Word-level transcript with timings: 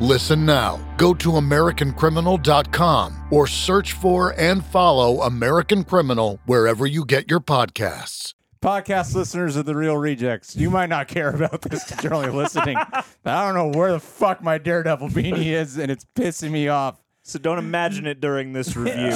Listen 0.00 0.46
now. 0.46 0.78
Go 0.96 1.12
to 1.14 1.30
AmericanCriminal.com 1.32 3.28
or 3.30 3.46
search 3.48 3.92
for 3.94 4.30
and 4.38 4.64
follow 4.64 5.22
American 5.22 5.82
Criminal 5.82 6.38
wherever 6.46 6.86
you 6.86 7.04
get 7.04 7.28
your 7.30 7.40
podcasts. 7.40 8.34
Podcast 8.62 9.14
listeners 9.14 9.54
of 9.56 9.66
the 9.66 9.74
Reel 9.74 9.96
Rejects, 9.96 10.56
you 10.56 10.68
might 10.70 10.88
not 10.88 11.06
care 11.08 11.30
about 11.30 11.62
this 11.62 11.84
because 11.84 12.02
you're 12.02 12.14
only 12.14 12.30
listening. 12.30 12.76
But 13.22 13.34
I 13.34 13.44
don't 13.44 13.54
know 13.54 13.78
where 13.78 13.92
the 13.92 14.00
fuck 14.00 14.42
my 14.42 14.58
Daredevil 14.58 15.10
beanie 15.10 15.46
is, 15.46 15.78
and 15.78 15.90
it's 15.92 16.04
pissing 16.16 16.50
me 16.50 16.66
off. 16.68 17.00
So 17.22 17.38
don't 17.38 17.58
imagine 17.58 18.06
it 18.06 18.20
during 18.20 18.52
this 18.54 18.74
review. 18.76 19.10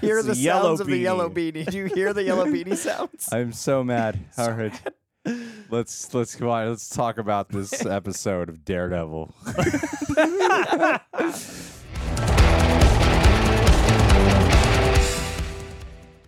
Hear 0.00 0.22
the 0.22 0.34
sounds 0.34 0.80
of 0.80 0.86
the 0.86 0.96
yellow 0.98 1.28
beanie. 1.28 1.64
beanie. 1.64 1.70
Do 1.70 1.76
you 1.78 1.86
hear 1.86 2.12
the 2.12 2.22
yellow 2.22 2.44
beanie 2.44 2.76
sounds? 2.76 3.28
I'm 3.32 3.52
so 3.52 3.82
mad. 3.82 4.18
All 4.36 4.50
right. 4.52 4.80
Let's 5.70 6.14
let's 6.14 6.34
go 6.34 6.50
on. 6.50 6.68
Let's 6.70 6.88
talk 6.88 7.18
about 7.18 7.50
this 7.50 7.84
episode 7.86 8.48
of 8.48 8.64
Daredevil. 8.64 9.34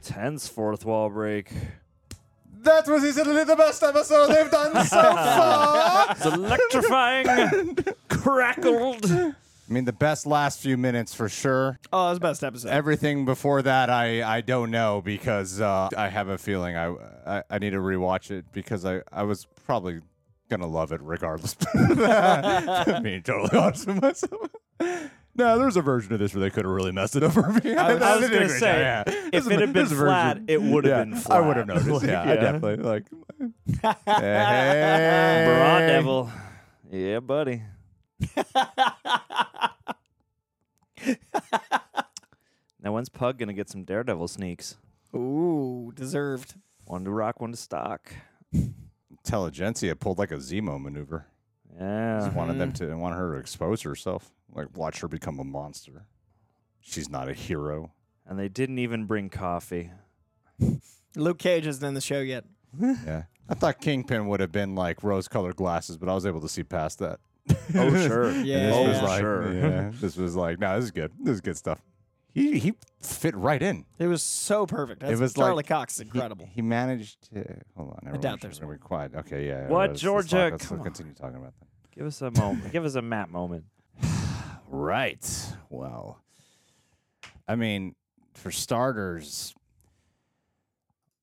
Tense 0.02 0.48
fourth 0.48 0.84
wall 0.84 1.08
break. 1.10 1.52
That 2.62 2.86
was 2.86 3.05
easily 3.05 3.44
the 3.44 3.56
best 3.56 3.82
episode 3.82 4.28
they've 4.28 4.50
done 4.50 4.84
so 4.86 5.00
far. 5.02 6.06
It's 6.10 6.27
electrifying, 6.27 7.77
crackled. 8.08 9.10
I 9.70 9.72
mean, 9.72 9.84
the 9.84 9.92
best 9.92 10.26
last 10.26 10.60
few 10.60 10.76
minutes 10.76 11.14
for 11.14 11.28
sure. 11.28 11.78
Oh, 11.92 12.04
that 12.06 12.10
was 12.10 12.18
the 12.18 12.22
best 12.22 12.42
episode. 12.44 12.68
Everything 12.70 13.24
before 13.24 13.62
that, 13.62 13.88
I, 13.88 14.38
I 14.38 14.40
don't 14.40 14.72
know 14.72 15.00
because 15.00 15.60
uh, 15.60 15.88
I 15.96 16.08
have 16.08 16.28
a 16.28 16.36
feeling 16.38 16.76
I, 16.76 16.92
I 17.24 17.42
I 17.48 17.58
need 17.60 17.70
to 17.70 17.76
rewatch 17.78 18.32
it 18.32 18.46
because 18.50 18.84
I, 18.84 19.02
I 19.12 19.22
was 19.22 19.46
probably 19.66 20.00
gonna 20.48 20.66
love 20.66 20.91
it 20.91 21.00
regardless. 21.02 21.54
Being 23.02 23.22
totally 23.22 23.56
honest 23.56 23.86
with 23.86 24.02
myself. 24.02 24.48
No, 25.36 25.56
there's 25.56 25.76
a 25.76 25.82
version 25.82 26.12
of 26.12 26.18
this 26.18 26.34
where 26.34 26.41
they 26.41 26.50
could 26.50 26.64
have 26.64 26.74
really 26.74 26.91
messed 26.91 27.14
it 27.14 27.22
up 27.22 27.32
for 27.32 27.48
me. 27.52 27.72
I 27.76 27.94
was, 27.94 28.02
I 28.02 28.16
was 28.16 28.28
gonna 28.30 28.48
say, 28.48 28.80
yeah. 28.80 29.04
if 29.32 29.48
it 29.48 29.60
had 29.60 29.72
been 29.72 29.86
flat, 29.86 30.38
version. 30.38 30.46
it 30.48 30.60
would 30.60 30.84
have 30.84 30.98
Yeah, 30.98 31.04
been 31.04 31.14
flat. 31.16 31.42
I 31.42 31.46
would 31.46 31.56
have 31.56 31.66
noticed. 31.68 31.88
Like, 31.88 32.02
yeah, 32.02 32.22
I 32.22 32.34
definitely 32.34 32.76
like. 32.84 33.04
hey. 34.16 35.44
Broad 35.46 35.86
devil. 35.86 36.30
Yeah, 36.91 37.20
buddy. 37.20 37.62
now 42.82 42.92
when's 42.92 43.08
Pug 43.08 43.38
gonna 43.38 43.53
get 43.53 43.69
some 43.69 43.84
Daredevil 43.84 44.28
sneaks? 44.28 44.76
Ooh, 45.14 45.92
deserved. 45.94 46.54
One 46.84 47.04
to 47.04 47.10
rock, 47.10 47.41
one 47.41 47.53
to 47.53 47.56
stock. 47.56 48.12
Intelligencia 49.10 49.94
pulled 49.97 50.19
like 50.19 50.31
a 50.31 50.36
Zemo 50.36 50.81
maneuver. 50.81 51.26
Yeah. 51.78 52.20
Just 52.20 52.36
wanted 52.36 52.58
them 52.58 52.72
mm-hmm. 52.72 52.91
to 52.91 52.97
want 52.97 53.16
her 53.16 53.34
to 53.34 53.38
expose 53.38 53.82
herself, 53.82 54.31
like 54.52 54.76
watch 54.76 55.00
her 55.00 55.08
become 55.08 55.38
a 55.38 55.44
monster. 55.44 56.06
She's 56.81 57.08
not 57.08 57.28
a 57.28 57.34
hero. 57.34 57.92
And 58.26 58.38
they 58.38 58.48
didn't 58.48 58.78
even 58.78 59.04
bring 59.04 59.28
coffee. 59.28 59.91
Luke 61.16 61.38
Cage 61.38 61.66
isn't 61.66 61.87
in 61.87 61.94
the 61.94 62.00
show 62.00 62.20
yet. 62.20 62.44
Yeah, 62.81 63.25
I 63.48 63.54
thought 63.54 63.81
Kingpin 63.81 64.28
would 64.28 64.38
have 64.38 64.52
been 64.52 64.76
like 64.76 65.02
rose-colored 65.02 65.56
glasses, 65.56 65.97
but 65.98 66.08
I 66.08 66.14
was 66.14 66.25
able 66.25 66.41
to 66.41 66.48
see 66.48 66.62
past 66.62 67.00
that. 67.00 67.19
Oh 67.75 67.91
sure. 68.06 68.31
Yeah. 68.33 68.66
This 68.66 68.75
Oh 68.77 68.88
was 68.88 69.03
like, 69.03 69.21
sure. 69.21 69.53
yeah, 69.55 69.91
this 70.00 70.16
was 70.16 70.37
like, 70.37 70.59
no, 70.59 70.77
this 70.77 70.84
is 70.87 70.91
good. 70.91 71.12
This 71.21 71.34
is 71.34 71.41
good 71.41 71.56
stuff. 71.56 71.81
He 72.33 72.59
he 72.59 72.75
fit 73.03 73.34
right 73.37 73.61
in. 73.62 73.84
It 73.99 74.06
was 74.06 74.22
so 74.22 74.65
perfect. 74.66 75.00
That's, 75.00 75.12
it 75.12 75.19
was 75.19 75.34
Charlie 75.34 75.56
like 75.56 75.66
Cox 75.66 75.94
is 75.94 75.99
he- 76.00 76.05
incredible. 76.05 76.49
He, 76.53 76.62
managed 76.62 77.33
to 77.34 77.44
hold 77.77 77.91
on. 77.91 77.99
everyone 78.03 78.21
doubt 78.21 78.33
should 78.34 78.41
there's 78.43 78.59
be 78.61 78.66
more. 78.66 78.78
quiet. 78.78 79.15
Okay, 79.16 79.47
yeah. 79.49 79.66
What, 79.66 79.91
let's- 79.91 79.91
let's 79.91 80.03
Georgia? 80.03 80.28
talk- 80.37 80.50
Let's, 80.53 80.66
Come 80.69 80.78
on. 80.78 80.84
continue 80.84 81.12
talking 81.15 81.37
about 81.37 81.55
that. 81.59 81.66
Give 81.94 82.06
us 82.06 82.22
a 82.22 82.31
moment. 82.31 82.71
Give 82.72 82.84
us 82.84 82.94
a 82.94 83.03
Matt 83.03 83.31
moment. 83.31 83.65
Right. 84.72 85.28
Well, 85.69 86.21
I 87.49 87.56
mean, 87.56 87.97
for 88.34 88.53
starters, 88.53 89.53
I'm 89.56 89.59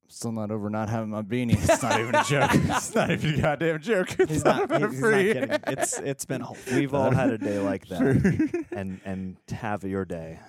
still 0.07 0.31
not 0.31 0.51
over 0.51 0.69
not 0.69 0.89
having 0.89 1.09
my 1.09 1.21
beanie. 1.21 1.53
It's 1.61 1.81
not 1.83 1.99
even 1.99 2.15
a 2.15 2.23
joke. 2.23 2.51
It's 2.53 2.95
not 2.95 3.11
even 3.11 3.35
a 3.35 3.41
goddamn 3.41 3.81
joke. 3.81 4.19
It's 4.19 4.31
He's 4.31 4.45
not, 4.45 4.63
even 4.63 4.81
he's, 4.81 4.91
he's 4.91 5.01
not 5.01 5.09
free. 5.09 5.33
kidding. 5.33 5.59
It's 5.67 5.99
it's 5.99 6.25
been 6.25 6.45
We've 6.73 6.93
all 6.93 7.11
had 7.11 7.29
a 7.31 7.37
day 7.37 7.59
like 7.59 7.87
that. 7.87 8.65
and 8.71 8.99
and 9.05 9.37
have 9.49 9.83
your 9.83 10.05
day. 10.05 10.39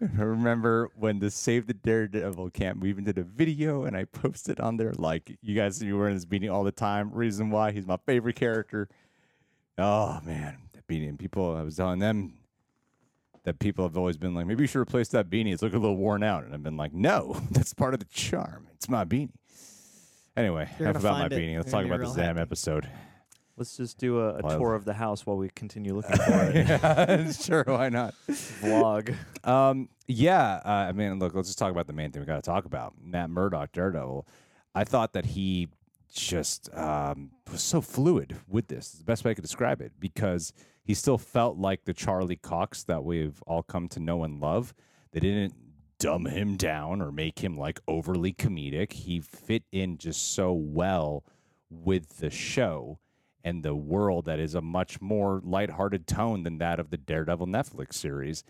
I 0.00 0.22
remember 0.22 0.90
when 0.96 1.18
the 1.18 1.30
Save 1.30 1.66
the 1.66 1.74
Daredevil 1.74 2.50
camp, 2.50 2.80
we 2.80 2.88
even 2.90 3.04
did 3.04 3.18
a 3.18 3.24
video 3.24 3.84
and 3.84 3.96
I 3.96 4.04
posted 4.04 4.60
on 4.60 4.76
there 4.76 4.92
like, 4.96 5.36
you 5.42 5.54
guys 5.54 5.82
you 5.82 5.96
wearing 5.98 6.14
this 6.14 6.24
beanie 6.26 6.52
all 6.52 6.64
the 6.64 6.72
time. 6.72 7.10
Reason 7.12 7.50
why 7.50 7.72
he's 7.72 7.86
my 7.86 7.98
favorite 8.06 8.36
character. 8.36 8.88
Oh 9.76 10.20
man, 10.24 10.58
that 10.72 10.86
beanie. 10.86 11.08
And 11.08 11.18
people, 11.18 11.54
I 11.56 11.62
was 11.62 11.76
telling 11.76 11.98
them 12.00 12.34
that 13.48 13.58
people 13.58 13.84
have 13.84 13.96
always 13.96 14.16
been 14.16 14.34
like, 14.34 14.46
maybe 14.46 14.62
you 14.62 14.66
should 14.68 14.78
replace 14.80 15.08
that 15.08 15.28
beanie. 15.30 15.52
It's 15.52 15.62
looking 15.62 15.78
a 15.78 15.80
little 15.82 15.96
worn 15.96 16.22
out. 16.22 16.44
And 16.44 16.54
I've 16.54 16.62
been 16.62 16.76
like, 16.76 16.92
no, 16.92 17.40
that's 17.50 17.74
part 17.74 17.94
of 17.94 18.00
the 18.00 18.06
charm. 18.06 18.68
It's 18.74 18.88
my 18.88 19.04
beanie. 19.04 19.30
Anyway, 20.36 20.70
You're 20.78 20.90
enough 20.90 21.02
about 21.02 21.18
my 21.18 21.26
it. 21.26 21.32
beanie. 21.32 21.56
Let's 21.56 21.72
You're 21.72 21.82
talk 21.82 21.88
gonna 21.88 21.88
be 21.88 21.88
about 21.94 21.98
this 22.00 22.16
real 22.16 22.26
damn 22.26 22.36
happy. 22.36 22.40
episode. 22.42 22.88
Let's 23.56 23.76
just 23.76 23.98
do 23.98 24.20
a, 24.20 24.34
a 24.36 24.40
Well- 24.42 24.58
tour 24.58 24.74
of 24.74 24.84
the 24.84 24.94
house 24.94 25.26
while 25.26 25.36
we 25.36 25.48
continue 25.48 25.96
looking 25.96 26.16
for 26.16 26.44
it. 26.44 26.54
yeah, 26.68 27.32
sure, 27.32 27.64
why 27.66 27.88
not? 27.88 28.14
Vlog. 28.28 29.16
Um, 29.44 29.88
yeah, 30.06 30.60
uh, 30.64 30.68
I 30.88 30.92
mean, 30.92 31.18
look, 31.18 31.34
let's 31.34 31.48
just 31.48 31.58
talk 31.58 31.72
about 31.72 31.88
the 31.88 31.92
main 31.92 32.12
thing 32.12 32.22
we 32.22 32.26
got 32.26 32.36
to 32.36 32.42
talk 32.42 32.66
about. 32.66 32.94
Matt 33.02 33.30
Murdock, 33.30 33.72
Daredevil. 33.72 34.28
I 34.76 34.84
thought 34.84 35.12
that 35.14 35.26
he 35.26 35.68
just 36.14 36.74
um, 36.74 37.30
was 37.50 37.62
so 37.62 37.80
fluid 37.80 38.36
with 38.46 38.68
this. 38.68 38.94
Is 38.94 38.98
the 38.98 39.04
best 39.04 39.24
way 39.24 39.30
I 39.30 39.34
could 39.34 39.42
describe 39.42 39.80
it 39.80 39.92
because 39.98 40.52
he 40.84 40.94
still 40.94 41.18
felt 41.18 41.58
like 41.58 41.84
the 41.84 41.94
Charlie 41.94 42.36
Cox 42.36 42.84
that 42.84 43.04
we've 43.04 43.42
all 43.46 43.62
come 43.62 43.88
to 43.88 44.00
know 44.00 44.24
and 44.24 44.40
love. 44.40 44.74
They 45.12 45.20
didn't 45.20 45.54
dumb 45.98 46.26
him 46.26 46.56
down 46.56 47.02
or 47.02 47.10
make 47.10 47.40
him 47.40 47.56
like 47.56 47.80
overly 47.88 48.32
comedic. 48.32 48.92
He 48.92 49.20
fit 49.20 49.64
in 49.72 49.98
just 49.98 50.34
so 50.34 50.52
well 50.52 51.24
with 51.70 52.18
the 52.18 52.30
show 52.30 52.98
and 53.44 53.62
the 53.62 53.74
world 53.74 54.24
that 54.26 54.38
is 54.38 54.54
a 54.54 54.60
much 54.60 55.00
more 55.00 55.40
lighthearted 55.44 56.06
tone 56.06 56.42
than 56.42 56.58
that 56.58 56.80
of 56.80 56.90
the 56.90 56.96
Daredevil 56.96 57.46
Netflix 57.46 57.94
series. 57.94 58.44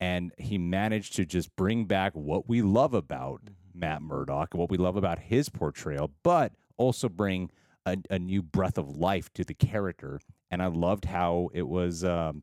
And 0.00 0.32
he 0.38 0.58
managed 0.58 1.14
to 1.16 1.24
just 1.24 1.54
bring 1.56 1.84
back 1.84 2.12
what 2.14 2.48
we 2.48 2.62
love 2.62 2.94
about 2.94 3.42
Matt 3.74 4.02
Murdock, 4.02 4.54
what 4.54 4.70
we 4.70 4.78
love 4.78 4.96
about 4.96 5.18
his 5.18 5.48
portrayal, 5.48 6.10
but 6.22 6.52
also 6.80 7.08
bring 7.08 7.50
a, 7.84 7.98
a 8.08 8.18
new 8.18 8.42
breath 8.42 8.78
of 8.78 8.96
life 8.96 9.32
to 9.34 9.44
the 9.44 9.54
character. 9.54 10.20
And 10.50 10.62
I 10.62 10.66
loved 10.66 11.04
how 11.04 11.50
it 11.52 11.68
was 11.68 12.04
um, 12.04 12.42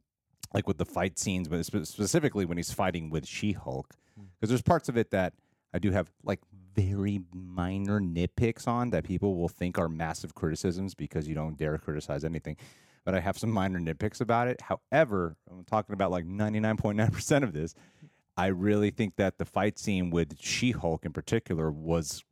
like 0.54 0.68
with 0.68 0.78
the 0.78 0.86
fight 0.86 1.18
scenes, 1.18 1.48
but 1.48 1.66
specifically 1.66 2.46
when 2.46 2.58
he's 2.58 2.72
fighting 2.72 3.10
with 3.10 3.26
She 3.26 3.52
Hulk, 3.54 3.96
because 4.40 4.50
there's 4.50 4.62
parts 4.62 4.90
of 4.90 4.98
it 4.98 5.12
that 5.12 5.34
I 5.74 5.80
do 5.80 5.92
have 5.92 6.10
like 6.24 6.40
very 6.76 7.22
minor 7.34 8.00
nitpicks 8.00 8.68
on 8.68 8.92
that 8.92 9.04
people 9.04 9.36
will 9.36 9.50
think 9.50 9.78
are 9.78 9.90
massive 9.90 10.36
criticisms 10.36 10.94
because 10.94 11.28
you 11.28 11.36
don't 11.36 11.58
dare 11.58 11.78
criticize 11.78 12.24
anything. 12.24 12.56
But 13.04 13.16
I 13.16 13.20
have 13.20 13.38
some 13.38 13.52
minor 13.52 13.80
nitpicks 13.80 14.22
about 14.22 14.48
it. 14.48 14.62
However, 14.62 15.38
I'm 15.50 15.64
talking 15.64 15.94
about 15.94 16.12
like 16.12 16.26
99.9% 16.26 17.44
of 17.44 17.54
this. 17.54 17.74
I 18.36 18.48
really 18.48 18.92
think 18.92 19.16
that 19.16 19.40
the 19.40 19.46
fight 19.46 19.80
scene 19.80 20.12
with 20.12 20.40
She 20.40 20.72
Hulk 20.72 21.06
in 21.06 21.14
particular 21.14 21.72
was 21.72 22.24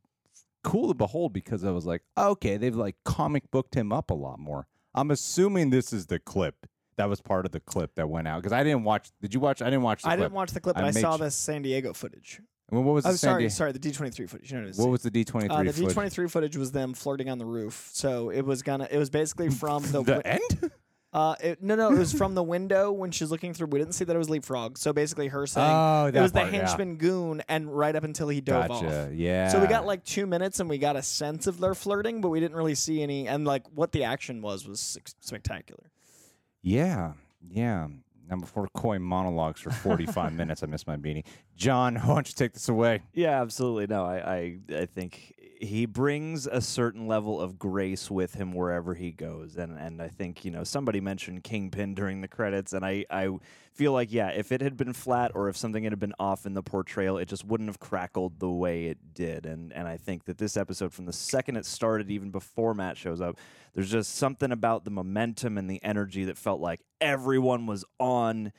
cool 0.66 0.88
to 0.88 0.94
behold 0.94 1.32
because 1.32 1.64
I 1.64 1.70
was 1.70 1.86
like, 1.86 2.02
okay, 2.18 2.56
they've 2.58 2.74
like 2.76 2.96
comic 3.04 3.50
booked 3.50 3.74
him 3.74 3.92
up 3.92 4.10
a 4.10 4.14
lot 4.14 4.38
more. 4.38 4.66
I'm 4.94 5.10
assuming 5.10 5.70
this 5.70 5.92
is 5.92 6.06
the 6.06 6.18
clip 6.18 6.66
that 6.96 7.08
was 7.08 7.20
part 7.20 7.46
of 7.46 7.52
the 7.52 7.60
clip 7.60 7.94
that 7.94 8.08
went 8.08 8.26
out 8.26 8.42
because 8.42 8.52
I 8.52 8.64
didn't 8.64 8.84
watch. 8.84 9.10
Did 9.22 9.32
you 9.34 9.40
watch? 9.40 9.62
I 9.62 9.66
didn't 9.66 9.82
watch. 9.82 10.02
The 10.02 10.08
I 10.08 10.16
clip. 10.16 10.24
didn't 10.26 10.34
watch 10.34 10.50
the 10.52 10.60
clip, 10.60 10.76
I 10.76 10.80
but 10.80 10.86
I, 10.88 10.90
made 10.92 11.00
saw 11.00 11.16
su- 11.16 11.22
this 11.24 11.34
San 11.36 11.62
Diego 11.62 11.92
footage. 11.92 12.40
Well, 12.70 12.82
what 12.82 12.94
was 12.94 13.04
the 13.04 13.10
Oh, 13.10 13.12
San 13.12 13.30
sorry, 13.30 13.42
Di- 13.44 13.48
sorry. 13.50 13.72
The 13.72 13.78
D 13.78 13.92
twenty 13.92 14.10
three 14.10 14.26
footage. 14.26 14.50
You 14.50 14.56
know 14.58 14.64
what 14.64 14.70
is. 14.70 14.78
What 14.78 14.88
was 14.90 15.02
the 15.02 15.10
D 15.10 15.24
twenty 15.24 15.46
three? 15.48 15.56
uh, 15.56 15.62
the 15.72 15.86
D 15.86 15.92
twenty 15.92 16.10
three 16.10 16.26
footage 16.28 16.56
was 16.56 16.72
them 16.72 16.94
flirting 16.94 17.28
on 17.28 17.38
the 17.38 17.44
roof. 17.46 17.90
So 17.92 18.30
it 18.30 18.44
was 18.44 18.62
gonna. 18.62 18.88
It 18.90 18.98
was 18.98 19.08
basically 19.10 19.50
from 19.62 19.82
the. 19.84 20.02
The 20.02 20.20
wi- 20.20 20.22
end? 20.24 20.70
Uh, 21.16 21.34
it, 21.40 21.62
no, 21.62 21.74
no, 21.76 21.90
it 21.90 21.98
was 21.98 22.12
from 22.12 22.34
the 22.40 22.42
window 22.42 22.92
when 22.92 23.10
she's 23.10 23.30
looking 23.30 23.54
through. 23.54 23.68
We 23.68 23.78
didn't 23.78 23.94
see 23.94 24.04
that 24.04 24.14
it 24.14 24.18
was 24.18 24.28
leapfrog. 24.28 24.76
So 24.76 24.92
basically, 24.92 25.28
her 25.28 25.46
saying 25.46 25.66
Oh, 25.70 26.06
it 26.06 26.12
that 26.12 26.20
was 26.22 26.32
the 26.32 26.40
part, 26.40 26.52
yeah. 26.52 26.58
henchman 26.66 26.96
goon, 26.96 27.42
and 27.48 27.74
right 27.74 27.96
up 27.96 28.04
until 28.04 28.28
he 28.28 28.40
dove 28.42 28.70
off. 28.70 28.84
Yeah. 29.12 29.48
So 29.48 29.60
we 29.60 29.66
got 29.66 29.86
like 29.86 30.04
two 30.04 30.26
minutes, 30.26 30.60
and 30.60 30.68
we 30.68 30.76
got 30.78 30.96
a 30.96 31.02
sense 31.02 31.46
of 31.46 31.58
their 31.58 31.74
flirting, 31.74 32.20
but 32.20 32.28
we 32.28 32.38
didn't 32.40 32.56
really 32.56 32.74
see 32.74 33.02
any. 33.02 33.26
And 33.28 33.44
like 33.46 33.62
what 33.74 33.92
the 33.92 34.04
action 34.04 34.42
was 34.42 34.68
was 34.68 34.78
sec- 34.80 35.08
spectacular. 35.20 35.90
Yeah, 36.62 37.12
yeah. 37.42 37.88
Now 38.28 38.36
before 38.36 38.68
Coy 38.74 38.98
monologues 38.98 39.60
for 39.60 39.70
forty 39.70 40.04
five 40.04 40.32
minutes, 40.36 40.62
I 40.62 40.66
missed 40.66 40.86
my 40.86 40.96
beanie. 40.96 41.24
John, 41.56 41.94
why 41.96 42.14
don't 42.14 42.28
you 42.28 42.34
take 42.34 42.52
this 42.52 42.68
away? 42.68 43.02
Yeah, 43.14 43.40
absolutely. 43.40 43.86
No, 43.86 44.04
I, 44.04 44.16
I, 44.16 44.58
I 44.80 44.86
think 44.86 45.32
he 45.60 45.86
brings 45.86 46.46
a 46.46 46.60
certain 46.60 47.06
level 47.06 47.40
of 47.40 47.58
grace 47.58 48.10
with 48.10 48.34
him 48.34 48.52
wherever 48.52 48.94
he 48.94 49.10
goes, 49.10 49.56
and 49.56 49.78
and 49.78 50.02
I 50.02 50.08
think 50.08 50.44
you 50.44 50.50
know 50.50 50.64
somebody 50.64 51.00
mentioned 51.00 51.44
Kingpin 51.44 51.94
during 51.94 52.20
the 52.20 52.28
credits, 52.28 52.72
and 52.72 52.84
I 52.84 53.04
I 53.10 53.28
feel 53.72 53.92
like 53.92 54.12
yeah, 54.12 54.28
if 54.28 54.52
it 54.52 54.60
had 54.60 54.76
been 54.76 54.92
flat 54.92 55.32
or 55.34 55.48
if 55.48 55.56
something 55.56 55.84
had 55.84 55.98
been 55.98 56.14
off 56.18 56.46
in 56.46 56.54
the 56.54 56.62
portrayal, 56.62 57.18
it 57.18 57.26
just 57.26 57.44
wouldn't 57.44 57.68
have 57.68 57.80
crackled 57.80 58.38
the 58.38 58.50
way 58.50 58.86
it 58.86 59.14
did, 59.14 59.46
and 59.46 59.72
and 59.72 59.88
I 59.88 59.96
think 59.96 60.24
that 60.24 60.38
this 60.38 60.56
episode, 60.56 60.92
from 60.92 61.06
the 61.06 61.12
second 61.12 61.56
it 61.56 61.66
started, 61.66 62.10
even 62.10 62.30
before 62.30 62.74
Matt 62.74 62.96
shows 62.96 63.20
up, 63.20 63.36
there's 63.74 63.90
just 63.90 64.14
something 64.16 64.52
about 64.52 64.84
the 64.84 64.90
momentum 64.90 65.58
and 65.58 65.70
the 65.70 65.82
energy 65.82 66.24
that 66.24 66.36
felt 66.36 66.60
like 66.60 66.80
everyone 67.00 67.66
was 67.66 67.84
on 67.98 68.52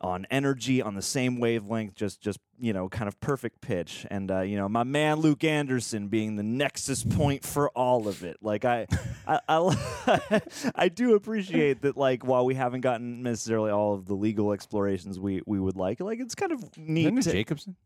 on 0.00 0.26
energy 0.30 0.80
on 0.80 0.94
the 0.94 1.02
same 1.02 1.40
wavelength 1.40 1.92
just 1.96 2.20
just 2.20 2.38
you 2.60 2.72
know 2.72 2.88
kind 2.88 3.08
of 3.08 3.18
perfect 3.20 3.60
pitch. 3.60 4.06
And 4.10 4.30
uh, 4.30 4.42
you 4.42 4.56
know 4.56 4.68
my 4.68 4.84
man 4.84 5.18
luke 5.18 5.42
anderson 5.42 6.06
being 6.06 6.36
the 6.36 6.44
nexus 6.44 7.02
point 7.02 7.44
for 7.44 7.68
all 7.70 8.06
of 8.06 8.22
it. 8.22 8.36
Like 8.40 8.64
i 8.64 8.86
I, 9.26 9.40
I 9.48 10.40
i 10.76 10.88
do 10.88 11.14
appreciate 11.16 11.82
that 11.82 11.96
like 11.96 12.24
while 12.24 12.44
we 12.44 12.54
haven't 12.54 12.82
gotten 12.82 13.22
necessarily 13.24 13.72
all 13.72 13.94
of 13.94 14.06
the 14.06 14.14
legal 14.14 14.52
explorations 14.52 15.18
we 15.18 15.42
we 15.46 15.58
would 15.58 15.76
like 15.76 15.98
like 16.00 16.20
it's 16.20 16.36
kind 16.36 16.52
of 16.52 16.76
neat 16.78 17.06
Isn't 17.06 17.18
it 17.18 17.22
to, 17.24 17.32
Jacobson? 17.32 17.76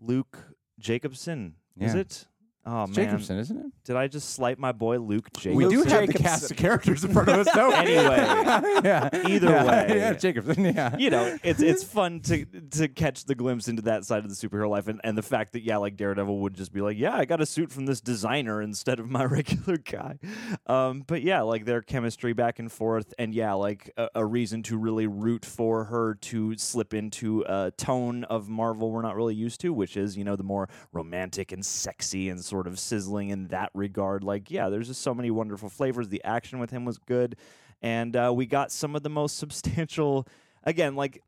luke 0.00 0.38
jacobson 0.78 1.56
is 1.80 1.94
it 1.94 2.27
oh 2.66 2.82
It's 2.84 2.96
man 2.96 3.06
Jacobson, 3.06 3.38
isn't 3.38 3.56
it? 3.58 3.66
did 3.84 3.96
i 3.96 4.06
just 4.08 4.30
slight 4.30 4.58
my 4.58 4.72
boy 4.72 4.98
luke 4.98 5.28
jacobson 5.32 5.54
We 5.54 5.64
do 5.68 5.78
Luke 5.78 5.88
have 5.88 6.00
the 6.06 6.06
Jacobson. 6.12 6.22
cast 6.24 6.50
of 6.50 6.56
characters 6.56 7.04
in 7.04 7.12
front 7.12 7.28
of 7.28 7.38
us, 7.46 7.48
though. 7.54 7.70
Anyway, 7.70 8.16
yeah. 8.84 9.08
either 9.26 9.48
Yeah, 9.48 9.64
way. 9.64 9.86
yeah, 9.98 10.12
Jacobson. 10.14 10.64
Yeah. 10.64 10.96
you 10.98 11.10
know, 11.10 11.38
it's 11.42 11.60
it's 11.62 11.82
fun 11.84 12.20
to 12.22 12.44
to 12.72 12.88
catch 12.88 13.24
the 13.24 13.34
glimpse 13.34 13.68
into 13.68 13.82
that 13.82 14.04
side 14.04 14.24
of 14.24 14.30
the 14.30 14.48
superhero 14.48 14.68
life, 14.68 14.88
and, 14.88 15.00
and 15.04 15.16
the 15.16 15.22
fact 15.22 15.52
that 15.52 15.62
yeah, 15.62 15.76
like 15.76 15.96
Daredevil 15.96 16.38
would 16.40 16.54
just 16.54 16.72
be 16.72 16.80
like, 16.80 16.98
yeah, 16.98 17.16
I 17.16 17.24
got 17.24 17.40
a 17.40 17.46
suit 17.46 17.70
from 17.70 17.86
this 17.86 18.00
designer 18.00 18.60
instead 18.62 19.00
of 19.00 19.08
my 19.08 19.24
regular 19.26 19.76
guy. 19.76 20.18
Um, 20.66 21.04
but 21.06 21.22
yeah, 21.22 21.42
like 21.42 21.64
their 21.64 21.82
chemistry 21.82 22.32
back 22.32 22.58
and 22.58 22.70
forth, 22.70 23.14
and 23.18 23.34
yeah, 23.34 23.52
like 23.54 23.90
a, 23.96 24.08
a 24.16 24.24
reason 24.24 24.62
to 24.64 24.76
really 24.76 25.06
root 25.06 25.44
for 25.44 25.84
her 25.84 26.14
to 26.14 26.56
slip 26.56 26.94
into 26.94 27.44
a 27.46 27.72
tone 27.76 28.24
of 28.24 28.48
Marvel 28.48 28.90
we're 28.90 29.02
not 29.02 29.16
really 29.16 29.34
used 29.34 29.60
to, 29.60 29.72
which 29.72 29.96
is 29.96 30.16
you 30.16 30.24
know 30.24 30.36
the 30.36 30.42
more 30.42 30.68
romantic 30.92 31.52
and 31.52 31.64
sexy 31.64 32.28
and 32.28 32.44
sort 32.44 32.66
of 32.66 32.78
sizzling 32.78 33.30
in 33.30 33.48
that 33.48 33.70
regard. 33.74 34.24
Like 34.24 34.50
yeah, 34.50 34.68
there's 34.68 34.88
just 34.88 35.02
so 35.02 35.14
many 35.14 35.30
wonderful 35.30 35.68
flavors. 35.68 36.08
The 36.08 36.22
action 36.24 36.58
with 36.58 36.70
him 36.70 36.84
was 36.84 36.98
good, 36.98 37.36
and 37.82 38.14
uh, 38.16 38.32
we 38.34 38.46
got 38.46 38.72
some 38.72 38.96
of 38.96 39.02
the 39.02 39.10
most 39.10 39.38
substantial. 39.38 40.26
Again, 40.64 40.96
like 40.96 41.22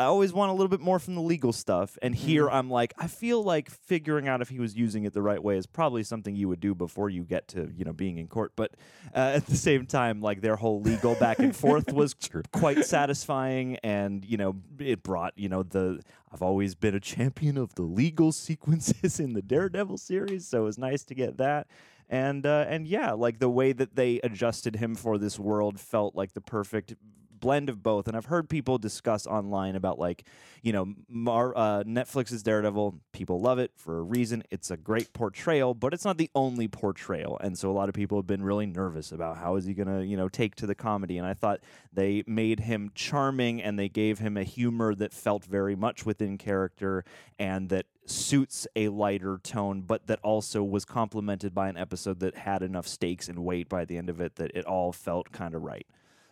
I 0.00 0.04
always 0.04 0.32
want 0.32 0.48
a 0.48 0.54
little 0.54 0.70
bit 0.70 0.80
more 0.80 0.98
from 0.98 1.14
the 1.14 1.20
legal 1.20 1.52
stuff. 1.52 1.98
And 2.00 2.14
here 2.14 2.48
I'm 2.48 2.70
like, 2.70 2.94
I 2.96 3.06
feel 3.06 3.42
like 3.42 3.68
figuring 3.68 4.28
out 4.28 4.40
if 4.40 4.48
he 4.48 4.58
was 4.58 4.74
using 4.74 5.04
it 5.04 5.12
the 5.12 5.20
right 5.20 5.42
way 5.42 5.58
is 5.58 5.66
probably 5.66 6.04
something 6.04 6.34
you 6.34 6.48
would 6.48 6.58
do 6.58 6.74
before 6.74 7.10
you 7.10 7.22
get 7.22 7.48
to, 7.48 7.70
you 7.76 7.84
know, 7.84 7.92
being 7.92 8.16
in 8.16 8.26
court. 8.26 8.52
But 8.56 8.76
uh, 9.14 9.32
at 9.34 9.44
the 9.44 9.56
same 9.56 9.84
time, 9.84 10.22
like 10.22 10.40
their 10.40 10.56
whole 10.56 10.80
legal 10.80 11.16
back 11.16 11.38
and 11.38 11.54
forth 11.54 11.92
was 11.92 12.16
quite 12.50 12.86
satisfying. 12.86 13.76
And, 13.84 14.24
you 14.24 14.38
know, 14.38 14.56
it 14.78 15.02
brought, 15.02 15.34
you 15.36 15.50
know, 15.50 15.64
the, 15.64 16.00
I've 16.32 16.40
always 16.40 16.74
been 16.74 16.94
a 16.94 17.00
champion 17.00 17.58
of 17.58 17.74
the 17.74 17.82
legal 17.82 18.32
sequences 18.32 19.20
in 19.20 19.34
the 19.34 19.42
Daredevil 19.42 19.98
series. 19.98 20.48
So 20.48 20.62
it 20.62 20.64
was 20.64 20.78
nice 20.78 21.04
to 21.04 21.14
get 21.14 21.36
that. 21.36 21.66
And, 22.08 22.46
uh, 22.46 22.64
and 22.66 22.88
yeah, 22.88 23.12
like 23.12 23.38
the 23.38 23.50
way 23.50 23.72
that 23.72 23.96
they 23.96 24.18
adjusted 24.24 24.76
him 24.76 24.94
for 24.94 25.18
this 25.18 25.38
world 25.38 25.78
felt 25.78 26.16
like 26.16 26.32
the 26.32 26.40
perfect 26.40 26.94
blend 27.40 27.68
of 27.68 27.82
both. 27.82 28.06
And 28.06 28.16
I've 28.16 28.26
heard 28.26 28.48
people 28.48 28.78
discuss 28.78 29.26
online 29.26 29.76
about 29.76 29.98
like, 29.98 30.24
you 30.62 30.72
know, 30.72 30.94
Mar- 31.08 31.56
uh, 31.56 31.82
Netflix's 31.84 32.42
Daredevil. 32.42 33.00
People 33.12 33.40
love 33.40 33.58
it 33.58 33.72
for 33.76 33.98
a 33.98 34.02
reason. 34.02 34.42
It's 34.50 34.70
a 34.70 34.76
great 34.76 35.12
portrayal, 35.12 35.74
but 35.74 35.94
it's 35.94 36.04
not 36.04 36.18
the 36.18 36.30
only 36.34 36.68
portrayal. 36.68 37.38
And 37.40 37.58
so 37.58 37.70
a 37.70 37.72
lot 37.72 37.88
of 37.88 37.94
people 37.94 38.18
have 38.18 38.26
been 38.26 38.42
really 38.42 38.66
nervous 38.66 39.12
about 39.12 39.38
how 39.38 39.56
is 39.56 39.64
he 39.64 39.74
gonna, 39.74 40.02
you 40.02 40.16
know, 40.16 40.28
take 40.28 40.54
to 40.56 40.66
the 40.66 40.74
comedy. 40.74 41.18
And 41.18 41.26
I 41.26 41.34
thought 41.34 41.60
they 41.92 42.22
made 42.26 42.60
him 42.60 42.90
charming 42.94 43.62
and 43.62 43.78
they 43.78 43.88
gave 43.88 44.18
him 44.18 44.36
a 44.36 44.44
humor 44.44 44.94
that 44.94 45.12
felt 45.12 45.44
very 45.44 45.76
much 45.76 46.04
within 46.04 46.38
character 46.38 47.04
and 47.38 47.68
that 47.70 47.86
suits 48.06 48.66
a 48.76 48.88
lighter 48.88 49.38
tone, 49.42 49.82
but 49.82 50.06
that 50.06 50.18
also 50.22 50.62
was 50.62 50.84
complemented 50.84 51.54
by 51.54 51.68
an 51.68 51.76
episode 51.76 52.20
that 52.20 52.34
had 52.34 52.62
enough 52.62 52.86
stakes 52.86 53.28
and 53.28 53.38
weight 53.44 53.68
by 53.68 53.84
the 53.84 53.96
end 53.96 54.10
of 54.10 54.20
it 54.20 54.36
that 54.36 54.50
it 54.54 54.64
all 54.66 54.92
felt 54.92 55.32
kind 55.32 55.54
of 55.54 55.62
right. 55.62 55.86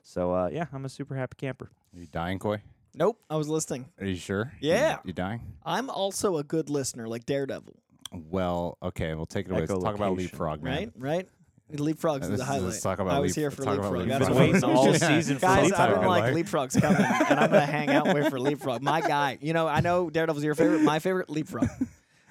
So 0.09 0.33
uh, 0.33 0.49
yeah, 0.51 0.65
I'm 0.73 0.87
a 0.87 0.89
super 0.89 1.15
happy 1.15 1.35
camper. 1.37 1.71
Are 1.95 1.99
you 2.01 2.07
dying, 2.07 2.39
Coy? 2.39 2.63
Nope, 2.95 3.21
I 3.29 3.37
was 3.37 3.47
listening. 3.47 3.85
Are 4.01 4.07
you 4.07 4.17
sure? 4.17 4.51
Yeah. 4.59 4.97
You 5.05 5.13
dying? 5.13 5.43
I'm 5.67 5.91
also 5.91 6.39
a 6.39 6.43
good 6.43 6.71
listener, 6.71 7.07
like 7.07 7.27
Daredevil. 7.27 7.75
Well, 8.13 8.79
okay, 8.83 9.13
we'll 9.15 9.27
take 9.27 9.47
it 9.47 9.53
away. 9.53 9.67
Let's 9.67 9.73
talk 9.73 9.95
about 9.95 10.15
Echolocation, 10.15 10.17
leapfrog, 10.17 10.63
man. 10.63 10.75
Right, 10.75 10.93
right. 10.97 11.29
Leapfrogs 11.75 12.31
is 12.31 12.39
the 12.39 12.45
highlight. 12.47 12.63
let's 12.63 12.81
talk 12.81 12.99
about 13.01 13.13
I 13.13 13.19
was 13.21 13.33
leap- 13.37 13.43
here 13.43 13.51
for 13.51 13.63
talk 13.65 13.77
about 13.79 13.93
leapfrog. 13.93 14.09
leapfrog. 14.09 14.29
That's 14.29 14.65
waiting 14.65 14.65
all 14.65 14.87
Yeah. 14.93 14.97
season 15.17 15.37
for 15.37 15.43
Guys, 15.43 15.65
leapfrog. 15.67 15.89
I've 15.91 15.95
been 16.01 16.09
like 16.09 16.23
Like- 16.23 16.35
leapfrog's 16.35 16.77
coming, 16.81 17.03
and 17.03 17.39
I'm 17.41 17.51
gonna 17.51 17.67
hang 17.67 17.91
out 17.91 18.07
and 18.09 18.19
wait 18.19 18.31
for 18.31 18.41
leapfrog. 18.41 18.81
My 18.81 19.03
guy, 19.03 19.37
you 19.43 19.53
know, 19.53 19.69
I 19.69 19.81
know 19.81 20.09
Daredevil's 20.09 20.43
your 20.43 20.55
favorite. 20.55 20.81
My 20.81 20.99
favorite 21.01 21.29
leapfrog. 21.29 21.69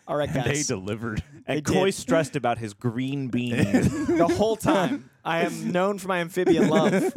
All 0.07 0.15
right, 0.15 0.33
guys. 0.33 0.45
They 0.45 0.73
delivered. 0.75 1.21
And 1.45 1.57
They 1.57 1.61
Coy 1.61 1.85
did. 1.87 1.95
stressed 1.95 2.35
about 2.35 2.57
his 2.57 2.73
green 2.73 3.27
bean. 3.29 3.55
the 3.57 4.33
whole 4.37 4.55
time. 4.55 5.09
I 5.25 5.39
am 5.41 5.71
known 5.71 5.97
for 5.99 6.07
my 6.07 6.19
amphibian 6.19 6.69
love. 6.69 7.13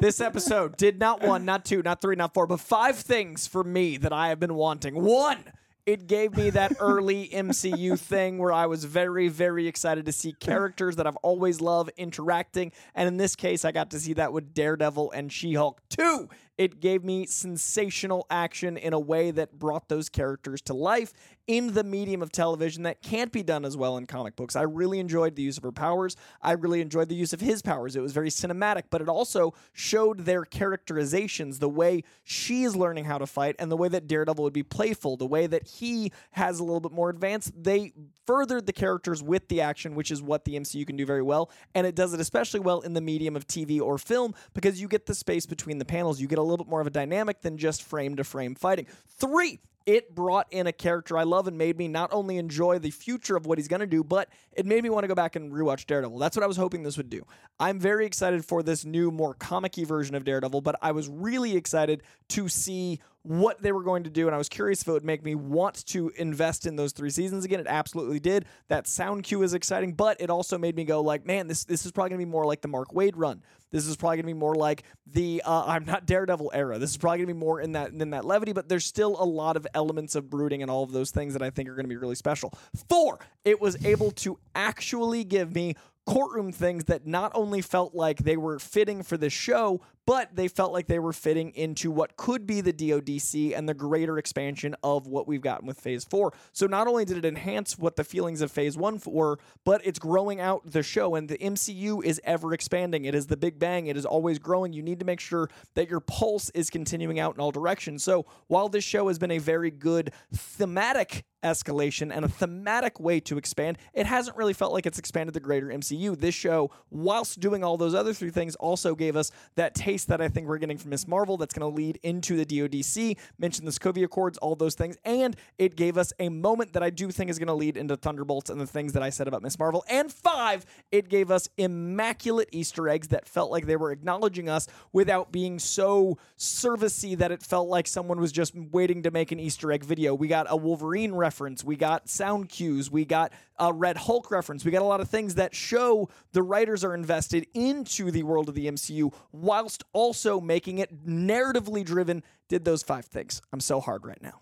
This 0.00 0.20
episode 0.20 0.76
did 0.76 0.98
not 0.98 1.22
one, 1.22 1.44
not 1.46 1.64
two, 1.64 1.82
not 1.82 2.02
three, 2.02 2.16
not 2.16 2.34
four, 2.34 2.46
but 2.46 2.60
five 2.60 2.96
things 2.96 3.46
for 3.46 3.64
me 3.64 3.96
that 3.96 4.12
I 4.12 4.28
have 4.28 4.38
been 4.38 4.54
wanting. 4.54 4.94
One, 5.02 5.38
it 5.86 6.06
gave 6.06 6.36
me 6.36 6.50
that 6.50 6.76
early 6.80 7.28
MCU 7.28 7.98
thing 7.98 8.36
where 8.38 8.52
I 8.52 8.66
was 8.66 8.84
very, 8.84 9.28
very 9.28 9.66
excited 9.66 10.04
to 10.04 10.12
see 10.12 10.32
characters 10.34 10.96
that 10.96 11.06
I've 11.06 11.16
always 11.16 11.62
loved 11.62 11.90
interacting. 11.96 12.72
And 12.94 13.08
in 13.08 13.16
this 13.16 13.34
case, 13.34 13.64
I 13.64 13.72
got 13.72 13.90
to 13.92 14.00
see 14.00 14.12
that 14.14 14.34
with 14.34 14.52
Daredevil 14.52 15.12
and 15.12 15.32
She 15.32 15.54
Hulk. 15.54 15.80
Two, 15.88 16.28
it 16.56 16.80
gave 16.80 17.02
me 17.04 17.26
sensational 17.26 18.26
action 18.30 18.76
in 18.76 18.92
a 18.92 18.98
way 18.98 19.30
that 19.30 19.58
brought 19.58 19.88
those 19.88 20.08
characters 20.08 20.60
to 20.62 20.74
life 20.74 21.12
in 21.46 21.74
the 21.74 21.84
medium 21.84 22.22
of 22.22 22.32
television 22.32 22.84
that 22.84 23.02
can't 23.02 23.30
be 23.30 23.42
done 23.42 23.64
as 23.64 23.76
well 23.76 23.96
in 23.98 24.06
comic 24.06 24.34
books. 24.34 24.56
I 24.56 24.62
really 24.62 24.98
enjoyed 24.98 25.36
the 25.36 25.42
use 25.42 25.58
of 25.58 25.62
her 25.62 25.72
powers. 25.72 26.16
I 26.40 26.52
really 26.52 26.80
enjoyed 26.80 27.08
the 27.08 27.14
use 27.14 27.32
of 27.32 27.40
his 27.40 27.60
powers. 27.60 27.96
It 27.96 28.00
was 28.00 28.12
very 28.12 28.30
cinematic, 28.30 28.84
but 28.90 29.02
it 29.02 29.08
also 29.08 29.52
showed 29.72 30.20
their 30.20 30.44
characterizations, 30.44 31.58
the 31.58 31.68
way 31.68 32.02
she 32.22 32.64
is 32.64 32.74
learning 32.74 33.04
how 33.04 33.18
to 33.18 33.26
fight 33.26 33.56
and 33.58 33.70
the 33.70 33.76
way 33.76 33.88
that 33.88 34.06
Daredevil 34.06 34.42
would 34.42 34.54
be 34.54 34.62
playful, 34.62 35.16
the 35.16 35.26
way 35.26 35.46
that 35.46 35.66
he 35.66 36.12
has 36.30 36.60
a 36.60 36.64
little 36.64 36.80
bit 36.80 36.92
more 36.92 37.10
advanced. 37.10 37.52
They 37.62 37.92
furthered 38.26 38.64
the 38.64 38.72
characters 38.72 39.22
with 39.22 39.48
the 39.48 39.60
action, 39.60 39.94
which 39.94 40.10
is 40.10 40.22
what 40.22 40.46
the 40.46 40.54
MCU 40.54 40.86
can 40.86 40.96
do 40.96 41.04
very 41.04 41.20
well, 41.20 41.50
and 41.74 41.86
it 41.86 41.94
does 41.94 42.14
it 42.14 42.20
especially 42.20 42.60
well 42.60 42.80
in 42.80 42.94
the 42.94 43.02
medium 43.02 43.36
of 43.36 43.46
TV 43.46 43.80
or 43.80 43.98
film 43.98 44.34
because 44.54 44.80
you 44.80 44.88
get 44.88 45.04
the 45.04 45.14
space 45.14 45.44
between 45.44 45.76
the 45.76 45.84
panels. 45.84 46.20
You 46.20 46.26
get 46.26 46.38
a 46.38 46.42
little 46.44 46.64
bit 46.64 46.70
more 46.70 46.80
of 46.80 46.86
a 46.86 46.90
dynamic 46.90 47.42
than 47.42 47.58
just 47.58 47.82
frame 47.82 48.16
to 48.16 48.24
frame 48.24 48.54
fighting. 48.54 48.86
Three, 49.18 49.60
it 49.86 50.14
brought 50.14 50.46
in 50.50 50.66
a 50.66 50.72
character 50.72 51.18
I 51.18 51.24
love 51.24 51.46
and 51.46 51.58
made 51.58 51.76
me 51.76 51.88
not 51.88 52.12
only 52.12 52.38
enjoy 52.38 52.78
the 52.78 52.90
future 52.90 53.36
of 53.36 53.46
what 53.46 53.58
he's 53.58 53.68
going 53.68 53.80
to 53.80 53.86
do, 53.86 54.02
but 54.02 54.28
it 54.52 54.64
made 54.64 54.82
me 54.82 54.90
want 54.90 55.04
to 55.04 55.08
go 55.08 55.14
back 55.14 55.36
and 55.36 55.52
rewatch 55.52 55.86
Daredevil. 55.86 56.18
That's 56.18 56.36
what 56.36 56.42
I 56.42 56.46
was 56.46 56.56
hoping 56.56 56.82
this 56.82 56.96
would 56.96 57.10
do. 57.10 57.26
I'm 57.60 57.78
very 57.78 58.06
excited 58.06 58.44
for 58.44 58.62
this 58.62 58.84
new, 58.84 59.10
more 59.10 59.34
comic 59.34 59.74
version 59.74 60.14
of 60.14 60.24
Daredevil, 60.24 60.62
but 60.62 60.76
I 60.80 60.92
was 60.92 61.08
really 61.08 61.56
excited 61.56 62.02
to 62.30 62.48
see 62.48 63.00
what 63.24 63.62
they 63.62 63.72
were 63.72 63.82
going 63.82 64.04
to 64.04 64.10
do, 64.10 64.26
and 64.26 64.34
I 64.34 64.38
was 64.38 64.50
curious 64.50 64.82
if 64.82 64.88
it 64.88 64.92
would 64.92 65.04
make 65.04 65.24
me 65.24 65.34
want 65.34 65.86
to 65.86 66.10
invest 66.16 66.66
in 66.66 66.76
those 66.76 66.92
three 66.92 67.08
seasons 67.08 67.44
again. 67.44 67.58
It 67.58 67.66
absolutely 67.66 68.20
did. 68.20 68.44
That 68.68 68.86
sound 68.86 69.24
cue 69.24 69.42
is 69.42 69.54
exciting, 69.54 69.94
but 69.94 70.20
it 70.20 70.28
also 70.28 70.58
made 70.58 70.76
me 70.76 70.84
go 70.84 71.00
like, 71.00 71.24
man, 71.24 71.46
this 71.46 71.64
this 71.64 71.86
is 71.86 71.92
probably 71.92 72.10
gonna 72.10 72.18
be 72.18 72.30
more 72.30 72.44
like 72.44 72.60
the 72.60 72.68
Mark 72.68 72.92
Waid 72.92 73.12
run. 73.16 73.42
This 73.70 73.86
is 73.86 73.96
probably 73.96 74.18
gonna 74.18 74.26
be 74.26 74.34
more 74.34 74.54
like 74.54 74.84
the 75.06 75.42
uh, 75.42 75.64
I'm 75.66 75.86
not 75.86 76.06
Daredevil 76.06 76.50
era. 76.52 76.78
This 76.78 76.90
is 76.90 76.98
probably 76.98 77.18
gonna 77.18 77.28
be 77.28 77.40
more 77.40 77.60
in 77.62 77.72
that 77.72 77.92
in 77.92 78.10
that 78.10 78.26
levity, 78.26 78.52
but 78.52 78.68
there's 78.68 78.84
still 78.84 79.16
a 79.18 79.24
lot 79.24 79.56
of 79.56 79.66
elements 79.74 80.14
of 80.14 80.28
brooding 80.28 80.60
and 80.60 80.70
all 80.70 80.82
of 80.82 80.92
those 80.92 81.10
things 81.10 81.32
that 81.32 81.42
I 81.42 81.48
think 81.48 81.70
are 81.70 81.74
gonna 81.74 81.88
be 81.88 81.96
really 81.96 82.14
special. 82.14 82.52
Four, 82.90 83.20
it 83.46 83.58
was 83.58 83.82
able 83.86 84.10
to 84.12 84.38
actually 84.54 85.24
give 85.24 85.54
me 85.54 85.76
courtroom 86.06 86.52
things 86.52 86.84
that 86.84 87.06
not 87.06 87.32
only 87.34 87.62
felt 87.62 87.94
like 87.94 88.18
they 88.18 88.36
were 88.36 88.58
fitting 88.58 89.02
for 89.02 89.16
the 89.16 89.30
show, 89.30 89.80
but 90.06 90.34
they 90.34 90.48
felt 90.48 90.72
like 90.72 90.86
they 90.86 90.98
were 90.98 91.12
fitting 91.12 91.50
into 91.50 91.90
what 91.90 92.16
could 92.16 92.46
be 92.46 92.60
the 92.60 92.72
DODC 92.72 93.56
and 93.56 93.68
the 93.68 93.74
greater 93.74 94.18
expansion 94.18 94.74
of 94.82 95.06
what 95.06 95.26
we've 95.26 95.40
gotten 95.40 95.66
with 95.66 95.80
Phase 95.80 96.04
4. 96.04 96.32
So 96.52 96.66
not 96.66 96.86
only 96.86 97.04
did 97.04 97.16
it 97.16 97.24
enhance 97.24 97.78
what 97.78 97.96
the 97.96 98.04
feelings 98.04 98.40
of 98.40 98.50
Phase 98.50 98.76
1 98.76 99.02
were, 99.06 99.38
but 99.64 99.80
it's 99.84 99.98
growing 99.98 100.40
out 100.40 100.70
the 100.70 100.82
show 100.82 101.14
and 101.14 101.28
the 101.28 101.38
MCU 101.38 102.04
is 102.04 102.20
ever 102.24 102.52
expanding. 102.52 103.04
It 103.04 103.14
is 103.14 103.26
the 103.26 103.36
Big 103.36 103.58
Bang. 103.58 103.86
It 103.86 103.96
is 103.96 104.04
always 104.04 104.38
growing. 104.38 104.72
You 104.72 104.82
need 104.82 105.00
to 105.00 105.06
make 105.06 105.20
sure 105.20 105.48
that 105.74 105.88
your 105.88 106.00
pulse 106.00 106.50
is 106.50 106.70
continuing 106.70 107.18
out 107.18 107.34
in 107.34 107.40
all 107.40 107.50
directions. 107.50 108.04
So 108.04 108.26
while 108.48 108.68
this 108.68 108.84
show 108.84 109.08
has 109.08 109.18
been 109.18 109.30
a 109.30 109.38
very 109.38 109.70
good 109.70 110.12
thematic 110.32 111.24
escalation 111.42 112.10
and 112.14 112.24
a 112.24 112.28
thematic 112.28 112.98
way 112.98 113.20
to 113.20 113.36
expand, 113.36 113.78
it 113.92 114.06
hasn't 114.06 114.36
really 114.36 114.54
felt 114.54 114.72
like 114.72 114.86
it's 114.86 114.98
expanded 114.98 115.34
the 115.34 115.40
greater 115.40 115.66
MCU. 115.68 116.18
This 116.18 116.34
show, 116.34 116.70
whilst 116.90 117.38
doing 117.38 117.62
all 117.62 117.76
those 117.76 117.94
other 117.94 118.14
three 118.14 118.30
things, 118.30 118.56
also 118.56 118.94
gave 118.94 119.14
us 119.14 119.30
that 119.56 119.74
taste 119.74 119.93
that 120.06 120.20
I 120.20 120.28
think 120.28 120.48
we're 120.48 120.58
getting 120.58 120.78
from 120.78 120.90
Ms. 120.90 121.06
Marvel 121.06 121.36
that's 121.36 121.54
going 121.54 121.70
to 121.70 121.76
lead 121.76 122.00
into 122.02 122.36
the 122.36 122.44
DODC, 122.44 123.16
mentioned 123.38 123.68
the 123.68 123.70
Sokovia 123.70 124.04
Accords, 124.04 124.36
all 124.38 124.56
those 124.56 124.74
things, 124.74 124.96
and 125.04 125.36
it 125.58 125.76
gave 125.76 125.96
us 125.96 126.12
a 126.18 126.28
moment 126.28 126.72
that 126.72 126.82
I 126.82 126.90
do 126.90 127.10
think 127.12 127.30
is 127.30 127.38
going 127.38 127.46
to 127.46 127.54
lead 127.54 127.76
into 127.76 127.96
Thunderbolts 127.96 128.50
and 128.50 128.60
the 128.60 128.66
things 128.66 128.92
that 128.94 129.02
I 129.02 129.10
said 129.10 129.28
about 129.28 129.42
Ms. 129.42 129.58
Marvel. 129.58 129.84
And 129.88 130.12
five, 130.12 130.66
it 130.90 131.08
gave 131.08 131.30
us 131.30 131.48
immaculate 131.56 132.48
Easter 132.50 132.88
eggs 132.88 133.08
that 133.08 133.28
felt 133.28 133.50
like 133.50 133.66
they 133.66 133.76
were 133.76 133.92
acknowledging 133.92 134.48
us 134.48 134.66
without 134.92 135.30
being 135.30 135.58
so 135.58 136.18
servicey 136.36 137.16
that 137.18 137.30
it 137.30 137.42
felt 137.42 137.68
like 137.68 137.86
someone 137.86 138.20
was 138.20 138.32
just 138.32 138.54
waiting 138.72 139.02
to 139.04 139.10
make 139.10 139.30
an 139.30 139.38
Easter 139.38 139.70
egg 139.70 139.84
video. 139.84 140.14
We 140.14 140.28
got 140.28 140.46
a 140.48 140.56
Wolverine 140.56 141.14
reference, 141.14 141.62
we 141.62 141.76
got 141.76 142.08
sound 142.08 142.48
cues, 142.48 142.90
we 142.90 143.04
got 143.04 143.32
a 143.58 143.72
Red 143.72 143.96
Hulk 143.96 144.30
reference, 144.30 144.64
we 144.64 144.70
got 144.70 144.82
a 144.82 144.86
lot 144.86 145.00
of 145.00 145.08
things 145.08 145.36
that 145.36 145.54
show 145.54 146.08
the 146.32 146.42
writers 146.42 146.82
are 146.82 146.94
invested 146.94 147.46
into 147.54 148.10
the 148.10 148.22
world 148.22 148.48
of 148.48 148.54
the 148.54 148.66
MCU 148.66 149.12
whilst 149.32 149.83
also 149.92 150.40
making 150.40 150.78
it 150.78 151.06
narratively 151.06 151.84
driven. 151.84 152.22
Did 152.48 152.64
those 152.64 152.82
five 152.82 153.04
things. 153.04 153.40
I'm 153.52 153.60
so 153.60 153.80
hard 153.80 154.04
right 154.04 154.22
now. 154.22 154.40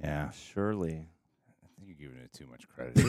Yeah, 0.00 0.30
Surely. 0.30 1.08
I 1.98 2.00
think 2.00 2.10
you're 2.10 2.10
giving 2.10 2.24
it 2.24 2.32
too 2.32 2.46
much 2.46 2.68
credit. 2.68 2.92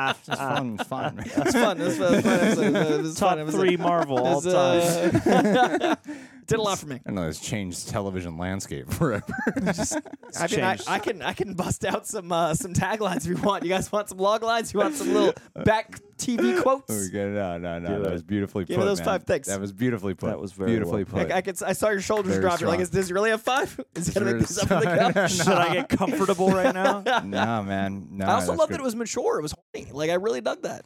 it's 0.00 0.26
just 0.26 0.38
fun, 0.38 0.76
it's 0.78 0.88
fun. 0.88 1.16
man. 1.16 1.26
It's 1.26 1.52
fun. 1.52 1.80
It 1.80 1.84
was, 1.84 1.98
fun. 1.98 2.14
It 2.14 2.22
fun. 2.22 2.34
It 2.34 2.72
was- 2.72 2.90
it 2.90 3.02
was 3.02 3.18
fun. 3.18 3.28
Top 3.30 3.38
It 3.38 3.44
was- 3.46 3.54
three 3.54 3.76
Marvel 3.76 4.18
all 4.18 4.40
was, 4.40 4.44
time. 4.44 5.22
uh, 5.26 5.96
Did 6.48 6.58
a 6.58 6.62
lot 6.62 6.76
for 6.80 6.86
me. 6.86 7.00
I 7.06 7.12
know 7.12 7.28
it's 7.28 7.38
changed 7.38 7.88
television 7.88 8.36
landscape 8.36 8.90
forever. 8.92 9.24
Just 9.64 9.96
I 10.38 10.48
mean, 10.48 10.60
I, 10.60 10.74
changed. 10.74 10.84
I 10.88 10.98
can 10.98 11.22
I 11.22 11.32
can 11.34 11.54
bust 11.54 11.84
out 11.84 12.04
some 12.06 12.32
uh, 12.32 12.54
some 12.54 12.74
taglines 12.74 13.18
if 13.18 13.26
you 13.26 13.36
want. 13.36 13.62
You 13.62 13.68
guys 13.68 13.90
want 13.92 14.08
some 14.08 14.18
log 14.18 14.42
lines? 14.42 14.74
You 14.74 14.80
want 14.80 14.96
some 14.96 15.14
little 15.14 15.34
back 15.64 16.00
TV 16.18 16.60
quotes? 16.60 16.90
Oh. 16.90 17.16
No, 17.16 17.58
no, 17.58 17.78
no. 17.78 17.96
Do 17.96 18.02
That 18.02 18.08
it. 18.08 18.12
was 18.12 18.22
beautifully 18.24 18.64
Give 18.64 18.74
put. 18.76 18.82
me 18.82 18.86
those 18.88 18.98
man. 18.98 19.06
five 19.06 19.22
things. 19.22 19.46
That 19.46 19.60
was 19.60 19.72
beautifully 19.72 20.14
put. 20.14 20.26
That 20.26 20.40
was 20.40 20.50
very 20.52 20.70
beautifully 20.72 21.04
well 21.04 21.22
put. 21.24 21.32
I, 21.32 21.36
I 21.36 21.40
could 21.42 21.62
I 21.62 21.72
saw 21.74 21.90
your 21.90 22.00
shoulders 22.00 22.32
Very 22.32 22.42
drop. 22.42 22.60
You're 22.60 22.68
like, 22.68 22.78
strong. 22.78 22.82
is, 22.82 22.90
does 22.90 23.06
he 23.06 23.14
really 23.14 23.30
have 23.30 23.40
five? 23.42 23.80
Is 23.94 24.08
he 24.08 24.12
gonna 24.12 24.32
make 24.32 24.40
this 24.40 24.58
up 24.60 24.70
on 24.72 24.82
the 24.82 24.96
strong. 24.96 25.12
couch? 25.12 25.32
Should 25.32 25.48
I 25.48 25.74
get 25.74 25.88
comfortable 25.90 26.50
right 26.50 26.74
now? 26.74 26.91
no, 27.24 27.62
man. 27.62 28.08
No. 28.10 28.26
I 28.26 28.32
also 28.32 28.48
that's 28.48 28.58
love 28.58 28.68
good. 28.68 28.74
that 28.74 28.80
it 28.80 28.84
was 28.84 28.96
mature. 28.96 29.38
It 29.38 29.42
was 29.42 29.54
horny. 29.74 29.90
Like 29.92 30.10
I 30.10 30.14
really 30.14 30.40
dug 30.40 30.62
that. 30.62 30.84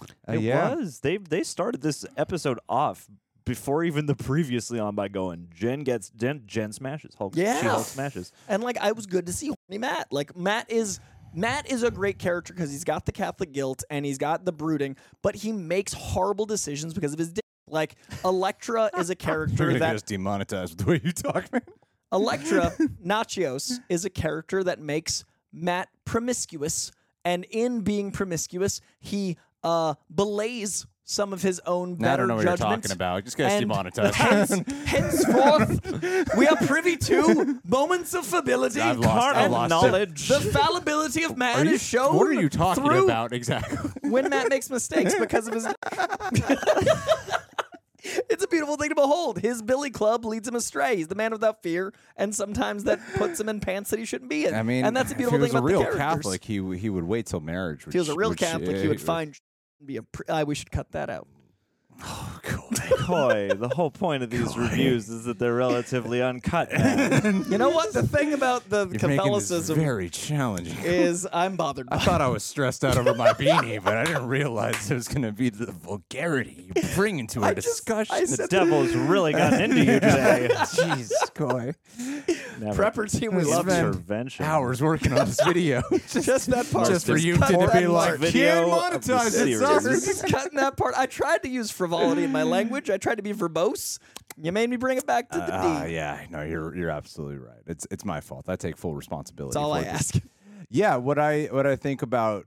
Uh, 0.00 0.32
it 0.34 0.40
yeah. 0.40 0.74
was. 0.74 1.00
They 1.00 1.16
they 1.16 1.42
started 1.42 1.80
this 1.80 2.04
episode 2.16 2.58
off 2.68 3.08
before 3.48 3.82
even 3.82 4.06
the 4.06 4.14
previously 4.14 4.78
on 4.78 4.94
by 4.94 5.08
going 5.08 5.48
Jen 5.54 5.80
gets 5.80 6.10
Jen 6.10 6.42
Jen 6.46 6.72
smashes 6.72 7.14
Hulk. 7.16 7.34
Yeah. 7.34 7.60
She-Hulk 7.60 7.86
smashes. 7.86 8.32
And 8.48 8.62
like 8.62 8.78
I 8.78 8.92
was 8.92 9.06
good 9.06 9.26
to 9.26 9.32
see 9.32 9.46
horny 9.46 9.78
Matt. 9.78 10.12
Like 10.12 10.36
Matt 10.36 10.70
is 10.70 11.00
Matt 11.34 11.70
is 11.70 11.82
a 11.82 11.90
great 11.90 12.18
character 12.18 12.52
because 12.52 12.70
he's 12.70 12.84
got 12.84 13.06
the 13.06 13.12
Catholic 13.12 13.52
guilt 13.52 13.84
and 13.90 14.04
he's 14.04 14.18
got 14.18 14.44
the 14.44 14.52
brooding, 14.52 14.96
but 15.22 15.34
he 15.34 15.52
makes 15.52 15.92
horrible 15.92 16.46
decisions 16.46 16.94
because 16.94 17.12
of 17.12 17.18
his 17.18 17.32
dick. 17.32 17.44
Like 17.68 17.96
Elektra 18.24 18.90
is 18.98 19.10
a 19.10 19.12
You're 19.12 19.16
character 19.16 19.66
gonna 19.66 19.78
that 19.78 19.96
us 19.96 20.02
demonetized 20.02 20.76
with 20.76 20.86
the 20.86 20.92
way 20.92 21.00
you 21.02 21.12
talk, 21.12 21.52
man. 21.52 21.62
Elektra 22.12 22.72
Natchios 23.04 23.78
is 23.88 24.04
a 24.04 24.10
character 24.10 24.64
that 24.64 24.80
makes 24.80 25.24
Matt 25.52 25.88
promiscuous, 26.04 26.92
and 27.24 27.44
in 27.50 27.80
being 27.80 28.10
promiscuous, 28.10 28.80
he 29.00 29.36
uh, 29.62 29.94
belays 30.14 30.86
some 31.04 31.32
of 31.32 31.40
his 31.40 31.58
own 31.64 31.94
better 31.94 32.10
I 32.12 32.16
don't 32.16 32.28
know 32.28 32.34
what 32.36 32.44
you're 32.44 32.56
judgment. 32.56 32.82
talking 32.82 32.94
about. 32.94 33.24
Just 33.24 33.40
and 33.40 33.60
demonetized. 33.62 34.14
hence- 34.14 34.62
henceforth, 34.84 36.36
we 36.36 36.46
are 36.46 36.56
privy 36.56 36.98
to 36.98 37.58
moments 37.64 38.12
of 38.12 38.26
fability 38.26 38.80
I've 38.80 38.98
lost- 38.98 39.36
I've 39.36 39.44
and 39.44 39.52
lost 39.52 39.70
knowledge. 39.70 40.28
The 40.28 40.40
fallibility 40.40 41.24
of 41.24 41.36
man 41.38 41.66
you, 41.66 41.72
is 41.72 41.82
shown. 41.82 42.14
what 42.14 42.26
are 42.26 42.34
you 42.34 42.50
talking 42.50 42.86
about 42.86 43.32
exactly? 43.32 43.78
when 44.10 44.28
Matt 44.28 44.50
makes 44.50 44.68
mistakes 44.68 45.14
because 45.18 45.48
of 45.48 45.54
his. 45.54 45.66
It's 48.30 48.44
a 48.44 48.48
beautiful 48.48 48.76
thing 48.76 48.88
to 48.90 48.94
behold. 48.94 49.38
His 49.40 49.62
Billy 49.62 49.90
Club 49.90 50.24
leads 50.24 50.46
him 50.48 50.54
astray. 50.54 50.96
He's 50.96 51.08
the 51.08 51.14
man 51.14 51.32
without 51.32 51.62
fear, 51.62 51.92
and 52.16 52.34
sometimes 52.34 52.84
that 52.84 53.00
puts 53.16 53.38
him 53.40 53.48
in 53.48 53.60
pants 53.60 53.90
that 53.90 53.98
he 53.98 54.04
shouldn't 54.04 54.30
be 54.30 54.46
in. 54.46 54.54
I 54.54 54.62
mean, 54.62 54.84
and 54.84 54.96
that's 54.96 55.10
a 55.10 55.12
if 55.12 55.18
beautiful 55.18 55.38
he 55.38 55.42
was 55.42 55.50
thing 55.50 55.56
a 55.56 55.58
about 55.60 55.66
real 55.66 55.78
the 55.80 55.84
characters. 55.98 56.22
Catholic, 56.24 56.44
he 56.44 56.58
w- 56.58 56.78
he 56.78 56.90
would 56.90 57.04
wait 57.04 57.26
till 57.26 57.40
marriage. 57.40 57.86
if 57.86 57.92
he 57.92 57.98
was 57.98 58.08
a 58.08 58.14
real 58.14 58.30
which, 58.30 58.38
Catholic, 58.40 58.76
he 58.76 58.88
would 58.88 59.00
find 59.00 59.34
be 59.84 59.96
a. 59.96 60.02
Pr- 60.02 60.22
uh, 60.28 60.44
we 60.46 60.54
should 60.54 60.70
cut 60.70 60.90
that 60.92 61.10
out. 61.10 61.26
Oh 62.02 62.38
coy. 62.42 63.48
The 63.54 63.70
whole 63.74 63.90
point 63.90 64.22
of 64.22 64.30
these 64.30 64.56
reviews 64.56 65.08
is 65.08 65.24
that 65.24 65.38
they're 65.38 65.54
relatively 65.54 66.22
uncut. 66.22 66.68
You 67.48 67.56
know 67.58 67.70
what? 67.70 67.92
The 67.92 68.02
thing 68.06 68.32
about 68.34 68.68
the 68.68 68.88
You're 68.88 68.98
Catholicism 69.00 69.78
very 69.78 70.08
challenging. 70.10 70.76
is 70.84 71.26
I'm 71.32 71.56
bothered 71.56 71.88
by. 71.88 71.96
I 71.96 71.98
thought 72.00 72.20
I 72.20 72.28
was 72.28 72.44
stressed 72.44 72.84
out 72.84 72.96
over 72.96 73.14
my 73.14 73.32
beanie, 73.32 73.82
but 73.82 73.96
I 73.96 74.04
didn't 74.04 74.26
realize 74.28 74.90
it 74.90 74.94
was 74.94 75.08
going 75.08 75.22
to 75.22 75.32
be 75.32 75.50
the 75.50 75.72
vulgarity 75.72 76.70
you 76.74 76.82
bring 76.94 77.18
into 77.18 77.42
our 77.42 77.50
I 77.50 77.54
just- 77.54 77.66
discussion. 77.68 78.14
I 78.14 78.20
the 78.20 78.26
said- 78.28 78.48
devil's 78.50 78.94
really 78.94 79.32
gotten 79.32 79.60
into 79.62 79.78
you 79.78 79.84
today. 80.00 80.48
Jeez, 80.52 81.10
Coy. 81.34 81.72
Never. 82.60 82.82
Prepper 82.82 83.10
team, 83.10 83.34
we 83.34 83.44
love 83.44 83.66
has 83.66 83.78
you. 83.78 83.86
Intervention. 83.86 84.44
hours 84.44 84.82
working 84.82 85.12
on 85.12 85.26
this 85.26 85.40
video. 85.44 85.82
Just 86.08 86.50
that 86.50 86.70
part. 86.72 86.88
just 86.88 87.06
for 87.06 87.16
you 87.16 87.36
cut 87.36 87.48
to 87.50 87.56
that 87.58 87.72
be 87.80 87.86
like, 87.86 88.18
Video 88.18 88.68
can't 88.70 88.94
of 88.94 89.04
the 89.04 89.12
monetize 89.12 89.26
it, 89.28 89.32
series. 89.32 89.60
sorry. 89.60 89.94
Just 90.00 90.26
cutting 90.28 90.56
that 90.58 90.76
part. 90.76 90.94
I 90.96 91.06
tried 91.06 91.42
to 91.44 91.48
use 91.48 91.70
frivolity 91.70 92.24
in 92.24 92.32
my 92.32 92.42
language. 92.56 92.90
I 92.90 92.96
tried 92.96 93.16
to 93.16 93.22
be 93.22 93.32
verbose. 93.32 93.98
You 94.36 94.52
made 94.52 94.70
me 94.70 94.76
bring 94.76 94.98
it 94.98 95.06
back 95.06 95.28
to 95.30 95.38
the 95.38 95.48
Ah, 95.54 95.84
D. 95.84 95.94
yeah, 95.94 96.24
no, 96.30 96.42
you're 96.42 96.74
you're 96.76 96.90
absolutely 96.90 97.38
right. 97.38 97.58
It's 97.66 97.86
it's 97.90 98.04
my 98.04 98.20
fault. 98.20 98.48
I 98.48 98.56
take 98.56 98.76
full 98.76 98.94
responsibility. 98.94 99.54
That's 99.54 99.62
all 99.64 99.72
for 99.74 99.78
I 99.80 99.82
this. 99.92 100.14
ask. 100.14 100.14
Yeah, 100.70 100.96
what 100.96 101.18
I 101.18 101.44
what 101.50 101.66
I 101.66 101.76
think 101.76 102.02
about 102.02 102.46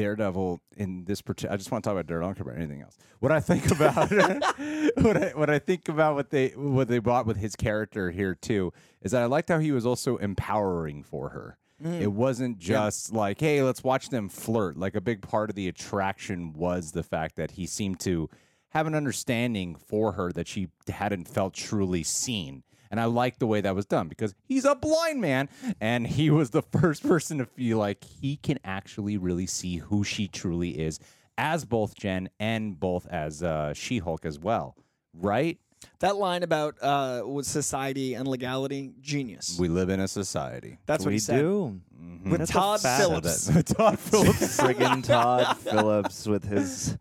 Daredevil 0.00 0.62
in 0.78 1.04
this 1.04 1.20
particular, 1.20 1.52
I 1.52 1.56
just 1.58 1.70
want 1.70 1.84
to 1.84 1.88
talk 1.88 1.92
about 1.92 2.06
Daredevil. 2.06 2.30
I 2.30 2.32
don't 2.32 2.44
care 2.44 2.52
about 2.52 2.62
anything 2.62 2.80
else. 2.80 2.96
What 3.18 3.32
I 3.32 3.40
think 3.40 3.70
about 3.70 4.10
what 5.04 5.16
I 5.16 5.32
what 5.34 5.50
I 5.50 5.58
think 5.58 5.90
about 5.90 6.14
what 6.14 6.30
they 6.30 6.48
what 6.50 6.88
they 6.88 7.00
bought 7.00 7.26
with 7.26 7.36
his 7.36 7.54
character 7.54 8.10
here 8.10 8.34
too 8.34 8.72
is 9.02 9.12
that 9.12 9.22
I 9.22 9.26
liked 9.26 9.50
how 9.50 9.58
he 9.58 9.72
was 9.72 9.84
also 9.84 10.16
empowering 10.16 11.02
for 11.02 11.28
her. 11.28 11.58
Mm-hmm. 11.82 12.02
It 12.02 12.12
wasn't 12.12 12.58
just 12.58 13.12
like, 13.12 13.40
hey, 13.40 13.62
let's 13.62 13.84
watch 13.84 14.08
them 14.08 14.30
flirt. 14.30 14.78
Like 14.78 14.94
a 14.94 15.02
big 15.02 15.20
part 15.20 15.50
of 15.50 15.56
the 15.56 15.68
attraction 15.68 16.54
was 16.54 16.92
the 16.92 17.02
fact 17.02 17.36
that 17.36 17.52
he 17.52 17.66
seemed 17.66 18.00
to 18.00 18.30
have 18.70 18.86
an 18.86 18.94
understanding 18.94 19.74
for 19.74 20.12
her 20.12 20.32
that 20.32 20.48
she 20.48 20.68
hadn't 20.88 21.28
felt 21.28 21.52
truly 21.52 22.02
seen. 22.02 22.62
And 22.90 22.98
I 23.00 23.04
like 23.04 23.38
the 23.38 23.46
way 23.46 23.60
that 23.60 23.74
was 23.74 23.86
done 23.86 24.08
because 24.08 24.34
he's 24.44 24.64
a 24.64 24.74
blind 24.74 25.20
man 25.20 25.48
and 25.80 26.06
he 26.06 26.28
was 26.30 26.50
the 26.50 26.62
first 26.80 27.02
person 27.02 27.38
to 27.38 27.46
feel 27.46 27.78
like 27.78 28.02
he 28.04 28.36
can 28.36 28.58
actually 28.64 29.16
really 29.16 29.46
see 29.46 29.76
who 29.76 30.02
she 30.02 30.26
truly 30.26 30.70
is 30.80 30.98
as 31.38 31.64
both 31.64 31.94
Jen 31.94 32.28
and 32.40 32.78
both 32.78 33.06
as 33.06 33.42
uh, 33.42 33.72
She 33.74 33.98
Hulk 33.98 34.24
as 34.26 34.38
well. 34.38 34.76
Right? 35.14 35.58
That 36.00 36.16
line 36.16 36.42
about 36.42 36.76
uh, 36.82 37.22
with 37.26 37.46
society 37.46 38.14
and 38.14 38.28
legality, 38.28 38.92
genius. 39.00 39.56
We 39.58 39.68
live 39.68 39.88
in 39.88 40.00
a 40.00 40.08
society. 40.08 40.78
That's 40.86 41.04
what 41.04 41.08
we 41.10 41.14
he 41.14 41.18
said. 41.20 41.38
do. 41.40 41.80
Mm-hmm. 41.98 42.30
With 42.30 42.40
That's 42.40 42.50
Todd. 42.50 42.80
Phillips. 42.80 43.46
Todd 43.74 43.98
Phillips. 43.98 44.58
Friggin' 44.58 45.04
Todd 45.04 45.56
Phillips 45.58 46.26
with 46.26 46.44
his. 46.44 46.98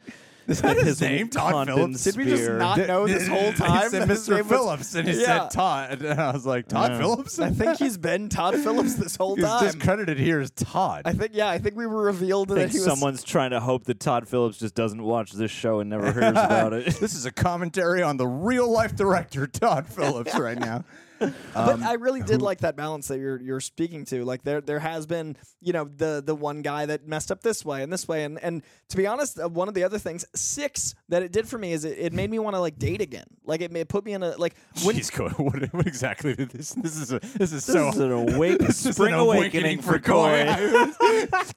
Is 0.50 0.62
that 0.62 0.78
his 0.78 1.00
name? 1.02 1.30
Todd 1.30 1.52
Condon 1.54 1.76
Phillips? 1.76 2.04
Did 2.04 2.18
we 2.18 2.26
just 2.26 2.50
not 2.52 2.78
know 2.80 3.08
this 3.08 3.28
whole 3.28 3.40
He 3.52 3.58
time? 3.58 3.90
said 3.90 4.10
His 4.10 4.28
Mr. 4.28 4.36
name 4.36 4.48
was- 4.48 4.58
Phillips 4.58 4.96
and 4.96 5.08
he 5.08 5.20
Yeah. 5.22 5.26
said 5.48 5.52
Todd. 5.52 6.02
And 6.02 6.20
I 6.20 6.32
was 6.32 6.46
like, 6.46 6.68
Todd 6.68 6.92
Yeah. 6.92 6.98
Phillips? 7.00 7.40
I 7.40 7.50
think 7.52 7.78
he's 7.78 7.98
been 7.98 8.30
Todd 8.30 8.56
Phillips 8.56 8.96
this 8.96 9.16
whole 9.16 9.36
time. 9.36 9.46
He's 9.46 9.72
time. 9.72 9.80
discredited 9.80 10.20
here 10.20 10.40
as 10.40 10.52
Todd. 10.52 11.04
I 11.06 11.14
think 11.14 11.32
yeah, 11.34 11.48
I 11.50 11.58
think 11.60 11.76
we 11.76 11.86
were 11.86 12.02
revealed 12.04 12.52
I 12.52 12.56
that 12.56 12.60
think 12.62 12.72
he 12.74 12.78
was 12.80 12.86
someone's 12.88 13.24
trying 13.24 13.52
to 13.52 13.60
hope 13.60 13.86
that 13.86 14.00
Todd 14.00 14.28
Phillips 14.28 14.58
just 14.58 14.76
doesn't 14.76 15.02
watch 15.04 15.32
this 15.34 15.52
show 15.52 15.80
and 15.80 15.90
never 15.90 16.12
hears 16.12 16.32
about 16.32 16.74
it. 16.74 16.86
this 16.96 17.14
is 17.14 17.26
a 17.26 17.32
commentary 17.32 18.02
on 18.02 18.18
the 18.18 18.28
real 18.28 18.70
life 18.70 18.96
director 18.96 19.46
Todd 19.48 19.88
Phillips 19.88 20.38
right 20.40 20.58
now. 20.60 20.84
but 21.54 21.82
I 21.82 21.94
really 21.94 22.22
did 22.22 22.42
like 22.42 22.60
that 22.60 22.76
balance 22.76 23.08
that 23.10 23.20
you're 23.20 23.42
you're 23.42 23.60
speaking 23.60 24.06
to. 24.06 24.24
Like 24.26 24.44
there 24.44 24.62
there 24.62 24.80
has 24.80 25.06
been 25.06 25.36
you 25.62 25.74
know 25.74 25.86
the 25.86 26.22
the 26.26 26.36
one 26.36 26.62
guy 26.62 26.86
that 26.86 27.08
messed 27.08 27.32
up 27.32 27.42
this 27.42 27.66
way 27.66 27.84
and 27.84 27.92
this 27.92 28.08
way 28.08 28.24
and 28.24 28.40
and 28.42 28.64
to 28.90 28.98
be 28.98 29.06
honest, 29.06 29.40
uh, 29.40 29.48
one 29.48 29.68
of 29.68 29.74
the 29.74 29.84
other 29.84 30.00
things 30.00 30.26
six 30.34 30.96
that 31.10 31.22
it 31.24 31.32
did 31.32 31.48
for 31.48 31.58
me 31.58 31.74
is 31.74 31.86
it, 31.86 31.98
it 31.98 32.14
made 32.14 32.30
me 32.30 32.40
want 32.40 32.56
to 32.56 32.60
like 32.60 32.78
date 32.80 33.02
again. 33.02 33.26
Like 33.46 33.62
it, 33.62 33.76
it 33.76 33.88
put 33.90 34.06
me 34.06 34.14
in 34.14 34.24
a 34.24 34.36
like 34.38 34.56
when 34.84 34.96
Jeez, 34.96 35.12
Coy, 35.12 35.30
what, 35.44 35.74
what 35.74 35.88
exactly 35.88 36.36
did 36.36 36.50
this? 36.50 36.72
This 36.72 36.96
is 36.98 37.12
a, 37.12 37.20
this 37.20 37.52
is 37.52 37.66
This 37.66 37.66
so 37.66 37.90
is 37.90 37.98
an 37.98 38.12
awake 38.12 38.60
this 38.60 38.86
is 38.86 38.96
spring 38.96 39.14
an 39.14 39.20
awakening 39.20 39.82
for 39.82 40.00
Coy. 40.00 40.46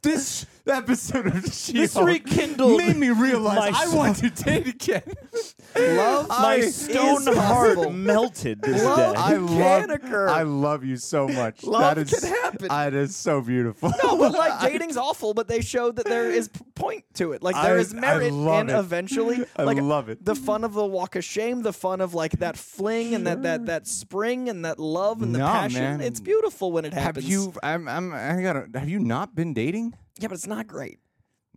this 0.02 0.46
episode 0.66 1.26
of 1.26 1.42
This 1.42 1.64
She-Hulk 1.66 2.06
rekindled 2.06 2.78
made 2.78 2.96
me 2.96 3.10
realize 3.10 3.72
my 3.72 3.82
I 3.84 3.94
want 3.94 4.16
to 4.18 4.30
date 4.30 4.66
again. 4.68 5.02
Love 5.76 6.28
My 6.28 6.56
is 6.56 6.74
stone 6.74 7.24
possible. 7.24 7.40
heart 7.40 7.92
melted 7.92 8.60
this 8.62 8.82
Love 8.84 9.14
day. 9.14 9.20
I 9.20 9.30
can 9.32 9.58
love, 9.58 9.90
occur. 9.90 10.28
I 10.28 10.42
love 10.42 10.84
you 10.84 10.96
so 10.96 11.26
much. 11.26 11.64
Love 11.64 11.80
that 11.96 11.98
is, 11.98 12.10
can 12.20 12.28
happen. 12.28 12.70
Uh, 12.70 12.84
it 12.88 12.94
is 12.94 13.16
so 13.16 13.40
beautiful. 13.40 13.90
No, 14.02 14.16
but 14.18 14.32
like 14.32 14.60
dating's 14.72 14.96
awful, 14.96 15.34
but 15.34 15.48
they 15.48 15.60
showed 15.62 15.96
that 15.96 16.04
there 16.06 16.30
is 16.30 16.48
p- 16.48 16.60
point 16.74 17.04
to 17.14 17.32
it. 17.32 17.42
Like 17.42 17.54
there 17.56 17.76
I- 17.76 17.80
is 17.80 17.94
I 17.94 17.98
merit 18.00 18.32
love 18.32 18.60
in 18.68 18.70
it. 18.74 18.78
eventually. 18.78 19.44
I 19.56 19.62
like 19.64 19.78
love 19.78 20.08
it. 20.08 20.24
The 20.24 20.34
fun 20.34 20.64
of 20.64 20.74
the 20.74 20.84
walk 20.86 21.16
of 21.16 21.24
shame, 21.24 21.62
the 21.62 21.72
fun 21.72 22.00
of 22.00 22.14
like 22.14 22.32
that 22.38 22.56
fling 22.56 23.14
and 23.14 23.26
that 23.26 23.42
that 23.42 23.66
that 23.66 23.86
spring 23.86 24.48
and 24.48 24.64
that 24.64 24.78
love 24.78 25.22
and 25.22 25.34
the 25.34 25.38
No, 25.40 25.46
passion. 25.46 25.80
man. 25.80 26.00
It's 26.02 26.20
beautiful 26.20 26.70
when 26.72 26.84
it 26.84 26.92
Have 26.92 27.02
happens. 27.02 27.28
you? 27.28 27.52
I'm. 27.62 27.88
I'm. 27.88 28.12
I 28.12 28.42
gotta. 28.42 28.66
Have 28.78 28.88
you 28.88 28.98
not 29.00 29.34
been 29.34 29.54
dating? 29.54 29.94
Yeah, 30.18 30.28
but 30.28 30.34
it's 30.34 30.46
not 30.46 30.66
great. 30.66 30.98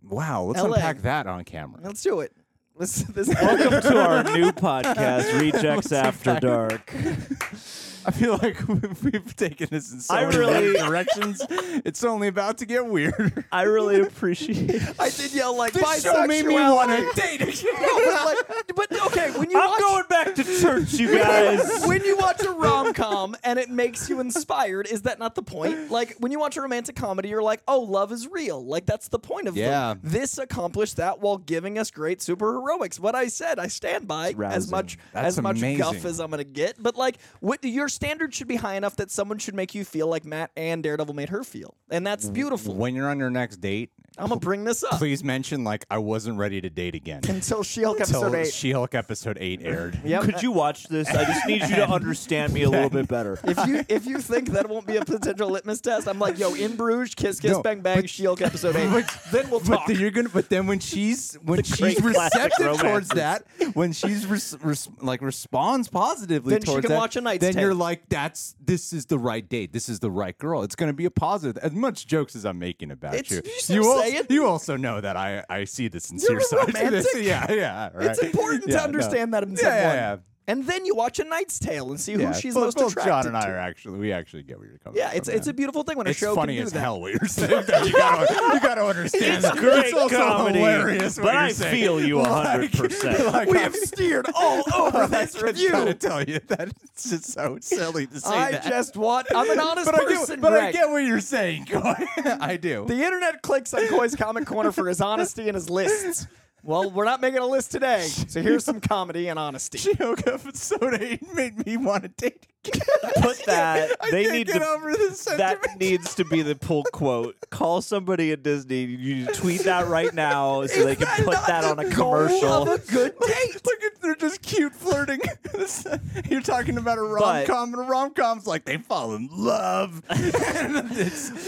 Wow. 0.02 0.44
Let's 0.44 0.62
LA. 0.62 0.74
unpack 0.74 1.02
that 1.02 1.26
on 1.26 1.44
camera. 1.44 1.80
Let's 1.82 2.02
do 2.02 2.20
it. 2.20 2.32
Let's, 2.74 3.02
this 3.04 3.28
Welcome 3.28 3.80
to 3.80 3.98
our 3.98 4.22
new 4.36 4.52
podcast, 4.52 5.40
Rejects 5.40 5.92
After. 5.92 6.38
Dark. 6.40 6.92
I 8.06 8.10
feel 8.12 8.38
like 8.40 8.66
we've, 8.68 9.34
taken 9.36 9.68
this 9.70 9.92
in 9.92 10.00
so 10.00 10.14
I 10.14 10.24
many 10.24 10.38
really- 10.38 10.52
different 10.72 10.88
directions. 10.88 11.42
It's 11.84 12.04
only 12.04 12.28
about 12.28 12.58
to 12.58 12.66
get 12.66 12.86
weirder. 12.86 13.44
I 13.52 13.62
really 13.62 14.00
appreciate. 14.06 14.80
I 14.98 15.10
did 15.10 15.34
yell 15.34 15.56
like 15.56 15.72
This 15.72 16.02
show 16.02 16.26
made 16.26 16.46
me 16.46 16.54
want 16.54 16.90
to 16.90 17.20
date 17.20 17.40
again. 17.42 17.74
But, 17.80 18.24
like, 18.24 18.76
but 18.76 19.06
okay, 19.06 19.30
when 19.38 19.50
you 19.50 19.58
I'm 19.60 19.78
going 19.80 20.04
back 20.08 20.34
to 20.36 20.44
church, 20.44 20.94
you 20.94 21.18
guys. 21.18 21.84
when 21.86 22.04
you 22.04 22.16
watch 22.16 22.42
a 22.42 22.50
rom 22.50 22.92
com 22.94 23.36
and 23.42 23.58
it 23.58 23.68
makes 23.70 24.08
you 24.08 24.20
inspired, 24.20 24.86
is 24.86 25.02
that 25.02 25.18
not 25.18 25.34
the 25.34 25.42
point? 25.42 25.90
Like 25.90 26.14
when 26.18 26.30
you 26.32 26.38
watch 26.38 26.56
a 26.56 26.62
romantic 26.62 26.94
comedy, 26.96 27.28
you're 27.28 27.42
like, 27.42 27.62
oh, 27.66 27.80
love 27.80 28.12
is 28.12 28.28
real. 28.28 28.64
Like 28.64 28.86
that's 28.86 29.08
the 29.08 29.18
point 29.18 29.48
of 29.48 29.56
Yeah. 29.56 29.88
them. 29.94 30.00
This 30.04 30.38
accomplished 30.38 30.96
that 30.98 31.20
while 31.20 31.38
giving 31.38 31.78
us 31.78 31.90
great 31.90 32.20
superheroics. 32.20 33.00
What 33.00 33.14
I 33.14 33.26
said, 33.28 33.58
I 33.58 33.66
stand 33.66 34.06
by 34.06 34.28
as 34.28 34.34
rousing. 34.36 34.70
much 34.70 34.98
That's 35.12 35.38
as 35.38 35.42
much 35.42 35.60
guff 35.76 36.04
as 36.04 36.20
I'm 36.20 36.30
gonna 36.30 36.44
get. 36.44 36.80
But 36.82 36.96
like, 36.96 37.18
what 37.40 37.62
your 37.64 37.88
standard 37.96 38.34
should 38.34 38.46
be 38.48 38.56
high 38.56 38.74
enough 38.76 38.96
that 38.96 39.10
someone 39.10 39.38
should 39.38 39.54
make 39.54 39.74
you 39.74 39.84
feel 39.84 40.06
like 40.06 40.24
Matt 40.24 40.50
and 40.56 40.82
Daredevil 40.82 41.14
made 41.14 41.30
her 41.30 41.42
feel, 41.42 41.74
and 41.90 42.06
that's 42.06 42.26
beautiful. 42.28 42.74
When 42.74 42.94
you're 42.94 43.08
on 43.08 43.18
your 43.18 43.30
next 43.30 43.56
date, 43.56 43.90
I'm 44.18 44.28
gonna 44.28 44.40
bring 44.40 44.64
this 44.64 44.82
up 44.84 44.98
please 44.98 45.22
mention 45.24 45.62
like 45.64 45.84
I 45.90 45.98
wasn't 45.98 46.38
ready 46.38 46.60
to 46.60 46.70
date 46.70 46.94
again 46.94 47.20
until 47.28 47.62
She-Hulk 47.62 48.00
episode 48.00 48.22
until 48.26 48.36
eight. 48.40 48.52
She-Hulk 48.52 48.94
episode 48.94 49.36
eight 49.40 49.60
aired. 49.62 49.98
Yep. 50.06 50.22
Could 50.22 50.42
you 50.42 50.52
watch 50.52 50.84
this? 50.88 51.08
I 51.08 51.24
just 51.24 51.46
need 51.46 51.62
you 51.62 51.76
to 51.76 51.90
understand 51.90 52.52
me 52.52 52.62
a 52.62 52.70
little 52.70 52.88
bit 52.90 53.08
better. 53.08 53.38
if 53.44 53.66
you 53.66 53.84
if 53.88 54.06
you 54.06 54.18
think 54.20 54.50
that 54.50 54.68
won't 54.68 54.86
be 54.86 54.96
a 54.96 55.04
potential 55.04 55.50
litmus 55.50 55.80
test, 55.80 56.06
I'm 56.08 56.18
like, 56.18 56.38
yo, 56.38 56.54
in 56.54 56.76
Bruges, 56.76 57.14
kiss, 57.14 57.40
kiss, 57.40 57.52
No, 57.52 57.62
bang, 57.62 57.80
bang, 57.80 58.02
but- 58.02 58.10
She-Hulk 58.10 58.40
episode 58.42 58.76
eight. 58.76 59.04
then 59.32 59.50
we'll 59.50 59.60
But 59.60 59.78
talk. 59.78 59.86
then 59.86 59.98
you're 59.98 60.10
gonna. 60.12 60.28
But 60.28 60.48
then 60.48 60.66
when 60.66 60.78
she's 60.78 61.34
when 61.42 61.62
she's 61.62 62.00
receptive 62.00 62.56
towards 62.56 62.82
romances. 62.82 63.08
that, 63.10 63.44
when 63.74 63.92
she's 63.92 64.26
res, 64.26 64.56
res, 64.62 64.88
like 65.00 65.20
responds 65.22 65.88
positively 65.88 66.52
Then 66.52 66.60
she 66.62 66.66
towards 66.66 66.86
can 66.86 66.92
that, 66.94 66.98
watch 66.98 67.16
A 67.16 67.20
Knight's 67.20 67.40
then 67.42 67.52
Tale. 67.54 67.62
you're 67.62 67.74
like, 67.86 68.08
that's 68.08 68.54
this 68.64 68.92
is 68.92 69.06
the 69.06 69.18
right 69.18 69.48
date. 69.48 69.72
This 69.72 69.88
is 69.88 69.98
the 70.00 70.10
right 70.10 70.36
girl. 70.36 70.62
It's 70.62 70.74
gonna 70.76 70.92
be 70.92 71.04
a 71.06 71.10
positive. 71.10 71.56
As 71.62 71.72
much 71.72 72.06
jokes 72.06 72.34
as 72.36 72.44
I'm 72.44 72.58
making 72.58 72.90
about 72.90 73.14
It's- 73.14 73.30
you, 73.30 73.40
you 73.44 73.60
still 73.60 73.76
you, 73.76 73.90
also, 73.90 74.26
you 74.28 74.46
also 74.46 74.76
know 74.76 75.00
that 75.00 75.16
I 75.16 75.44
I 75.48 75.64
see 75.64 75.88
the 75.88 76.00
sincere 76.00 76.32
You're 76.32 76.40
side 76.52 76.66
to 76.66 76.72
this. 76.72 76.82
romantic. 76.82 77.22
Yeah, 77.22 77.52
yeah. 77.52 77.90
Right. 77.94 78.10
It's 78.10 78.18
important 78.20 78.64
Yeah, 78.66 78.74
to 78.76 78.78
no. 78.78 78.84
understand 78.84 79.34
that 79.34 79.42
in 79.44 79.50
Yeah, 79.52 79.58
yeah, 79.62 79.92
yeah. 79.94 80.16
And 80.48 80.64
then 80.64 80.86
you 80.86 80.94
watch 80.94 81.18
A 81.18 81.24
Knight's 81.24 81.58
Tale 81.58 81.90
and 81.90 82.00
see 82.00 82.12
Yeah, 82.14 82.28
who 82.32 82.40
she's 82.40 82.54
both, 82.54 82.64
most 82.66 82.76
both 82.76 82.92
attracted 82.92 83.10
John 83.10 83.26
and 83.26 83.36
I 83.36 83.48
are 83.50 83.58
actually 83.58 83.98
we 83.98 84.12
actually 84.12 84.44
get 84.44 84.58
where 84.58 84.68
you're 84.68 84.78
coming 84.78 84.96
yeah, 84.98 85.08
from. 85.08 85.18
it's 85.18 85.28
it's 85.28 85.46
a 85.48 85.52
beautiful 85.52 85.82
thing 85.82 85.98
when 85.98 86.06
a 86.06 86.10
it's 86.10 86.18
show 86.20 86.36
funny 86.36 86.54
can 86.54 86.62
do 86.62 86.66
as 86.68 86.72
that. 86.72 86.80
hell 86.80 87.00
what 87.00 87.12
you're 87.14 87.24
saying. 87.28 87.50
you 87.50 87.92
gotta 87.92 88.32
you 88.54 88.60
gotta 88.60 88.84
understand. 88.84 89.24
It's 89.24 89.42
that. 89.42 89.56
great 89.56 89.92
also 89.92 90.16
comedy, 90.16 90.58
hilarious 90.60 91.18
but 91.18 91.34
I 91.34 91.50
saying. 91.50 91.74
feel 91.82 92.00
you 92.00 92.18
Like- 92.22 92.60
100%. 92.70 93.26
like, 93.32 93.48
We 93.48 93.58
I- 93.58 93.62
have 93.62 93.74
steered 93.74 94.26
all 94.36 94.62
over 94.74 95.08
this 95.08 95.34
I 95.34 95.40
review. 95.46 95.70
gotta 95.72 95.94
tell 95.94 96.22
you 96.22 96.38
that 96.46 96.68
it's 96.84 97.10
just 97.10 97.24
so 97.32 97.58
silly 97.60 98.06
to 98.06 98.20
say 98.20 98.30
that. 98.30 98.36
I 98.38 98.50
that. 98.52 98.62
just 98.68 98.96
want. 98.96 99.26
I'm 99.34 99.50
an 99.50 99.58
honest 99.58 99.86
but 99.90 100.00
I 100.00 100.04
person, 100.04 100.36
get, 100.36 100.40
but 100.42 100.52
I 100.52 100.70
get 100.70 100.88
what 100.90 100.98
you're 101.04 101.18
saying, 101.20 101.66
Coy. 101.66 101.94
I 102.40 102.56
do. 102.56 102.84
The 102.86 103.02
internet 103.04 103.42
clicks 103.42 103.74
on 103.74 103.88
Coy's 103.88 104.14
Comic 104.14 104.46
Corner 104.46 104.70
for 104.70 104.86
his 104.88 105.00
honesty 105.00 105.48
and 105.48 105.56
his 105.56 105.68
lists. 105.68 106.28
Well, 106.66 106.90
we're 106.90 107.04
not 107.04 107.20
making 107.20 107.38
a 107.38 107.46
list 107.46 107.70
today, 107.70 108.00
so 108.08 108.42
here's 108.42 108.64
some 108.64 108.80
comedy 108.80 109.28
and 109.28 109.38
honesty. 109.38 109.78
Episode 110.00 111.00
eight 111.00 111.32
made 111.32 111.64
me 111.64 111.76
want 111.76 112.02
to 112.02 112.08
date. 112.08 112.48
Put 113.20 113.44
that. 113.46 113.96
I 114.00 114.10
they 114.10 114.30
need 114.30 114.46
get 114.48 114.58
to. 114.60 114.66
over 114.66 114.92
this 114.92 115.24
That 115.24 115.58
needs 115.78 116.14
to 116.16 116.24
be 116.24 116.42
the 116.42 116.54
pull 116.56 116.84
quote. 116.92 117.36
Call 117.50 117.80
somebody 117.82 118.32
at 118.32 118.42
Disney. 118.42 118.84
You 118.84 119.26
tweet 119.26 119.62
that 119.62 119.86
right 119.88 120.12
now 120.12 120.66
so 120.66 120.84
they 120.84 120.96
can 120.96 121.06
put 121.24 121.34
that 121.46 121.64
on 121.64 121.78
a 121.78 121.88
commercial. 121.90 122.48
of 122.48 122.68
a 122.68 122.78
good 122.92 123.14
date? 123.26 123.60
Look 123.64 123.82
at 123.84 124.00
they're 124.02 124.14
just 124.16 124.42
cute 124.42 124.74
flirting. 124.74 125.20
You're 126.30 126.42
talking 126.42 126.76
about 126.78 126.98
a 126.98 127.02
rom 127.02 127.46
com, 127.46 127.72
and 127.74 127.82
a 127.82 127.86
rom 127.90 128.10
com's 128.12 128.46
like 128.46 128.64
they 128.64 128.76
fall 128.76 129.14
in 129.14 129.28
love. 129.32 130.02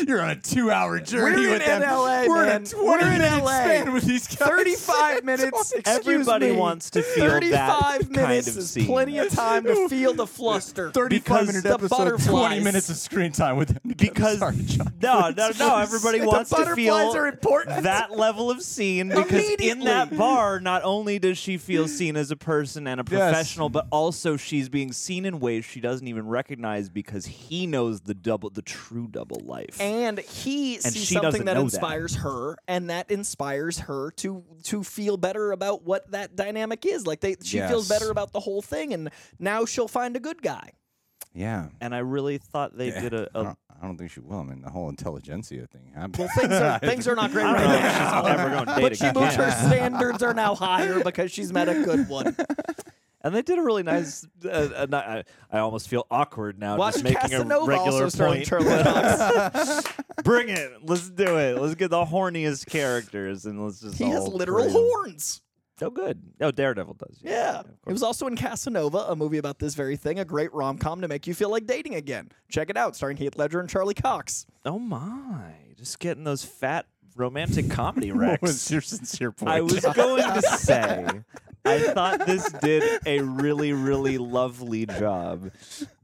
You're 0.06 0.20
on 0.22 0.30
a 0.30 0.36
two 0.36 0.70
hour 0.70 0.98
journey 1.00 1.42
We're 1.46 1.52
with 1.54 1.62
in 1.62 1.80
them. 1.80 1.82
LA, 1.82 2.24
We're 2.26 2.44
man. 2.46 2.56
in 2.56 2.62
a 2.62 2.66
20 2.66 2.86
We're 2.86 3.00
in 3.12 3.18
minute 3.18 3.44
LA. 3.44 3.60
span 3.60 3.92
with 3.92 4.04
these 4.04 4.26
guys. 4.28 4.48
35 4.48 5.24
minutes. 5.24 5.72
Excuse 5.72 5.82
Everybody 5.86 6.50
me. 6.50 6.56
wants 6.56 6.90
to 6.90 7.02
feel 7.02 7.28
35 7.28 7.50
that 7.50 7.98
kind 8.00 8.10
minutes 8.28 8.48
of 8.48 8.56
is 8.58 8.70
scene. 8.70 8.86
plenty 8.86 9.18
of 9.18 9.30
time 9.30 9.64
to 9.64 9.88
feel 9.88 10.14
the 10.14 10.26
fluster. 10.26 10.90
35 11.08 11.24
Because 11.24 11.46
minute 11.46 11.62
the 11.64 11.74
episode, 11.74 12.18
20 12.30 12.60
minutes 12.60 12.88
of 12.90 12.96
screen 12.96 13.32
time 13.32 13.56
with 13.56 13.70
him. 13.70 13.94
because 13.96 14.38
Sorry, 14.38 14.56
John. 14.64 14.92
no, 15.02 15.30
no, 15.30 15.50
no. 15.58 15.76
Everybody 15.78 16.20
wants 16.20 16.50
to 16.50 16.56
butterflies 16.56 16.76
feel 16.76 16.94
are 16.94 17.26
important. 17.28 17.82
that 17.84 18.12
level 18.16 18.50
of 18.50 18.62
scene 18.62 19.08
because 19.08 19.48
in 19.60 19.80
that 19.80 20.16
bar, 20.16 20.60
not 20.60 20.82
only 20.84 21.18
does 21.18 21.38
she 21.38 21.56
feel 21.58 21.88
seen 21.88 22.16
as 22.16 22.30
a 22.30 22.36
person 22.36 22.86
and 22.86 23.00
a 23.00 23.04
Yes. 23.08 23.18
professional, 23.30 23.68
but 23.68 23.86
also 23.90 24.36
she's 24.36 24.68
being 24.68 24.92
seen 24.92 25.24
in 25.24 25.40
ways 25.40 25.64
she 25.64 25.80
doesn't 25.80 26.06
even 26.06 26.26
recognize 26.26 26.88
because 26.90 27.26
he 27.26 27.66
knows 27.66 28.02
the 28.02 28.14
double, 28.14 28.50
the 28.50 28.62
true 28.62 29.08
double 29.08 29.40
life. 29.44 29.80
and 29.80 30.18
he 30.18 30.74
And 30.76 30.82
sees 30.84 31.04
she 31.06 31.14
something 31.14 31.30
doesn't 31.30 31.44
that 31.46 31.54
know 31.54 31.60
that. 31.60 31.74
inspires 31.74 32.16
her, 32.16 32.56
and 32.68 32.90
that 32.90 33.10
inspires 33.10 33.78
her 33.80 34.10
to 34.16 34.44
to 34.64 34.82
feel 34.82 35.16
better 35.16 35.52
about 35.52 35.84
what 35.84 36.10
that 36.10 36.34
dynamic 36.36 36.84
is. 36.84 37.06
Like 37.06 37.20
they, 37.20 37.36
she 37.42 37.58
feels 37.60 37.88
Yes. 37.88 37.98
better 37.98 38.10
about 38.10 38.32
the 38.32 38.40
whole 38.40 38.60
thing, 38.62 38.92
and 38.92 39.10
now 39.38 39.64
she'll 39.64 39.88
find 39.88 40.16
a 40.16 40.20
good 40.20 40.42
guy. 40.42 40.72
Yeah. 41.34 41.68
And 41.80 41.94
I 41.94 41.98
really 41.98 42.38
thought 42.38 42.76
they 42.76 42.88
Yeah. 42.88 43.00
did 43.00 43.14
a. 43.14 43.28
I 43.34 43.40
a 43.40 43.44
don't, 43.44 43.58
I 43.80 43.86
don't 43.86 43.96
think 43.96 44.10
she 44.10 44.20
will. 44.20 44.40
I 44.40 44.42
mean, 44.42 44.60
the 44.62 44.70
whole 44.70 44.88
intelligencia 44.90 45.66
thing 45.68 45.92
happened. 45.94 46.16
Well, 46.18 46.28
things 46.36 46.52
are 46.52 46.78
things 46.80 47.06
are 47.08 47.14
not 47.14 47.30
great 47.30 47.44
right 47.44 47.56
know 47.64 47.74
if 47.74 47.80
now. 47.82 48.20
she's 48.22 48.30
ever 48.38 48.48
going 48.50 48.66
to 48.66 48.74
date 48.74 48.82
But 48.82 48.96
she 48.96 49.06
again. 49.06 49.22
moved 49.22 49.36
her 49.36 49.50
standards 49.68 50.22
are 50.22 50.34
now 50.34 50.54
higher 50.54 51.02
because 51.04 51.30
she's 51.30 51.52
met 51.52 51.68
a 51.68 51.74
good 51.84 52.08
one. 52.08 52.34
And 53.20 53.34
they 53.34 53.42
did 53.42 53.58
a 53.58 53.62
really 53.62 53.82
nice. 53.82 54.26
Uh, 54.44 54.48
uh, 54.48 54.86
not- 54.88 55.04
I, 55.06 55.24
I 55.50 55.58
almost 55.58 55.88
feel 55.88 56.06
awkward 56.10 56.58
now 56.58 56.76
Watch 56.76 56.94
just 56.94 57.04
making 57.04 57.20
Casanova 57.20 57.64
a 57.64 57.66
regular 57.68 58.04
also 58.04 58.08
starring 58.08 58.44
point. 58.44 58.46
Charlie 58.46 59.82
Bring 60.24 60.48
it. 60.48 60.70
Let's 60.84 61.10
do 61.10 61.36
it. 61.38 61.58
Let's 61.60 61.74
get 61.74 61.90
the 61.90 62.04
horniest 62.04 62.66
characters 62.66 63.44
and 63.44 63.62
let's 63.64 63.80
just. 63.80 63.96
He 63.98 64.04
has 64.04 64.20
all 64.20 64.32
literal 64.32 64.64
praise 64.64 64.74
'em. 64.76 64.82
horns. 64.82 65.42
Oh, 65.80 65.90
good. 65.90 66.20
Oh, 66.40 66.50
Daredevil 66.50 66.94
does. 66.94 67.18
Yeah. 67.22 67.60
of 67.60 67.66
It 67.86 67.92
was 67.92 68.02
also 68.02 68.26
in 68.26 68.36
Casanova, 68.36 69.06
a 69.08 69.16
movie 69.16 69.38
about 69.38 69.58
this 69.58 69.74
very 69.74 69.96
thing, 69.96 70.18
a 70.18 70.24
great 70.24 70.52
rom 70.52 70.78
com 70.78 71.00
to 71.02 71.08
make 71.08 71.26
you 71.26 71.34
feel 71.34 71.50
like 71.50 71.66
dating 71.66 71.94
again. 71.94 72.30
Check 72.48 72.70
it 72.70 72.76
out, 72.76 72.96
starring 72.96 73.16
Heath 73.16 73.36
Ledger 73.36 73.60
and 73.60 73.68
Charlie 73.68 73.94
Cox. 73.94 74.46
Oh 74.64 74.78
my! 74.78 75.52
Just 75.76 75.98
getting 76.00 76.24
those 76.24 76.44
fat 76.44 76.86
romantic 77.16 77.70
comedy 77.70 78.12
what 78.12 78.20
wrecks. 78.20 78.42
was 78.42 78.70
your 78.70 78.80
sincere 78.80 79.32
point? 79.32 79.50
I 79.50 79.60
was 79.60 79.80
going 79.80 80.22
to 80.22 80.42
say, 80.42 81.06
I 81.64 81.78
thought 81.80 82.26
this 82.26 82.50
did 82.52 83.00
a 83.06 83.20
really, 83.20 83.72
really 83.72 84.18
lovely 84.18 84.86
job 84.86 85.50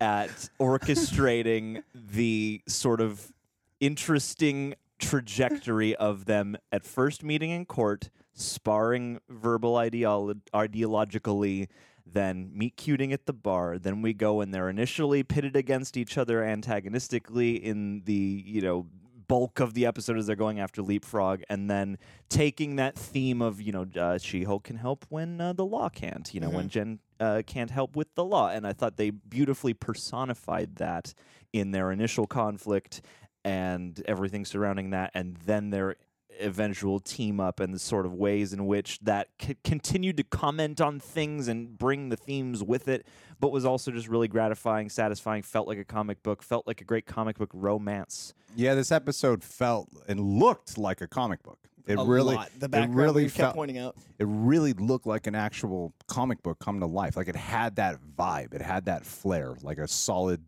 at 0.00 0.30
orchestrating 0.60 1.82
the 1.94 2.62
sort 2.66 3.00
of 3.00 3.32
interesting 3.80 4.74
trajectory 4.98 5.94
of 5.96 6.24
them 6.26 6.56
at 6.70 6.84
first 6.84 7.22
meeting 7.22 7.50
in 7.50 7.66
court, 7.66 8.10
sparring 8.32 9.20
verbal 9.28 9.74
ideolo- 9.74 10.40
ideologically, 10.52 11.68
then 12.06 12.50
meet 12.52 12.76
cuting 12.76 13.12
at 13.12 13.26
the 13.26 13.32
bar. 13.32 13.78
Then 13.78 14.02
we 14.02 14.12
go 14.12 14.40
and 14.40 14.52
they're 14.52 14.68
initially 14.68 15.22
pitted 15.22 15.56
against 15.56 15.96
each 15.96 16.18
other 16.18 16.44
antagonistically 16.44 17.56
in 17.56 18.02
the, 18.04 18.42
you 18.44 18.60
know, 18.60 18.86
bulk 19.26 19.58
of 19.58 19.72
the 19.72 19.86
episode 19.86 20.18
as 20.18 20.26
they're 20.26 20.36
going 20.36 20.60
after 20.60 20.82
Leapfrog, 20.82 21.42
and 21.48 21.70
then 21.70 21.96
taking 22.28 22.76
that 22.76 22.94
theme 22.94 23.40
of, 23.40 23.58
you 23.58 23.72
know, 23.72 23.86
uh, 23.98 24.18
She-Hulk 24.18 24.64
can 24.64 24.76
help 24.76 25.06
when 25.08 25.40
uh, 25.40 25.54
the 25.54 25.64
law 25.64 25.88
can't, 25.88 26.32
you 26.34 26.40
know, 26.40 26.50
when 26.50 26.68
Jen 26.68 26.98
uh, 27.18 27.40
can't 27.46 27.70
help 27.70 27.96
with 27.96 28.14
the 28.16 28.24
law. 28.24 28.50
And 28.50 28.66
I 28.66 28.74
thought 28.74 28.98
they 28.98 29.08
beautifully 29.08 29.72
personified 29.72 30.76
that 30.76 31.14
in 31.54 31.70
their 31.70 31.90
initial 31.90 32.26
conflict 32.26 33.00
and 33.44 34.02
everything 34.06 34.44
surrounding 34.44 34.90
that, 34.90 35.10
and 35.14 35.36
then 35.44 35.70
their 35.70 35.96
eventual 36.40 36.98
team 36.98 37.38
up 37.38 37.60
and 37.60 37.72
the 37.72 37.78
sort 37.78 38.06
of 38.06 38.12
ways 38.12 38.52
in 38.52 38.66
which 38.66 38.98
that 39.00 39.28
c- 39.40 39.56
continued 39.62 40.16
to 40.16 40.24
comment 40.24 40.80
on 40.80 40.98
things 40.98 41.48
and 41.48 41.78
bring 41.78 42.08
the 42.08 42.16
themes 42.16 42.62
with 42.62 42.88
it, 42.88 43.06
but 43.38 43.52
was 43.52 43.64
also 43.64 43.90
just 43.90 44.08
really 44.08 44.28
gratifying, 44.28 44.88
satisfying, 44.88 45.42
felt 45.42 45.68
like 45.68 45.78
a 45.78 45.84
comic 45.84 46.22
book, 46.22 46.42
felt 46.42 46.66
like 46.66 46.80
a 46.80 46.84
great 46.84 47.06
comic 47.06 47.38
book 47.38 47.50
romance. 47.52 48.34
Yeah, 48.56 48.74
this 48.74 48.90
episode 48.90 49.44
felt 49.44 49.88
and 50.08 50.20
looked 50.20 50.76
like 50.78 51.00
a 51.00 51.06
comic 51.06 51.42
book. 51.42 51.58
It 51.86 51.98
a 51.98 52.04
really, 52.04 52.34
lot. 52.34 52.50
The 52.58 52.64
it 52.64 52.70
background 52.70 52.96
really 52.96 53.24
kept 53.24 53.36
felt, 53.36 53.54
pointing 53.54 53.78
out. 53.78 53.94
it 54.18 54.26
really 54.26 54.72
looked 54.72 55.06
like 55.06 55.26
an 55.26 55.34
actual 55.34 55.92
comic 56.08 56.42
book 56.42 56.58
come 56.58 56.80
to 56.80 56.86
life. 56.86 57.16
Like 57.16 57.28
it 57.28 57.36
had 57.36 57.76
that 57.76 57.98
vibe. 58.16 58.54
It 58.54 58.62
had 58.62 58.86
that 58.86 59.04
flair, 59.04 59.54
like 59.62 59.76
a 59.78 59.86
solid 59.86 60.42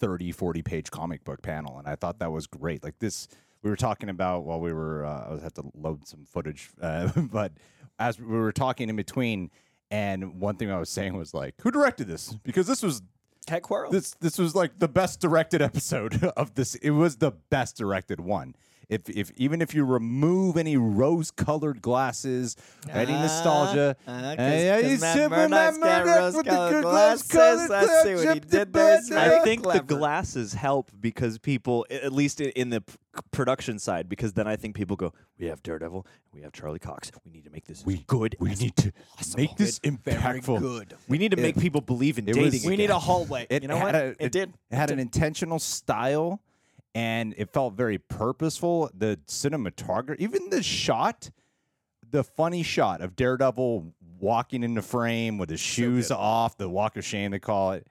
30, 0.00 0.32
40 0.32 0.62
page 0.62 0.90
comic 0.90 1.24
book 1.24 1.42
panel. 1.42 1.78
And 1.78 1.86
I 1.86 1.96
thought 1.96 2.18
that 2.20 2.32
was 2.32 2.46
great. 2.46 2.82
Like 2.82 2.98
this, 2.98 3.28
we 3.62 3.70
were 3.70 3.76
talking 3.76 4.08
about 4.08 4.44
while 4.44 4.60
we 4.60 4.72
were, 4.72 5.04
uh, 5.04 5.26
I 5.28 5.32
was 5.32 5.42
had 5.42 5.54
to 5.56 5.64
load 5.74 6.06
some 6.06 6.24
footage, 6.24 6.70
uh, 6.80 7.08
but 7.16 7.52
as 7.98 8.18
we 8.18 8.26
were 8.26 8.52
talking 8.52 8.88
in 8.88 8.96
between, 8.96 9.50
and 9.90 10.40
one 10.40 10.56
thing 10.56 10.70
I 10.70 10.78
was 10.78 10.90
saying 10.90 11.16
was 11.16 11.32
like, 11.32 11.54
who 11.62 11.70
directed 11.70 12.06
this? 12.08 12.34
Because 12.44 12.66
this 12.66 12.82
was 12.82 13.02
Kat 13.46 13.62
Coiro. 13.62 13.90
this 13.90 14.14
this 14.20 14.36
was 14.36 14.54
like 14.54 14.78
the 14.78 14.88
best 14.88 15.20
directed 15.20 15.62
episode 15.70 16.22
of 16.36 16.54
this. 16.54 16.74
It 16.76 16.90
was 16.90 17.16
the 17.16 17.32
best 17.50 17.78
directed 17.78 18.20
one. 18.20 18.54
If 18.88 19.08
if 19.10 19.30
even 19.36 19.60
if 19.60 19.74
you 19.74 19.84
remove 19.84 20.56
any 20.56 20.78
rose 20.78 21.30
colored 21.30 21.82
glasses, 21.82 22.56
any 22.88 23.12
nostalgia, 23.12 23.96
Ah, 24.06 24.10
uh, 24.10 24.22
'cause- 24.22 24.36
Hey, 24.38 24.64
yeah, 24.66 24.80
'cause 24.80 24.90
you 24.92 24.98
Matt 24.98 25.16
said 25.16 25.30
Murdock's 25.30 25.78
got 25.78 26.06
rose 26.06 26.34
with 26.36 26.44
the 26.46 26.50
colored 26.50 26.70
good 26.72 26.82
glasses. 26.84 27.70
I 27.70 28.02
see 28.02 28.14
what 28.14 28.34
he 28.34 28.40
did 28.40 28.72
there. 28.72 28.94
I 28.94 28.96
I 28.96 29.28
very 29.28 29.44
think 29.44 29.62
the 29.64 29.80
glasses 29.82 30.54
help 30.54 30.90
because 30.98 31.36
people, 31.38 31.84
at 31.90 32.12
least 32.12 32.40
in 32.40 32.70
the 32.70 32.82
production 33.30 33.78
side, 33.78 34.08
because 34.08 34.32
then 34.32 34.46
I 34.46 34.56
think 34.56 34.74
people 34.74 34.96
go, 34.96 35.12
"We 35.38 35.46
have 35.48 35.62
Daredevil, 35.62 36.06
we 36.32 36.40
have 36.40 36.52
Charlie 36.52 36.78
Cox. 36.78 37.10
We 37.26 37.32
need 37.32 37.44
to 37.44 37.50
make 37.50 37.66
this 37.66 37.84
as 37.86 37.98
good. 38.06 38.36
we 38.40 38.54
need 38.54 38.76
to 38.76 38.92
possible. 39.16 39.42
make 39.42 39.56
this 39.58 39.80
Very 39.80 40.40
impactful. 40.40 40.60
good. 40.60 40.94
We 41.08 41.18
need 41.18 41.32
to 41.32 41.36
make 41.36 41.58
people 41.58 41.82
believe 41.82 42.16
in 42.18 42.24
dating. 42.24 42.42
was- 42.42 42.52
We 42.52 42.58
again. 42.68 42.78
need 42.78 42.90
a 42.90 42.98
hallway. 42.98 43.46
It 43.50 43.62
you 43.62 43.68
know 43.68 43.76
what? 43.76 43.94
a- 43.94 44.14
it, 44.18 44.32
did. 44.32 44.54
It 44.70 44.76
had 44.76 44.90
an 44.90 44.98
intentional 44.98 45.58
style, 45.58 46.40
and 46.94 47.34
it 47.36 47.52
felt 47.52 47.74
very 47.74 47.98
purposeful. 47.98 48.90
The 48.96 49.18
cinematography, 49.26 50.16
even 50.18 50.50
the 50.50 50.62
shot, 50.62 51.30
the 52.10 52.24
funny 52.24 52.62
shot 52.62 53.00
of 53.00 53.16
Daredevil 53.16 53.92
walking 54.18 54.62
in 54.62 54.74
the 54.74 54.82
frame 54.82 55.38
with 55.38 55.50
his 55.50 55.60
shoes 55.60 56.10
off, 56.10 56.56
the 56.56 56.68
walk 56.68 56.96
of 56.96 57.04
shame 57.04 57.30
they 57.30 57.38
call 57.38 57.72
it, 57.72 57.86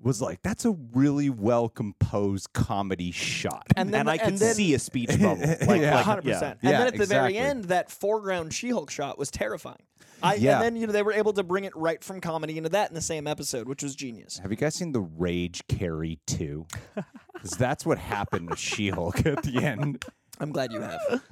was 0.00 0.22
like 0.22 0.42
that's 0.42 0.64
a 0.64 0.70
really 0.94 1.28
well 1.30 1.68
composed 1.68 2.52
comedy 2.52 3.10
shot. 3.10 3.66
And 3.76 3.90
then 3.92 4.00
and 4.00 4.10
I 4.10 4.14
and 4.14 4.22
could 4.22 4.38
then, 4.38 4.54
see 4.54 4.74
a 4.74 4.78
speech 4.78 5.08
bubble. 5.20 5.36
Like, 5.66 5.80
Yeah. 5.80 5.96
like, 5.96 6.22
100%. 6.24 6.24
Yeah, 6.24 6.50
And 6.50 6.56
then 6.62 6.86
at 6.86 6.96
the 6.96 7.06
very 7.06 7.36
end, 7.36 7.64
that 7.66 7.90
foreground 7.90 8.54
She-Hulk 8.54 8.90
shot 8.90 9.18
was 9.18 9.30
terrifying. 9.30 9.82
I, 10.22 10.34
Yeah. 10.34 10.56
And 10.56 10.64
then 10.64 10.76
you 10.80 10.86
know 10.86 10.92
they 10.92 11.02
were 11.02 11.12
able 11.12 11.32
to 11.34 11.42
bring 11.42 11.64
it 11.64 11.74
right 11.76 12.02
from 12.02 12.20
comedy 12.20 12.56
into 12.58 12.70
that 12.70 12.90
in 12.90 12.94
the 12.94 13.00
same 13.00 13.26
episode, 13.26 13.68
which 13.68 13.82
was 13.82 13.94
genius. 13.94 14.38
Have 14.38 14.50
you 14.50 14.56
guys 14.56 14.74
seen 14.76 14.92
the 14.92 15.00
Rage 15.00 15.62
Carrie 15.68 16.18
2? 16.26 16.66
Because 17.34 17.56
that's 17.56 17.86
what 17.86 17.98
happened 17.98 18.50
with 18.50 18.58
She 18.58 18.88
Hulk 18.88 19.24
at 19.24 19.44
the 19.44 19.58
end. 19.64 20.04
I'm 20.40 20.50
glad 20.50 20.72
you 20.72 20.80
have. 20.80 21.22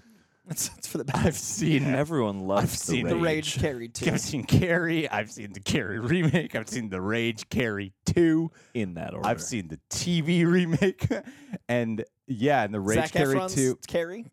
That's, 0.48 0.68
that's 0.68 0.86
for 0.86 0.98
the 0.98 1.04
best. 1.04 1.26
I've 1.26 1.36
seen 1.36 1.84
Everyone 1.92 2.38
loves 2.46 2.62
I've 2.64 2.70
the 2.70 2.76
seen 2.76 3.06
The 3.08 3.16
rage. 3.16 3.56
Rage 3.56 3.58
carried 3.58 3.94
too. 3.94 4.12
I've 4.12 4.20
seen 4.20 4.44
Carrie. 4.44 5.08
I've 5.10 5.30
seen 5.32 5.52
the 5.52 5.58
Carrie 5.60 5.98
remake. 5.98 6.54
I've 6.54 6.68
seen 6.68 6.88
the 6.88 7.00
Rage 7.00 7.48
Carrie 7.48 7.92
2. 8.06 8.52
in 8.74 8.94
that 8.94 9.12
order. 9.12 9.26
I've 9.26 9.42
seen 9.42 9.66
the 9.66 9.80
TV 9.90 10.46
remake. 10.46 11.08
and 11.68 12.04
yeah, 12.28 12.62
and 12.62 12.72
the 12.72 12.78
Rage 12.78 12.98
Zac 12.98 13.12
Carrie 13.12 13.34
Efron's 13.34 13.54
2. 13.56 13.78
Carrie. 13.88 14.26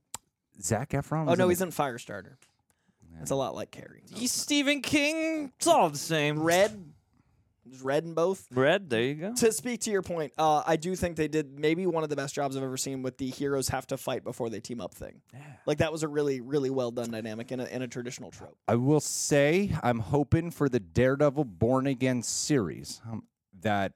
Zac 0.61 0.91
Efron? 0.91 1.29
Oh 1.31 1.33
no, 1.33 1.45
in 1.45 1.49
he's 1.49 1.59
the- 1.59 1.65
in 1.65 1.71
Firestarter. 1.71 2.35
It's 3.21 3.31
a 3.31 3.35
lot 3.35 3.55
like 3.55 3.71
Carrie. 3.71 4.03
He's 4.13 4.31
Stephen 4.31 4.81
King. 4.81 5.51
It's 5.57 5.65
all 5.67 5.89
the 5.89 5.97
same. 5.97 6.41
Red. 6.43 6.92
There's 7.73 7.81
red 7.81 8.03
in 8.03 8.13
both. 8.13 8.45
Red. 8.51 8.87
There 8.87 9.01
you 9.01 9.15
go. 9.15 9.33
To 9.33 9.51
speak 9.51 9.81
to 9.81 9.91
your 9.91 10.03
point, 10.03 10.31
uh, 10.37 10.61
I 10.63 10.75
do 10.75 10.95
think 10.95 11.15
they 11.15 11.27
did 11.27 11.57
maybe 11.57 11.87
one 11.87 12.03
of 12.03 12.11
the 12.11 12.15
best 12.15 12.35
jobs 12.35 12.55
I've 12.55 12.61
ever 12.61 12.77
seen 12.77 13.01
with 13.01 13.17
the 13.17 13.31
heroes 13.31 13.69
have 13.69 13.87
to 13.87 13.97
fight 13.97 14.23
before 14.23 14.51
they 14.51 14.59
team 14.59 14.79
up 14.79 14.93
thing. 14.93 15.21
Like 15.65 15.79
that 15.79 15.91
was 15.91 16.03
a 16.03 16.07
really, 16.07 16.39
really 16.39 16.69
well 16.69 16.91
done 16.91 17.09
dynamic 17.09 17.51
in 17.51 17.59
a, 17.59 17.65
in 17.65 17.81
a 17.81 17.87
traditional 17.87 18.29
trope. 18.29 18.55
I 18.67 18.75
will 18.75 18.99
say 18.99 19.75
I'm 19.81 19.97
hoping 19.97 20.51
for 20.51 20.69
the 20.69 20.79
Daredevil 20.79 21.45
Born 21.45 21.87
Again 21.87 22.21
series 22.21 23.01
um, 23.09 23.23
that 23.61 23.93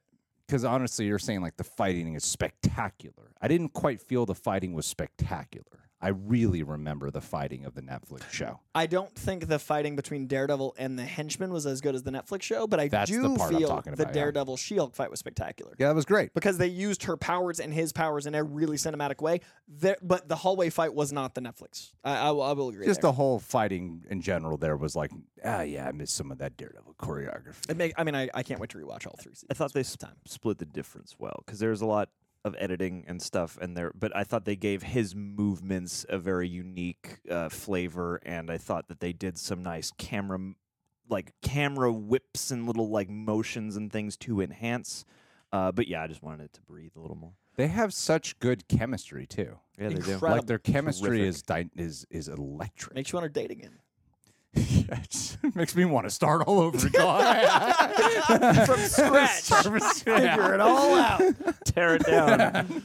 because 0.48 0.64
honestly, 0.64 1.06
you're 1.06 1.20
saying 1.20 1.40
like 1.40 1.56
the 1.56 1.64
fighting 1.64 2.14
is 2.14 2.24
spectacular. 2.24 3.30
I 3.40 3.46
didn't 3.46 3.74
quite 3.74 4.00
feel 4.00 4.26
the 4.26 4.34
fighting 4.34 4.72
was 4.72 4.86
spectacular. 4.86 5.87
I 6.00 6.08
really 6.08 6.62
remember 6.62 7.10
the 7.10 7.20
fighting 7.20 7.64
of 7.64 7.74
the 7.74 7.82
Netflix 7.82 8.30
show. 8.30 8.60
I 8.72 8.86
don't 8.86 9.12
think 9.16 9.48
the 9.48 9.58
fighting 9.58 9.96
between 9.96 10.28
Daredevil 10.28 10.76
and 10.78 10.96
the 10.96 11.04
henchman 11.04 11.52
was 11.52 11.66
as 11.66 11.80
good 11.80 11.96
as 11.96 12.04
the 12.04 12.12
Netflix 12.12 12.42
show, 12.42 12.68
but 12.68 12.78
I 12.78 12.86
That's 12.86 13.10
the 13.10 13.16
do 13.20 13.36
part 13.36 13.52
I'm 13.52 13.58
feel 13.58 13.68
talking 13.68 13.94
the 13.96 14.02
about, 14.04 14.14
yeah. 14.14 14.20
Daredevil 14.22 14.56
She-Hulk 14.58 14.94
fight 14.94 15.10
was 15.10 15.18
spectacular. 15.18 15.74
Yeah, 15.76 15.88
that 15.88 15.96
was 15.96 16.04
great. 16.04 16.32
Because 16.34 16.56
they 16.56 16.68
used 16.68 17.02
her 17.04 17.16
powers 17.16 17.58
and 17.58 17.74
his 17.74 17.92
powers 17.92 18.26
in 18.26 18.36
a 18.36 18.44
really 18.44 18.76
cinematic 18.76 19.20
way. 19.20 19.40
There, 19.66 19.96
but 20.00 20.28
the 20.28 20.36
hallway 20.36 20.70
fight 20.70 20.94
was 20.94 21.12
not 21.12 21.34
the 21.34 21.40
Netflix. 21.40 21.90
I, 22.04 22.16
I, 22.16 22.30
will- 22.30 22.42
I 22.42 22.52
will 22.52 22.68
agree. 22.68 22.86
Just 22.86 23.00
there. 23.00 23.08
the 23.10 23.14
whole 23.14 23.40
fighting 23.40 24.04
in 24.08 24.20
general 24.22 24.56
there 24.56 24.76
was 24.76 24.94
like, 24.94 25.10
ah, 25.44 25.62
yeah, 25.62 25.88
I 25.88 25.92
missed 25.92 26.14
some 26.14 26.30
of 26.30 26.38
that 26.38 26.56
Daredevil 26.56 26.94
choreography. 27.00 27.68
It 27.70 27.76
make, 27.76 27.92
I 27.98 28.04
mean, 28.04 28.14
I, 28.14 28.28
I 28.34 28.44
can't 28.44 28.60
wait 28.60 28.70
to 28.70 28.78
rewatch 28.78 29.06
all 29.08 29.16
three 29.20 29.32
seasons. 29.34 29.46
I 29.50 29.54
thought 29.54 29.72
they 29.72 29.82
sp- 29.82 30.14
split 30.26 30.58
the 30.58 30.64
difference 30.64 31.16
well 31.18 31.42
because 31.44 31.58
there's 31.58 31.80
a 31.80 31.86
lot 31.86 32.08
of 32.48 32.56
editing 32.58 33.04
and 33.06 33.22
stuff 33.22 33.56
and 33.60 33.76
there 33.76 33.92
but 33.94 34.14
I 34.16 34.24
thought 34.24 34.44
they 34.44 34.56
gave 34.56 34.82
his 34.82 35.14
movements 35.14 36.04
a 36.08 36.18
very 36.18 36.48
unique 36.48 37.18
uh, 37.30 37.48
flavor 37.48 38.20
and 38.26 38.50
I 38.50 38.58
thought 38.58 38.88
that 38.88 38.98
they 38.98 39.12
did 39.12 39.38
some 39.38 39.62
nice 39.62 39.92
camera 39.96 40.40
like 41.08 41.32
camera 41.42 41.92
whips 41.92 42.50
and 42.50 42.66
little 42.66 42.88
like 42.90 43.08
motions 43.08 43.76
and 43.76 43.92
things 43.92 44.16
to 44.18 44.40
enhance 44.40 45.04
uh, 45.52 45.70
but 45.72 45.86
yeah 45.86 46.02
I 46.02 46.06
just 46.08 46.22
wanted 46.22 46.44
it 46.46 46.52
to 46.54 46.62
breathe 46.62 46.92
a 46.96 47.00
little 47.00 47.16
more 47.16 47.32
They 47.56 47.68
have 47.68 47.94
such 47.94 48.38
good 48.40 48.66
chemistry 48.68 49.26
too. 49.26 49.58
yeah 49.78 49.88
they 49.88 49.94
do 49.94 50.00
Incredible. 50.12 50.30
Like 50.30 50.46
their 50.46 50.58
chemistry 50.58 51.18
Terrific. 51.20 51.28
is 51.28 51.42
di- 51.42 51.70
is 51.76 52.06
is 52.10 52.28
electric. 52.28 52.94
Makes 52.94 53.12
you 53.12 53.18
want 53.18 53.32
to 53.32 53.40
date 53.40 53.50
again. 53.50 53.78
yeah, 54.88 54.98
it 55.44 55.54
makes 55.56 55.74
me 55.76 55.84
want 55.84 56.06
to 56.06 56.10
start 56.10 56.42
all 56.46 56.60
over 56.60 56.86
again. 56.86 56.90
From 58.66 58.80
scratch. 58.80 59.42
Figure 60.02 60.54
it 60.54 60.60
all 60.60 60.94
out. 60.96 61.22
tear 61.64 61.96
it 61.96 62.04
down 62.06 62.66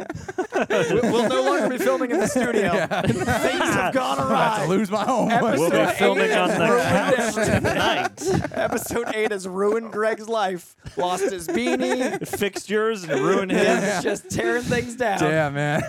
We- 0.54 1.02
we'll 1.02 1.30
no 1.30 1.42
longer 1.44 1.70
be 1.70 1.78
filming 1.78 2.12
in 2.12 2.20
the 2.20 2.28
studio. 2.28 2.72
Things 2.88 3.60
have 3.74 3.94
gone 3.94 4.20
I 4.20 4.44
have 4.44 4.58
to 4.58 4.64
awry. 4.64 4.66
lose 4.68 4.92
my 4.92 5.04
home. 5.04 5.30
we'll 5.30 5.70
be 5.72 5.94
filming 5.94 6.32
on 6.34 6.50
the 6.50 6.56
has 6.56 7.36
couch 7.36 7.46
tonight 7.48 8.52
Episode 8.54 9.08
8 9.14 9.32
has 9.32 9.48
ruined 9.48 9.92
Greg's 9.92 10.28
life. 10.30 10.76
Lost 10.98 11.24
his 11.32 11.48
beanie. 11.48 12.26
fixed 12.28 12.70
yours 12.70 13.04
and 13.04 13.20
ruined 13.22 13.52
his 13.52 13.64
Yeah, 13.64 14.02
just 14.02 14.30
tearing 14.30 14.64
things 14.64 14.96
down. 14.96 15.20
Damn, 15.20 15.54
man. 15.56 15.82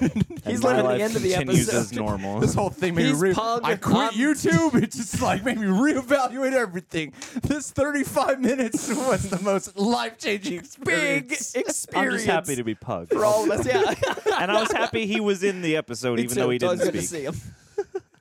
He's 0.46 0.55
And 0.55 0.62
my 0.62 0.77
living 0.83 0.98
the 0.98 1.05
end 1.05 1.16
of 1.16 1.22
the 1.22 1.33
continues 1.33 1.68
episode. 1.68 1.81
as 1.81 1.92
normal 1.92 2.40
this 2.40 2.55
whole 2.55 2.70
thing 2.70 2.94
made 2.94 3.07
He's 3.07 3.20
me 3.22 3.29
re- 3.31 3.35
I 3.38 3.77
quit 3.77 3.96
I'm- 3.96 4.12
YouTube. 4.14 4.83
It 4.83 4.92
just 4.92 5.20
like 5.20 5.44
made 5.44 5.59
me 5.59 5.66
reevaluate 6.07 6.53
everything. 6.53 7.12
This 7.43 7.71
35 7.71 8.40
minutes 8.40 8.88
was 8.88 9.29
the 9.31 9.40
most 9.43 9.77
life 9.79 10.19
changing 10.19 10.53
Big 10.59 10.64
experience. 10.64 11.55
experience. 11.55 11.87
I'm 11.95 12.11
just 12.12 12.27
happy 12.27 12.57
to 12.57 12.64
be 12.64 12.75
Pug. 12.75 13.09
for 13.11 13.25
all 13.25 13.45
of 13.51 13.61
us. 13.61 13.67
Yeah. 13.67 13.95
and 14.40 14.51
I 14.51 14.61
was 14.61 14.73
happy 14.73 15.07
he 15.07 15.21
was 15.21 15.43
in 15.43 15.62
the 15.62 15.77
episode, 15.77 16.17
Me 16.17 16.25
even 16.25 16.35
too. 16.35 16.40
though 16.43 16.51
he 16.51 16.57
It's 16.57 16.64
didn't 16.64 16.79
good 16.85 16.93
to 16.93 17.03
speak. 17.03 17.09
see 17.21 17.25
him. 17.25 17.35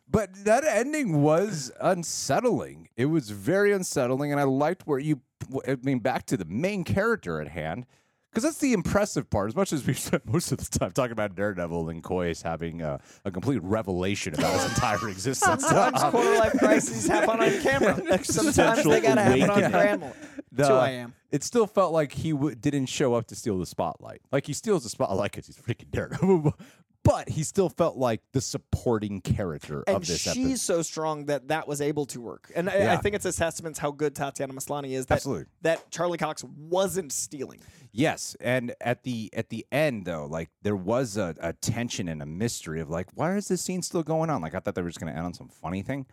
But 0.09 0.29
that 0.45 0.63
ending 0.63 1.23
was 1.23 1.71
unsettling. 1.81 2.87
It 2.95 3.05
was 3.05 3.31
very 3.31 3.71
unsettling, 3.73 4.31
and 4.31 4.39
I 4.39 4.43
liked 4.43 4.85
where 4.85 4.99
you. 4.99 5.21
I 5.67 5.77
mean, 5.81 5.99
back 5.99 6.25
to 6.27 6.37
the 6.37 6.45
main 6.45 6.83
character 6.83 7.41
at 7.41 7.47
hand, 7.47 7.85
because 8.33 8.43
that's 8.43 8.57
the 8.57 8.73
impressive 8.73 9.29
part. 9.29 9.49
As 9.49 9.55
much 9.55 9.71
as 9.71 9.85
we 9.85 9.93
spent 9.93 10.25
most 10.25 10.51
of 10.51 10.57
the 10.57 10.79
time 10.79 10.91
talking 10.91 11.11
about 11.11 11.35
Daredevil 11.35 11.89
and 11.89 12.01
Coy's 12.01 12.41
having 12.41 12.81
a, 12.81 12.99
a 13.23 13.29
complete 13.31 13.61
revelation 13.61 14.33
about 14.33 14.53
his 14.53 14.65
entire 14.65 15.07
existence. 15.09 15.63
Sometimes 15.63 16.01
quarter 16.01 16.37
life 16.39 16.53
crises 16.57 17.07
happen 17.07 17.39
on 17.41 17.61
camera. 17.61 18.23
Sometimes 18.23 18.83
they 18.83 19.01
gotta 19.01 19.21
happen 19.21 19.49
on 19.49 19.71
camera. 19.71 20.13
That's 20.51 20.69
who 20.69 20.75
I 20.75 20.89
am. 20.89 21.13
It 21.31 21.43
still 21.43 21.65
felt 21.65 21.93
like 21.93 22.11
he 22.11 22.31
w- 22.31 22.55
didn't 22.55 22.85
show 22.85 23.15
up 23.15 23.25
to 23.27 23.35
steal 23.35 23.57
the 23.57 23.65
spotlight. 23.65 24.21
Like 24.31 24.45
he 24.45 24.53
steals 24.53 24.83
the 24.83 24.89
spotlight 24.89 25.31
because 25.31 25.47
he's 25.47 25.57
freaking 25.57 25.89
Daredevil, 25.91 26.55
but 27.03 27.29
he 27.29 27.43
still 27.43 27.69
felt 27.69 27.97
like 27.97 28.21
the 28.31 28.41
supporting 28.41 29.21
character 29.21 29.83
And 29.87 29.97
of 29.97 30.07
this 30.07 30.21
she's 30.21 30.37
episode. 30.37 30.57
so 30.59 30.81
strong 30.81 31.25
that 31.25 31.49
that 31.49 31.67
was 31.67 31.81
able 31.81 32.05
to 32.07 32.21
work. 32.21 32.51
And 32.55 32.69
I, 32.69 32.93
I 32.93 32.97
think 32.97 33.15
it's 33.15 33.25
a 33.25 33.33
testament 33.33 33.75
to 33.75 33.81
how 33.81 33.91
good 33.91 34.15
Tatiana 34.15 34.53
Maslany 34.53 34.91
is. 34.91 35.05
That, 35.07 35.15
Absolutely. 35.15 35.45
That 35.61 35.91
Charlie 35.91 36.17
Cox 36.17 36.43
wasn't 36.43 37.11
stealing. 37.11 37.59
Yes, 37.95 38.35
and 38.39 38.73
at 38.81 39.03
the 39.03 39.29
at 39.33 39.49
the 39.49 39.67
end 39.71 40.05
though, 40.05 40.25
like 40.25 40.49
there 40.63 40.75
was 40.75 41.15
a, 41.15 41.35
a 41.39 41.53
tension 41.53 42.07
and 42.07 42.23
a 42.23 42.25
mystery 42.25 42.81
of 42.81 42.89
like, 42.89 43.07
why 43.13 43.35
is 43.35 43.47
this 43.49 43.61
scene 43.61 43.83
still 43.83 44.01
going 44.01 44.31
on? 44.31 44.41
Like 44.41 44.55
I 44.55 44.59
thought 44.59 44.73
they 44.73 44.81
were 44.81 44.89
just 44.89 44.99
going 44.99 45.11
to 45.13 45.17
end 45.17 45.27
on 45.27 45.33
some 45.35 45.47
funny 45.47 45.83
thing, 45.83 46.07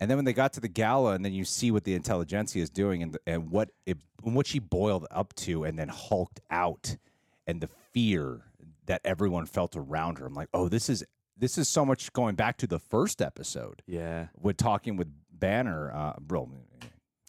and 0.00 0.08
then 0.10 0.16
when 0.16 0.24
they 0.24 0.32
got 0.32 0.54
to 0.54 0.60
the 0.60 0.68
gala, 0.68 1.12
and 1.12 1.22
then 1.22 1.34
you 1.34 1.44
see 1.44 1.70
what 1.70 1.84
the 1.84 1.98
intelligencia 1.98 2.62
is 2.62 2.70
doing, 2.70 3.02
and 3.02 3.18
and 3.26 3.50
what 3.50 3.72
it 3.84 3.98
and 4.24 4.34
what 4.34 4.46
she 4.46 4.58
boiled 4.58 5.06
up 5.10 5.34
to, 5.34 5.64
and 5.64 5.78
then 5.78 5.88
hulked 5.88 6.40
out, 6.50 6.96
and 7.46 7.60
the 7.60 7.68
fear 7.92 8.44
that 8.86 9.00
everyone 9.04 9.46
felt 9.46 9.76
around 9.76 10.18
her. 10.18 10.26
I'm 10.26 10.34
like, 10.34 10.48
oh, 10.54 10.68
this 10.68 10.88
is 10.88 11.04
this 11.36 11.56
is 11.58 11.68
so 11.68 11.84
much 11.84 12.12
going 12.12 12.34
back 12.34 12.56
to 12.58 12.66
the 12.66 12.78
first 12.78 13.20
episode 13.22 13.82
Yeah. 13.86 14.28
with 14.40 14.56
talking 14.58 14.96
with 14.96 15.08
Banner, 15.32 15.90
uh, 15.92 16.12
bro. 16.20 16.48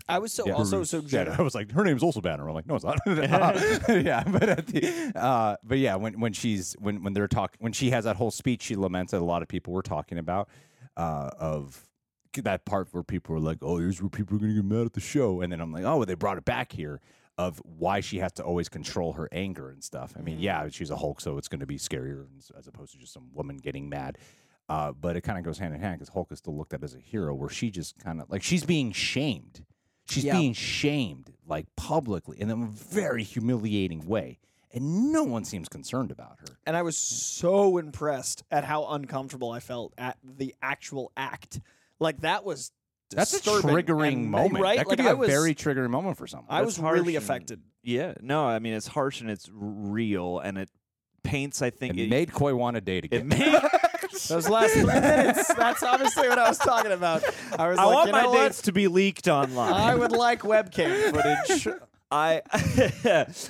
I 0.09 0.19
was 0.19 0.33
so 0.33 0.45
Yeah. 0.45 0.53
also 0.55 0.83
so 0.83 1.01
Yeah, 1.07 1.33
I 1.37 1.41
was 1.41 1.55
like, 1.55 1.71
her 1.71 1.83
name's 1.85 2.03
also 2.03 2.19
Banner. 2.19 2.47
I'm 2.47 2.53
like, 2.53 2.67
no, 2.67 2.75
it's 2.75 2.83
not. 2.83 2.99
Uh, 3.07 3.93
yeah, 3.93 4.23
but 4.27 4.49
at 4.49 4.67
the, 4.67 5.11
uh, 5.15 5.55
but 5.63 5.77
yeah, 5.77 5.95
when 5.95 6.19
when 6.19 6.33
she's 6.33 6.73
when 6.79 7.01
when 7.03 7.13
they're 7.13 7.27
talking 7.29 7.57
when 7.59 7.71
she 7.73 7.91
has 7.91 8.03
that 8.03 8.17
whole 8.17 8.31
speech, 8.31 8.61
she 8.63 8.75
laments 8.75 9.11
that 9.11 9.21
a 9.21 9.25
lot 9.25 9.41
of 9.41 9.47
people 9.47 9.73
were 9.73 9.81
talking 9.81 10.17
about 10.17 10.49
uh, 10.97 11.29
of 11.39 11.87
that 12.35 12.65
part 12.65 12.89
where 12.91 13.03
people 13.03 13.33
were 13.35 13.39
like, 13.41 13.59
oh, 13.61 13.77
here's 13.77 14.01
where 14.01 14.09
people 14.09 14.35
are 14.35 14.39
gonna 14.39 14.53
get 14.53 14.65
mad 14.65 14.85
at 14.87 14.93
the 14.93 14.99
show, 14.99 15.41
and 15.41 15.51
then 15.51 15.61
I'm 15.61 15.71
like, 15.71 15.85
oh, 15.85 15.97
well, 15.97 16.05
they 16.05 16.15
brought 16.15 16.37
it 16.37 16.45
back 16.45 16.71
here 16.73 16.99
of 17.37 17.59
why 17.65 17.99
she 17.99 18.19
has 18.19 18.31
to 18.33 18.43
always 18.43 18.69
control 18.69 19.13
her 19.13 19.27
anger 19.31 19.69
and 19.69 19.83
stuff. 19.83 20.13
I 20.17 20.21
mean, 20.21 20.39
yeah, 20.39 20.67
she's 20.69 20.91
a 20.91 20.95
Hulk, 20.95 21.19
so 21.21 21.37
it's 21.37 21.47
going 21.47 21.61
to 21.61 21.65
be 21.65 21.77
scarier 21.77 22.27
as 22.57 22.67
opposed 22.67 22.91
to 22.93 22.99
just 22.99 23.13
some 23.13 23.29
woman 23.33 23.57
getting 23.57 23.89
mad. 23.89 24.17
Uh, 24.69 24.91
but 24.91 25.17
it 25.17 25.21
kind 25.21 25.37
of 25.37 25.43
goes 25.43 25.57
hand 25.57 25.73
in 25.73 25.81
hand 25.81 25.97
because 25.99 26.13
Hulk 26.13 26.31
is 26.31 26.37
still 26.39 26.55
looked 26.55 26.73
at 26.73 26.83
as 26.83 26.93
a 26.95 26.99
hero, 26.99 27.33
where 27.33 27.49
she 27.49 27.69
just 27.71 27.97
kind 27.99 28.21
of 28.21 28.29
like 28.29 28.43
she's 28.43 28.63
being 28.63 28.91
shamed. 28.91 29.65
She's 30.07 30.25
Yeah. 30.25 30.37
being 30.37 30.53
shamed 30.53 31.33
like 31.47 31.65
publicly 31.75 32.39
in 32.39 32.49
a 32.49 32.55
very 32.55 33.23
humiliating 33.23 34.05
way, 34.07 34.39
and 34.71 35.11
no 35.11 35.23
one 35.23 35.43
seems 35.43 35.67
concerned 35.69 36.11
about 36.11 36.37
her. 36.41 36.57
and 36.65 36.77
I 36.77 36.81
was 36.81 36.97
so 36.97 37.77
impressed 37.77 38.43
at 38.51 38.63
how 38.63 38.85
uncomfortable 38.87 39.51
I 39.51 39.59
felt 39.59 39.93
at 39.97 40.17
the 40.23 40.53
actual 40.61 41.11
act. 41.17 41.59
Like 41.99 42.21
that 42.21 42.45
was 42.45 42.71
That's 43.15 43.33
a 43.33 43.39
triggering 43.39 44.13
and- 44.13 44.31
moment. 44.31 44.63
right? 44.63 44.77
That 44.77 44.85
could 44.87 44.99
like 44.99 45.05
be 45.05 45.09
I 45.09 45.13
a 45.13 45.15
was, 45.15 45.29
very 45.29 45.55
triggering 45.55 45.89
moment 45.89 46.17
for 46.17 46.27
someone. 46.27 46.47
I 46.49 46.61
was 46.61 46.77
That's 46.77 46.91
really 46.93 47.15
and- 47.15 47.23
affected. 47.23 47.61
Yeah. 47.83 48.13
No, 48.21 48.45
I 48.45 48.59
mean 48.59 48.73
it's 48.73 48.87
harsh 48.87 49.21
and 49.21 49.29
it's 49.29 49.49
real 49.53 50.39
and 50.39 50.57
it 50.57 50.69
paints. 51.23 51.61
I 51.61 51.69
think 51.69 51.97
it 51.97 52.09
made 52.09 52.31
Coy 52.33 52.55
want 52.55 52.75
to 52.75 52.81
date 52.81 53.05
it 53.05 53.13
again. 53.13 53.27
made. 53.27 53.61
Those 54.29 54.47
last 54.47 54.73
three 54.73 54.83
minutes. 54.85 55.53
That's 55.55 55.81
obviously 55.83 56.29
what 56.29 56.37
I 56.37 56.47
was 56.47 56.57
talking 56.59 56.91
about. 56.91 57.23
I 57.57 57.67
was 57.67 57.77
I 57.79 57.83
like, 57.85 57.93
want 57.95 58.11
my 58.11 58.21
know 58.23 58.29
what? 58.29 58.43
dates 58.47 58.61
to 58.63 58.71
be 58.71 58.87
leaked 58.87 59.27
online. 59.27 59.73
I 59.73 59.95
would 59.95 60.11
like 60.11 60.41
webcam 60.43 61.11
footage. 61.11 61.67
I 62.13 62.43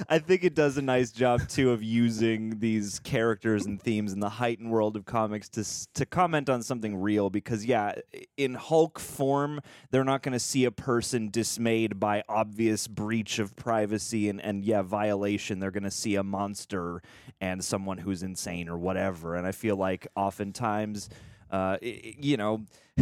I 0.08 0.20
think 0.20 0.46
it 0.46 0.56
does 0.56 0.78
a 0.78 0.82
nice 0.82 1.12
job 1.12 1.50
too 1.50 1.72
of 1.72 1.84
using 1.84 2.60
these 2.60 3.00
characters 3.00 3.66
and 3.66 3.80
themes 3.80 4.14
in 4.14 4.22
the 4.22 4.30
heightened 4.30 4.72
world 4.72 4.96
of 4.96 5.04
comics 5.04 5.50
to 5.50 5.66
to 5.96 6.06
comment 6.06 6.50
on 6.50 6.64
something 6.64 6.96
real 6.96 7.30
because 7.30 7.66
yeah, 7.66 7.96
in 8.38 8.54
Hulk 8.54 9.00
form, 9.00 9.60
they're 9.92 10.06
not 10.06 10.24
going 10.24 10.32
to 10.32 10.40
see 10.40 10.64
a 10.64 10.72
person 10.72 11.30
dismayed 11.30 12.00
by 12.00 12.24
obvious 12.30 12.88
breach 12.88 13.38
of 13.38 13.54
privacy 13.58 14.30
and 14.30 14.40
and 14.40 14.64
yeah, 14.64 14.82
violation. 14.82 15.60
They're 15.60 15.70
going 15.70 15.84
to 15.84 15.92
see 15.92 16.16
a 16.16 16.24
monster 16.24 17.02
and 17.42 17.62
someone 17.62 17.98
who's 17.98 18.24
insane 18.24 18.70
or 18.70 18.78
whatever. 18.78 19.36
And 19.36 19.46
I 19.46 19.52
feel 19.52 19.76
like 19.76 20.08
oftentimes 20.16 21.10
uh, 21.52 21.78
you 21.82 22.36
know, 22.38 22.66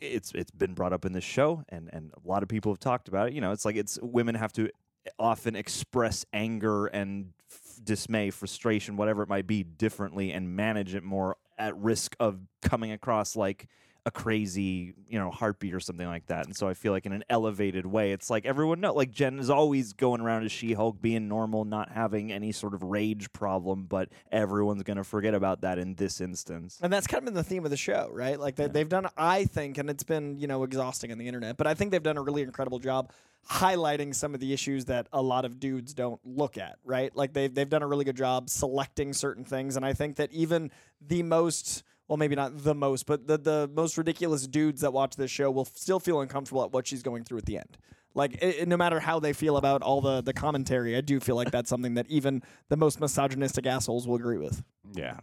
it's 0.00 0.32
it's 0.34 0.50
been 0.50 0.74
brought 0.74 0.92
up 0.92 1.04
in 1.04 1.12
this 1.12 1.22
show, 1.22 1.62
and 1.68 1.88
and 1.92 2.12
a 2.12 2.28
lot 2.28 2.42
of 2.42 2.48
people 2.48 2.72
have 2.72 2.80
talked 2.80 3.06
about 3.06 3.28
it. 3.28 3.34
You 3.34 3.40
know, 3.40 3.52
it's 3.52 3.64
like 3.64 3.76
it's 3.76 3.96
women 4.02 4.34
have 4.34 4.52
to 4.54 4.70
often 5.18 5.56
express 5.56 6.24
anger 6.32 6.86
and 6.86 7.32
f- 7.50 7.80
dismay, 7.82 8.30
frustration, 8.30 8.96
whatever 8.96 9.22
it 9.22 9.28
might 9.28 9.46
be, 9.46 9.62
differently, 9.62 10.32
and 10.32 10.54
manage 10.54 10.94
it 10.94 11.02
more 11.02 11.36
at 11.58 11.76
risk 11.76 12.16
of 12.20 12.38
coming 12.62 12.92
across 12.92 13.36
like 13.36 13.68
a 14.06 14.10
crazy, 14.12 14.94
you 15.08 15.18
know, 15.18 15.32
heartbeat 15.32 15.74
or 15.74 15.80
something 15.80 16.06
like 16.06 16.26
that. 16.26 16.46
And 16.46 16.56
so 16.56 16.68
I 16.68 16.74
feel 16.74 16.92
like 16.92 17.06
in 17.06 17.12
an 17.12 17.24
elevated 17.28 17.84
way, 17.84 18.12
it's 18.12 18.30
like 18.30 18.46
everyone 18.46 18.80
know, 18.80 18.94
like 18.94 19.10
Jen 19.10 19.40
is 19.40 19.50
always 19.50 19.92
going 19.92 20.20
around 20.20 20.44
as 20.44 20.52
She-Hulk, 20.52 21.02
being 21.02 21.26
normal, 21.26 21.64
not 21.64 21.90
having 21.90 22.30
any 22.30 22.52
sort 22.52 22.72
of 22.72 22.84
rage 22.84 23.32
problem, 23.32 23.86
but 23.88 24.08
everyone's 24.30 24.84
gonna 24.84 25.02
forget 25.02 25.34
about 25.34 25.62
that 25.62 25.78
in 25.78 25.96
this 25.96 26.20
instance. 26.20 26.78
And 26.80 26.92
that's 26.92 27.08
kind 27.08 27.18
of 27.18 27.24
been 27.24 27.34
the 27.34 27.42
theme 27.42 27.64
of 27.64 27.72
the 27.72 27.76
show, 27.76 28.08
right? 28.12 28.38
Like 28.38 28.54
they, 28.54 28.68
they've 28.68 28.88
done, 28.88 29.08
I 29.16 29.44
think, 29.44 29.76
and 29.76 29.90
it's 29.90 30.04
been 30.04 30.38
you 30.38 30.46
know 30.46 30.62
exhausting 30.62 31.10
on 31.10 31.18
the 31.18 31.26
internet, 31.26 31.56
but 31.56 31.66
I 31.66 31.74
think 31.74 31.90
they've 31.90 32.02
done 32.02 32.16
a 32.16 32.22
really 32.22 32.42
incredible 32.42 32.78
job 32.78 33.10
highlighting 33.50 34.14
some 34.14 34.34
of 34.34 34.40
the 34.40 34.52
issues 34.52 34.86
that 34.86 35.08
a 35.12 35.22
lot 35.22 35.44
of 35.44 35.58
dudes 35.58 35.94
don't 35.94 36.20
look 36.24 36.58
at, 36.58 36.76
right? 36.84 37.14
Like 37.16 37.32
they've 37.32 37.52
they've 37.52 37.68
done 37.68 37.82
a 37.82 37.88
really 37.88 38.04
good 38.04 38.16
job 38.16 38.50
selecting 38.50 39.12
certain 39.12 39.44
things, 39.44 39.74
and 39.76 39.84
I 39.84 39.94
think 39.94 40.14
that 40.16 40.32
even 40.32 40.70
the 41.00 41.24
most 41.24 41.82
well, 42.08 42.16
maybe 42.16 42.34
not 42.36 42.62
the 42.62 42.74
most, 42.74 43.06
but 43.06 43.26
the 43.26 43.36
the 43.38 43.70
most 43.74 43.96
ridiculous 43.98 44.46
dudes 44.46 44.80
that 44.82 44.92
watch 44.92 45.16
this 45.16 45.30
show 45.30 45.50
will 45.50 45.64
still 45.64 45.98
feel 46.00 46.20
uncomfortable 46.20 46.62
at 46.64 46.72
what 46.72 46.86
she's 46.86 47.02
going 47.02 47.24
through 47.24 47.38
at 47.38 47.46
the 47.46 47.58
end. 47.58 47.76
Like 48.14 48.38
i 48.42 48.56
i- 48.62 48.64
no 48.64 48.76
matter 48.76 49.00
how 49.00 49.18
they 49.20 49.32
feel 49.32 49.56
about 49.56 49.82
all 49.82 50.00
the 50.00 50.20
the 50.22 50.32
commentary, 50.32 50.96
I 50.96 51.00
do 51.00 51.20
feel 51.20 51.36
like 51.36 51.50
that's 51.50 51.68
something 51.68 51.94
that 51.94 52.06
even 52.08 52.42
the 52.68 52.76
most 52.76 53.00
misogynistic 53.00 53.66
assholes 53.66 54.06
will 54.06 54.16
agree 54.16 54.38
with. 54.38 54.62
yeah. 54.94 55.18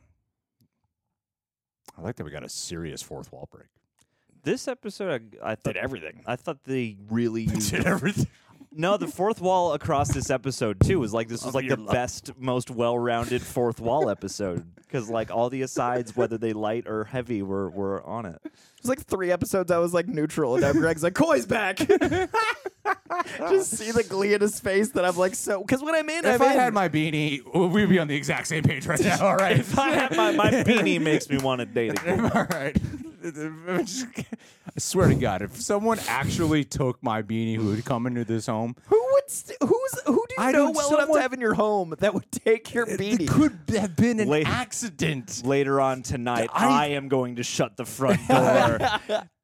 I 1.98 2.02
like 2.02 2.16
that 2.16 2.24
we 2.24 2.32
got 2.32 2.44
a 2.44 2.50
serious 2.50 3.02
fourth 3.02 3.32
wall 3.32 3.48
break. 3.52 3.68
This 4.44 4.68
episode, 4.68 5.38
I, 5.44 5.52
I 5.52 5.56
thought 5.56 5.78
everything. 5.78 6.22
I 6.26 6.36
thought 6.36 6.64
they 6.66 6.98
really 7.10 7.44
used 7.56 7.74
everything. 7.74 8.28
No, 8.76 8.98
the 8.98 9.08
fourth 9.08 9.40
wall 9.42 9.74
across 9.74 10.14
this 10.14 10.30
episode 10.30 10.80
too 10.80 11.00
was 11.00 11.14
like 11.14 11.28
this 11.28 11.46
was 11.46 11.56
like 11.56 11.68
the 11.68 11.78
best, 11.78 12.32
most 12.38 12.70
well-rounded 12.72 13.42
fourth 13.42 13.80
wall 13.80 14.10
episode 14.10 14.66
because 14.78 15.10
like 15.10 15.32
all 15.32 15.50
the 15.50 15.62
asides, 15.62 16.16
whether 16.16 16.38
they 16.38 16.54
light 16.54 16.88
or 16.88 17.04
heavy, 17.04 17.42
were 17.42 17.70
were 17.70 18.04
on 18.04 18.26
it. 18.26 18.40
It 18.46 18.52
was 18.82 18.90
like 18.90 19.02
three 19.06 19.32
episodes 19.32 19.72
I 19.72 19.78
was 19.78 19.94
like 19.94 20.08
neutral, 20.08 20.56
and 20.56 20.62
now 20.64 20.74
Greg's 20.74 21.04
like, 21.04 21.14
Coy's 21.14 21.46
back. 21.46 21.78
Just 23.38 23.78
see 23.78 23.92
the 23.92 24.04
glee 24.04 24.34
in 24.34 24.42
his 24.42 24.60
face 24.60 24.90
that 24.92 25.06
I'm 25.06 25.16
like, 25.16 25.36
so. 25.36 25.62
Because 25.62 25.82
when 25.84 25.96
I'm 25.96 26.10
in, 26.10 26.26
If 26.26 26.42
I'm 26.42 26.48
I 26.50 26.54
in. 26.54 26.60
had 26.60 26.74
my 26.74 26.90
beanie, 26.90 27.42
we'd 27.72 27.90
be 27.90 28.00
on 28.00 28.08
the 28.08 28.16
exact 28.16 28.48
same 28.48 28.64
page 28.64 28.86
right 28.88 29.00
now. 29.00 29.26
All 29.26 29.36
right. 29.36 29.60
If 29.64 29.78
I 29.78 29.92
had 29.92 30.16
my, 30.18 30.32
my 30.32 30.52
beanie 30.52 31.00
makes 31.00 31.30
me 31.30 31.38
want 31.38 31.60
to 31.60 31.66
date 31.66 31.92
again. 31.92 32.20
All 32.36 32.46
right. 32.46 32.76
I 33.24 33.86
swear 34.80 35.08
to 35.10 35.16
God, 35.16 35.42
if 35.42 35.56
someone 35.62 36.00
actually 36.08 36.64
took 36.64 37.02
my 37.02 37.22
beanie 37.22 37.56
who 37.56 37.68
would 37.70 37.86
come 37.86 38.06
into 38.08 38.26
this 38.26 38.48
home, 38.48 38.76
who 38.88 39.02
would? 39.14 39.30
St- 39.30 39.58
who's? 39.62 40.00
Who 40.06 40.14
do 40.28 40.36
you 40.38 40.44
I 40.44 40.52
know 40.52 40.72
well 40.72 40.96
enough 40.96 41.10
to 41.12 41.22
have 41.22 41.34
in 41.34 41.40
your 41.40 41.54
home 41.54 41.96
that 42.00 42.14
would 42.14 42.30
take 42.32 42.74
your 42.74 42.86
beanie? 42.86 43.22
it 43.22 43.30
could 43.30 43.58
have 43.78 43.96
been 43.96 44.20
an 44.20 44.28
Late- 44.28 44.48
accident. 44.48 45.42
Later 45.46 45.80
on 45.80 46.02
tonight, 46.04 46.50
I- 46.54 46.68
I, 46.68 46.86
am 46.88 47.08
going 47.08 47.38
to 47.38 47.44
shut 47.44 47.78
the 47.78 47.86
front 47.86 48.20
door, 48.28 48.80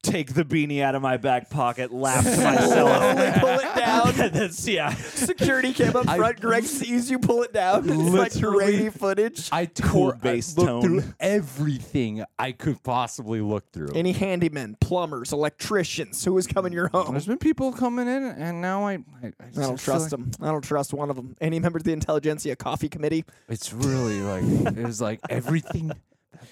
take 0.02 0.34
the 0.34 0.44
beanie 0.46 0.82
out 0.82 0.96
of 0.96 1.02
my 1.02 1.18
back 1.18 1.50
pocket, 1.50 1.92
laugh 1.92 2.24
to 2.24 2.30
myself, 2.44 2.68
Slowly 2.70 3.32
pull 3.40 3.60
it 3.60 3.76
down. 3.76 4.08
and 4.22 4.34
then 4.34 4.50
yeah. 4.64 4.94
Security 4.94 5.74
cam 5.74 5.96
up 5.96 6.08
I- 6.08 6.18
front. 6.18 6.40
Greg 6.40 6.64
sees 6.64 7.12
you 7.12 7.20
pull 7.20 7.44
it 7.44 7.54
down. 7.54 7.84
It's 7.90 8.10
like 8.14 8.34
Literally- 8.36 8.66
grainy 8.78 8.90
footage. 8.90 9.50
I 9.52 9.66
Cool 9.66 10.12
tore, 10.12 10.16
bass 10.16 10.58
I 10.58 10.62
looked 10.62 10.86
through 10.86 11.04
everything 11.20 12.24
I 12.38 12.52
could 12.52 12.82
possibly 12.84 13.42
look 13.42 13.72
through. 13.72 13.90
Any 13.96 14.14
handymen, 14.14 14.80
plumbers, 14.80 15.34
electricians, 15.34 16.24
who 16.24 16.38
is 16.38 16.48
coming 16.48 16.72
your 16.74 16.88
home? 16.90 17.12
There's 17.12 17.26
been 17.28 17.38
people 17.38 17.72
coming 17.72 18.08
in, 18.08 18.24
and 18.24 18.62
now 18.62 18.86
I, 18.88 18.94
I, 18.94 18.98
I, 19.24 19.28
I 19.28 19.32
don't 19.54 19.54
feel 19.54 19.78
trust 19.78 20.04
like 20.04 20.10
them. 20.12 20.32
I 20.42 20.52
don't 20.52 20.64
trust 20.64 20.94
one 20.94 21.10
of 21.10 21.16
them. 21.16 21.36
Any 21.42 21.60
member 21.60 21.78
of 21.78 21.84
the 21.84 21.92
intelligencia 21.96 22.56
coffee 22.58 22.90
committee? 22.90 23.26
It's 23.48 23.74
really 23.74 24.22
like 24.22 24.44
it 24.78 24.84
was 24.86 25.02
like 25.02 25.20
everything 25.30 25.92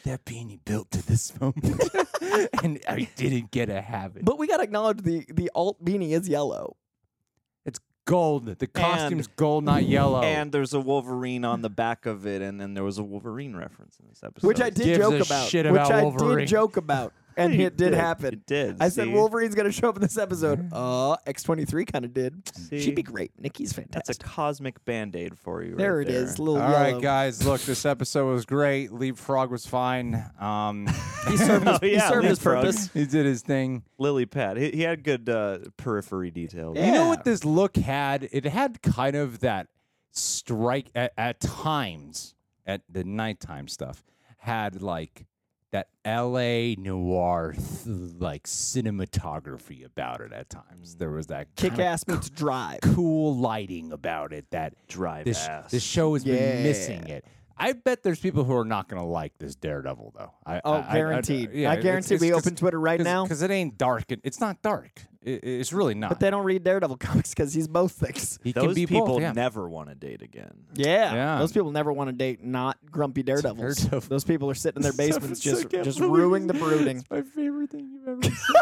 that 0.03 0.25
beanie 0.25 0.59
built 0.65 0.91
to 0.91 1.05
this 1.07 1.39
moment, 1.39 1.81
and 2.63 2.79
I 2.87 3.07
didn't 3.15 3.51
get 3.51 3.69
a 3.69 3.81
have 3.81 4.15
it. 4.17 4.25
But 4.25 4.37
we 4.39 4.47
gotta 4.47 4.63
acknowledge 4.63 5.01
the 5.01 5.25
the 5.33 5.49
alt 5.55 5.83
beanie 5.83 6.11
is 6.11 6.27
yellow. 6.29 6.75
It's 7.65 7.79
gold. 8.05 8.45
The 8.45 8.67
costume's 8.67 9.27
gold, 9.27 9.63
not 9.63 9.83
yellow. 9.83 10.21
And 10.21 10.51
there's 10.51 10.73
a 10.73 10.79
Wolverine 10.79 11.43
on 11.45 11.61
the 11.61 11.69
back 11.69 12.05
of 12.05 12.25
it, 12.25 12.41
and 12.41 12.59
then 12.59 12.73
there 12.73 12.83
was 12.83 12.97
a 12.97 13.03
Wolverine 13.03 13.55
reference 13.55 13.97
in 13.99 14.07
this 14.07 14.23
episode. 14.23 14.47
which 14.47 14.61
I 14.61 14.69
did 14.69 14.85
gives 14.85 14.97
joke 14.99 15.13
a 15.13 15.21
about. 15.23 15.49
shit 15.49 15.65
which 15.65 15.73
about 15.73 15.91
I 15.91 16.03
Wolverine. 16.03 16.37
did 16.39 16.47
joke 16.47 16.77
about, 16.77 17.13
and 17.37 17.53
You 17.53 17.67
it 17.67 17.77
did, 17.77 17.93
happen. 17.93 18.33
It 18.33 18.45
did. 18.45 18.77
I 18.81 18.89
said 18.89 19.05
see? 19.05 19.13
Wolverine's 19.13 19.55
gonna 19.55 19.71
show 19.71 19.89
up 19.89 19.95
in 19.95 20.01
this 20.01 20.17
episode. 20.17 20.69
Uh, 20.73 21.15
X 21.25 21.43
twenty 21.43 21.65
three 21.65 21.85
kind 21.85 22.03
of 22.05 22.13
did. 22.13 22.47
See? 22.55 22.81
She'd 22.81 22.95
be 22.95 23.03
great. 23.03 23.31
Nikki's 23.39 23.71
fantastic. 23.73 24.17
That's 24.17 24.19
a 24.19 24.35
cosmic 24.35 24.83
band 24.85 25.15
aid 25.15 25.37
for 25.37 25.63
you. 25.63 25.75
there 25.75 25.97
right 25.97 26.07
it 26.07 26.13
is. 26.13 26.39
Little 26.39 26.61
All 26.61 26.69
yellow. 26.69 26.93
right, 26.93 27.01
guys. 27.01 27.45
Look, 27.45 27.61
this 27.61 27.85
episode 27.85 28.31
was 28.31 28.45
great. 28.45 28.91
Leapfrog 28.91 29.49
was 29.51 29.65
fine. 29.65 30.23
Um, 30.39 30.87
He 31.27 31.35
served 31.37 31.67
his, 31.67 31.77
Oh, 31.81 31.85
he 31.85 31.99
served 31.99 32.25
his 32.27 32.39
purpose. 32.39 32.89
he 32.93 33.05
did 33.05 33.25
his 33.25 33.41
thing. 33.41 33.83
Lily 33.97 34.25
pad. 34.25 34.55
He, 34.57 34.71
he 34.71 34.81
had 34.83 35.03
good 35.03 35.27
uh, 35.29 35.59
periphery 35.75 36.31
details. 36.31 36.77
You 36.77 36.91
know 36.91 37.07
what 37.09 37.25
this 37.25 37.43
look 37.43 37.75
had? 37.75 38.29
It 38.31 38.45
had 38.45 38.81
kind 38.81 39.15
of 39.15 39.39
that 39.39 39.67
strike 40.11 40.89
at, 40.95 41.11
at 41.17 41.39
times 41.41 42.33
at 42.65 42.81
the 42.89 43.03
nighttime 43.03 43.67
stuff 43.67 44.03
had 44.37 44.81
like 44.81 45.25
that 45.71 45.89
LA 46.05 46.75
noir 46.77 47.53
th- 47.53 48.13
like 48.19 48.43
cinematography 48.43 49.85
about 49.85 50.21
it 50.21 50.31
at 50.31 50.49
times. 50.49 50.95
There 50.95 51.11
was 51.11 51.27
that 51.27 51.55
Kick 51.55 51.71
kinda 51.71 51.85
ass 51.85 52.07
meets 52.07 52.29
drive. 52.29 52.79
cool 52.81 53.35
lighting 53.35 53.91
about 53.91 54.33
it 54.33 54.49
that 54.51 54.73
Drive 54.87 55.25
this 55.25 55.45
ass. 55.47 55.71
this 55.71 55.83
show 55.83 56.13
has 56.13 56.23
been 56.23 56.63
missing 56.63 57.07
it. 57.07 57.25
I 57.59 57.73
bet 57.73 58.03
there's 58.03 58.19
people 58.19 58.43
who 58.43 58.53
are 58.55 58.63
not 58.63 58.87
going 58.87 59.01
to 59.01 59.07
like 59.07 59.33
this 59.39 59.55
Daredevil 59.55 60.13
though. 60.15 60.31
I, 60.45 60.61
Oh, 60.63 60.73
I- 60.73 60.77
I- 60.77 60.89
I- 60.89 60.93
guaranteed. 60.93 61.51
yeah, 61.53 61.71
I 61.71 61.75
guarantee 61.77 62.15
it's 62.15 62.21
we 62.21 62.29
'cause- 62.29 62.45
open 62.45 62.55
Twitter 62.55 62.79
right 62.79 62.99
now. 63.01 63.23
because 63.23 63.41
it 63.41 63.49
ain't 63.51 63.77
dark. 63.77 64.11
and 64.11 64.21
It's 64.23 64.39
not 64.39 64.61
dark. 64.61 65.01
It, 65.23 65.43
it's 65.43 65.73
really 65.73 65.93
not. 65.95 66.09
But 66.09 66.19
they 66.19 66.29
don't 66.29 66.43
read 66.43 66.63
Daredevil 66.63 66.97
comics 66.99 67.31
because 67.31 67.53
he's 67.53 67.67
both 67.67 67.91
things. 67.93 68.39
he 68.43 68.53
can 68.53 68.65
Those 68.67 68.75
be 68.75 68.85
people 68.85 69.05
both. 69.07 69.21
Yeah. 69.21 69.31
never 69.33 69.67
want 69.69 69.89
to 69.89 69.95
date 69.95 70.21
again. 70.21 70.51
Yeah. 70.73 71.13
Yeah. 71.13 71.39
Those 71.39 71.51
people 71.51 71.71
never 71.71 71.91
want 71.93 72.09
to 72.09 72.15
date 72.15 72.43
not 72.43 72.77
grumpy 72.91 73.23
daredevils. 73.23 73.75
Daredevil. 73.77 74.09
Those 74.09 74.23
people 74.23 74.49
are 74.49 74.55
sitting 74.55 74.77
in 74.77 74.83
their 74.83 74.93
basements 74.97 75.43
so 75.43 75.51
just 75.51 75.69
just 75.69 75.99
ruining 75.99 76.47
the 76.47 76.53
brooding. 76.53 76.97
It's 76.99 77.09
my 77.09 77.21
favorite 77.21 77.69
thing 77.71 77.89
you've 77.91 78.07
ever 78.07 78.21
seen. 78.23 78.55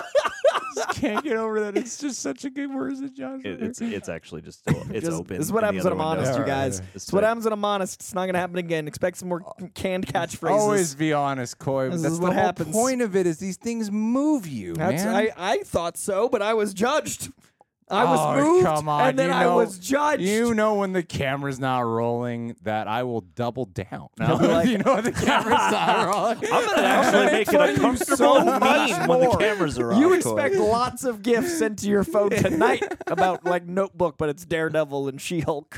just 0.75 0.89
can't 1.01 1.23
get 1.23 1.37
over 1.37 1.59
that. 1.61 1.77
It's 1.77 1.97
just 1.97 2.21
such 2.21 2.43
a 2.45 2.49
good 2.49 2.73
word, 2.73 2.95
Josh. 3.15 3.41
It, 3.45 3.61
it's 3.61 3.81
it's 3.81 4.09
actually 4.09 4.41
just 4.41 4.61
it's 4.67 5.05
Just- 5.05 5.11
open. 5.11 5.37
This 5.37 5.45
is 5.47 5.51
what 5.51 5.63
happens 5.63 5.83
when 5.83 5.93
I'm 5.93 6.01
honest, 6.01 6.25
doesn't. 6.31 6.41
you 6.41 6.47
Yeah, 6.47 6.53
right, 6.59 6.65
guys. 6.65 6.79
right. 6.79 6.89
It's 6.95 7.03
It's 7.05 7.13
what 7.13 7.23
happens 7.23 7.45
when 7.45 7.53
I'm 7.53 7.65
honest. 7.65 8.01
It's 8.01 8.13
not 8.13 8.25
gonna 8.25 8.39
happen 8.39 8.57
again. 8.57 8.87
Expect 8.87 9.17
some 9.17 9.29
more 9.29 9.41
uh, 9.45 9.67
canned 9.73 10.05
catchphrases. 10.07 10.49
Always 10.51 10.95
be 10.95 11.13
honest, 11.13 11.57
Coy. 11.59 11.89
This 11.89 12.01
That's 12.01 12.13
is 12.13 12.19
the 12.19 12.23
what 12.23 12.33
whole 12.33 12.43
happens. 12.43 12.73
point 12.75 13.01
of 13.01 13.15
it. 13.15 13.25
Is 13.27 13.37
these 13.37 13.57
things 13.57 13.91
move 13.91 14.47
you, 14.47 14.73
That's, 14.73 15.03
man? 15.03 15.15
I, 15.15 15.29
I 15.37 15.57
thought 15.59 15.97
so, 15.97 16.27
but 16.29 16.41
I 16.41 16.53
was 16.55 16.73
judged. 16.73 17.31
I 17.87 18.03
was 18.05 18.19
Oh, 18.19 18.43
moved, 18.53 18.65
come 18.65 18.89
on, 18.89 19.09
and 19.09 19.19
then 19.19 19.27
you 19.29 19.35
I 19.35 19.45
was 19.45 19.77
judged. 19.77 20.23
You 20.23 20.55
know 20.55 20.73
when 20.73 20.93
the 20.93 21.03
camera's 21.03 21.59
not 21.59 21.81
rolling 21.81 22.55
that 22.63 22.87
I 22.87 23.03
will 23.03 23.21
double 23.21 23.65
down. 23.65 24.07
I'll 24.19 24.37
like- 24.39 24.67
you 24.69 24.79
know 24.79 24.95
when 24.95 25.03
the 25.03 25.11
camera's 25.25 25.71
not 25.71 26.07
rolling. 26.07 26.37
I'm 26.51 26.65
gonna 26.65 26.81
actually 26.81 27.25
make 27.27 27.47
it 27.47 27.51
fun 27.77 27.85
a 27.85 27.91
of 27.91 27.99
so 27.99 28.35
mean 28.39 28.45
much 28.59 29.07
when 29.07 29.19
the 29.19 29.37
cameras 29.37 29.77
are 29.77 29.93
off. 29.93 29.99
You 29.99 30.09
Coy. 30.09 30.15
expect 30.15 30.55
lots 30.55 31.03
of 31.03 31.21
gifts 31.21 31.59
sent 31.59 31.77
to 31.79 31.87
your 31.87 32.03
phone 32.03 32.31
tonight 32.31 32.83
about 33.05 33.45
like 33.45 33.67
Notebook, 33.67 34.15
but 34.17 34.29
it's 34.29 34.45
Daredevil 34.45 35.07
and 35.07 35.21
She-Hulk. 35.21 35.77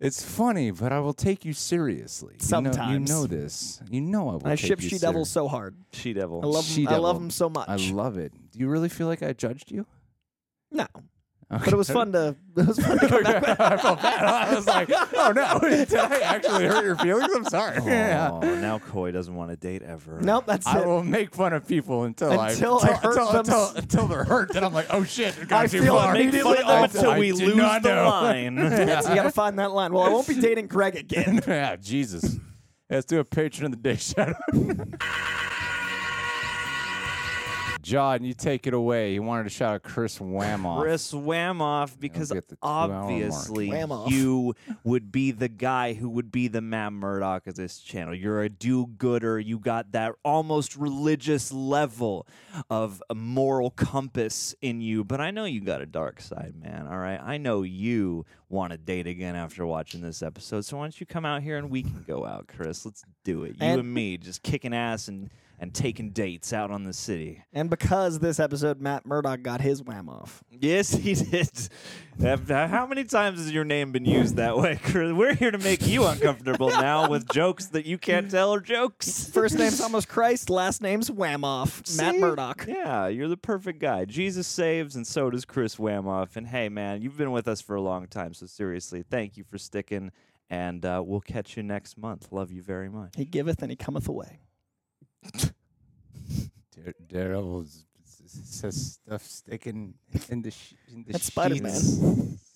It's 0.00 0.22
funny, 0.22 0.70
but 0.70 0.92
I 0.92 1.00
will 1.00 1.12
take 1.12 1.44
you 1.44 1.52
seriously. 1.52 2.36
You 2.40 2.62
know- 2.62 2.88
you 2.90 3.00
know, 3.00 3.26
this. 3.26 3.82
You 3.90 4.00
know 4.00 4.30
I 4.30 4.32
will. 4.32 4.46
I 4.46 4.50
take 4.56 4.60
ship 4.60 4.82
you 4.82 4.88
She-Devil 4.88 5.26
so 5.26 5.46
hard. 5.46 5.76
She 5.92 6.14
Devil. 6.14 6.40
I 6.42 6.46
love 6.46 6.64
him. 6.64 6.70
I 6.70 6.74
She-Devil. 6.74 7.00
love 7.02 7.16
him 7.18 7.30
so 7.30 7.50
much. 7.50 7.68
I 7.68 7.76
love 7.92 8.16
it. 8.16 8.32
Do 8.50 8.58
you 8.58 8.68
really 8.68 8.88
feel 8.88 9.06
like 9.08 9.22
I 9.22 9.32
judged 9.34 9.70
you? 9.70 9.86
no, 10.72 10.86
but 11.50 11.68
it 11.68 11.76
was 11.76 11.90
fun 11.90 12.12
to. 12.12 12.36
It 12.56 12.66
was 12.66 12.78
fun 12.78 12.98
to 12.98 13.08
come 13.08 13.22
back. 13.24 13.60
I 13.60 13.76
felt 13.76 14.00
bad. 14.00 14.24
I 14.24 14.54
was 14.54 14.66
like, 14.66 14.88
oh 14.92 15.32
no, 15.34 15.58
did 15.68 15.92
I 15.94 16.20
actually 16.20 16.66
hurt 16.66 16.84
your 16.84 16.96
feelings? 16.96 17.32
I'm 17.34 17.44
sorry. 17.44 17.78
Yeah. 17.84 18.30
Oh, 18.32 18.40
now 18.40 18.78
Coy 18.78 19.10
doesn't 19.10 19.34
want 19.34 19.50
to 19.50 19.56
date 19.56 19.82
ever. 19.82 20.20
Nope, 20.20 20.44
that's 20.46 20.66
I 20.66 20.80
it. 20.80 20.86
will 20.86 21.02
make 21.02 21.34
fun 21.34 21.52
of 21.52 21.66
people 21.66 22.04
until, 22.04 22.40
Until 22.40 22.78
I 22.80 22.88
I 22.88 22.92
hurt 22.92 23.16
until, 23.16 23.26
them 23.32 23.36
until, 23.40 23.72
until 23.76 24.06
they're 24.06 24.24
hurt. 24.24 24.52
Then 24.52 24.62
I'm 24.62 24.72
like, 24.72 24.86
oh 24.90 25.02
shit, 25.04 25.36
it 25.38 25.48
got 25.48 25.64
I 25.64 25.66
too 25.66 25.82
feel 25.82 25.96
far. 25.96 26.14
Immediately 26.14 26.54
fun 26.56 26.62
of 26.62 26.66
them 26.66 26.76
I- 26.76 26.84
until 26.84 27.18
we 27.18 27.32
lose 27.32 27.40
the 27.54 27.80
know. 27.80 28.08
line. 28.08 28.56
Yes, 28.90 29.08
you 29.08 29.14
got 29.16 29.24
to 29.24 29.30
find 29.32 29.58
that 29.58 29.72
line. 29.72 29.92
Well, 29.92 30.04
I 30.04 30.08
won't 30.08 30.28
be 30.28 30.40
dating 30.40 30.68
Greg 30.68 30.94
again. 30.96 31.40
yeah, 31.46 31.74
Jesus. 31.76 32.36
Let's 32.88 33.06
do 33.06 33.18
a 33.20 33.24
patron 33.24 33.66
of 33.66 33.70
the 33.72 33.76
day 33.76 33.96
shout 33.96 34.30
out. 34.30 34.34
John, 37.90 38.24
you 38.24 38.34
take 38.34 38.66
it 38.66 38.74
away. 38.74 39.12
He 39.12 39.18
wanted 39.20 39.44
to 39.44 39.50
shout 39.50 39.74
out 39.74 39.82
Chris 39.82 40.18
Whamoff. 40.18 40.80
Chris 40.80 41.12
Whamoff, 41.12 41.98
because 41.98 42.30
get 42.30 42.48
the 42.48 42.56
two-hour 42.56 42.88
mark. 42.88 43.02
obviously 43.04 43.68
Whamoff. 43.68 44.10
you 44.10 44.54
would 44.84 45.10
be 45.10 45.30
the 45.32 45.48
guy 45.48 45.94
who 45.94 46.08
would 46.08 46.30
be 46.30 46.48
the 46.48 46.60
Matt 46.60 46.92
Murdock 46.92 47.46
of 47.46 47.54
this 47.56 47.78
channel. 47.80 48.14
You're 48.14 48.42
a 48.42 48.48
do-gooder. 48.48 49.40
You 49.40 49.58
got 49.58 49.92
that 49.92 50.14
almost 50.24 50.76
religious 50.76 51.52
level 51.52 52.26
of 52.70 53.02
a 53.10 53.14
moral 53.14 53.70
compass 53.70 54.54
in 54.60 54.80
you. 54.80 55.02
But 55.04 55.20
I 55.20 55.30
know 55.30 55.44
you 55.44 55.60
got 55.60 55.80
a 55.80 55.86
dark 55.86 56.20
side, 56.20 56.54
man. 56.62 56.86
All 56.88 56.98
right, 56.98 57.20
I 57.20 57.38
know 57.38 57.62
you 57.62 58.24
want 58.48 58.72
to 58.72 58.78
date 58.78 59.06
again 59.06 59.36
after 59.36 59.64
watching 59.66 60.00
this 60.00 60.22
episode. 60.22 60.64
So 60.64 60.76
why 60.76 60.84
don't 60.84 61.00
you 61.00 61.06
come 61.06 61.24
out 61.24 61.42
here 61.42 61.56
and 61.56 61.70
we 61.70 61.82
can 61.82 62.04
go 62.06 62.24
out, 62.24 62.46
Chris? 62.48 62.84
Let's 62.84 63.04
do 63.24 63.44
it. 63.44 63.50
You 63.50 63.56
And- 63.60 63.80
and 63.80 63.94
me, 63.94 64.16
just 64.16 64.42
kicking 64.42 64.74
ass 64.74 65.08
and 65.08 65.30
and 65.60 65.74
taking 65.74 66.10
dates 66.10 66.54
out 66.54 66.70
on 66.70 66.84
the 66.84 66.92
city. 66.92 67.44
And 67.52 67.68
because 67.68 68.18
this 68.18 68.40
episode, 68.40 68.80
Matt 68.80 69.04
Murdock 69.04 69.42
got 69.42 69.60
his 69.60 69.82
wham 69.82 70.08
off. 70.08 70.42
Yes, 70.50 70.90
he 70.94 71.14
did. 71.14 71.50
How 72.18 72.86
many 72.86 73.04
times 73.04 73.38
has 73.38 73.52
your 73.52 73.64
name 73.64 73.92
been 73.92 74.06
used 74.06 74.36
that 74.36 74.56
way, 74.56 74.80
Chris? 74.82 75.12
We're 75.12 75.34
here 75.34 75.50
to 75.50 75.58
make 75.58 75.86
you 75.86 76.06
uncomfortable 76.06 76.68
now 76.70 77.10
with 77.10 77.28
jokes 77.30 77.66
that 77.66 77.84
you 77.84 77.98
can't 77.98 78.30
tell 78.30 78.54
are 78.54 78.60
jokes. 78.60 79.28
First 79.28 79.58
name's 79.58 79.80
almost 79.82 80.08
Christ, 80.08 80.48
last 80.48 80.80
name's 80.80 81.10
Wham 81.10 81.44
off. 81.44 81.82
Matt 81.94 82.16
Murdock. 82.16 82.64
Yeah, 82.66 83.08
you're 83.08 83.28
the 83.28 83.36
perfect 83.36 83.80
guy. 83.80 84.06
Jesus 84.06 84.46
saves, 84.46 84.96
and 84.96 85.06
so 85.06 85.28
does 85.28 85.44
Chris 85.44 85.76
Whamoff. 85.76 86.36
And 86.36 86.46
hey, 86.46 86.70
man, 86.70 87.02
you've 87.02 87.18
been 87.18 87.32
with 87.32 87.46
us 87.46 87.60
for 87.60 87.76
a 87.76 87.82
long 87.82 88.06
time, 88.06 88.32
so 88.32 88.46
seriously, 88.46 89.04
thank 89.08 89.36
you 89.36 89.44
for 89.44 89.58
sticking. 89.58 90.10
And 90.48 90.84
uh, 90.86 91.02
we'll 91.04 91.20
catch 91.20 91.56
you 91.56 91.62
next 91.62 91.98
month. 91.98 92.28
Love 92.32 92.50
you 92.50 92.62
very 92.62 92.88
much. 92.88 93.14
He 93.16 93.24
giveth 93.26 93.62
and 93.62 93.70
he 93.70 93.76
cometh 93.76 94.08
away. 94.08 94.40
Dare- 96.74 96.94
Daredevil 97.08 97.62
s- 97.62 97.84
s- 98.24 98.40
says 98.44 98.92
stuff 99.04 99.22
sticking 99.22 99.94
in 100.30 100.42
the, 100.42 100.50
sh- 100.50 100.74
in 100.92 101.04
the 101.04 101.12
That's 101.12 101.24
Spider-Man. 101.26 101.72
sheets. 101.72 101.98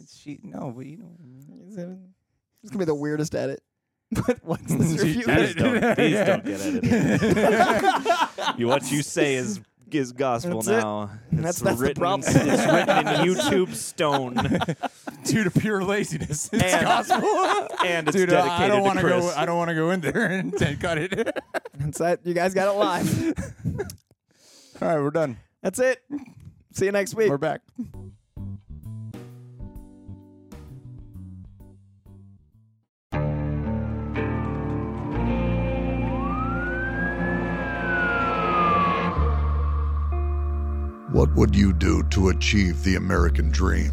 It's 0.00 0.16
sheet. 0.18 0.44
No, 0.44 0.72
but 0.76 0.86
you 0.86 0.96
know. 0.98 1.04
what 1.06 1.20
I 1.20 1.24
mean. 1.26 1.64
It's 2.62 2.70
uh, 2.70 2.70
gonna 2.72 2.78
be 2.78 2.84
the 2.86 2.94
weirdest 2.94 3.34
edit. 3.34 3.62
But 4.26 4.38
what's 4.44 4.62
this 4.74 5.02
review? 5.02 5.24
These 5.24 5.54
don't, 5.56 5.96
these 5.96 6.12
Yeah. 6.12 6.24
don't 6.24 6.44
get 6.44 6.60
edited. 6.60 8.58
You- 8.58 8.68
what 8.68 8.90
you 8.90 9.02
say 9.02 9.34
is 9.34 9.60
is 9.90 10.10
gospel 10.12 10.60
That's 10.60 10.66
it. 10.68 10.80
now. 10.80 11.10
That's- 11.30 11.54
It's 11.56 11.60
that's 11.62 11.80
the 11.80 11.94
problem. 11.94 12.22
It's 12.28 12.34
written 12.66 12.98
in 12.98 13.34
YouTube 13.34 13.74
stone, 13.74 14.34
Due 15.24 15.44
to 15.44 15.50
pure 15.50 15.82
laziness, 15.82 16.48
it's 16.52 16.62
And- 16.62 16.84
gospel. 16.84 17.16
and 17.84 18.06
it's 18.08 18.16
Dude, 18.16 18.28
dedicated 18.28 18.60
I 18.62 18.68
don't 18.68 18.82
want 18.82 18.98
to 19.00 19.08
go. 19.08 19.32
I 19.36 19.46
don't 19.46 19.56
want 19.56 19.70
to 19.70 19.74
go 19.74 19.90
in 19.90 20.00
there 20.00 20.26
and, 20.26 20.52
and 20.62 20.80
cut 20.80 20.98
it. 20.98 21.14
That's 21.78 21.98
that. 21.98 22.20
You 22.24 22.34
guys 22.34 22.52
got 22.54 22.68
it 22.74 22.78
live. 22.78 23.34
All 24.82 24.88
right, 24.88 24.98
we're 25.00 25.10
done. 25.10 25.38
That's 25.62 25.78
it. 25.78 26.02
See 26.72 26.84
you 26.86 26.92
next 26.92 27.14
week. 27.14 27.30
We're 27.30 27.38
back. 27.38 27.62
What 41.12 41.32
would 41.36 41.54
you 41.54 41.72
do 41.72 42.02
to 42.10 42.30
achieve 42.30 42.82
the 42.82 42.96
American 42.96 43.50
dream? 43.50 43.92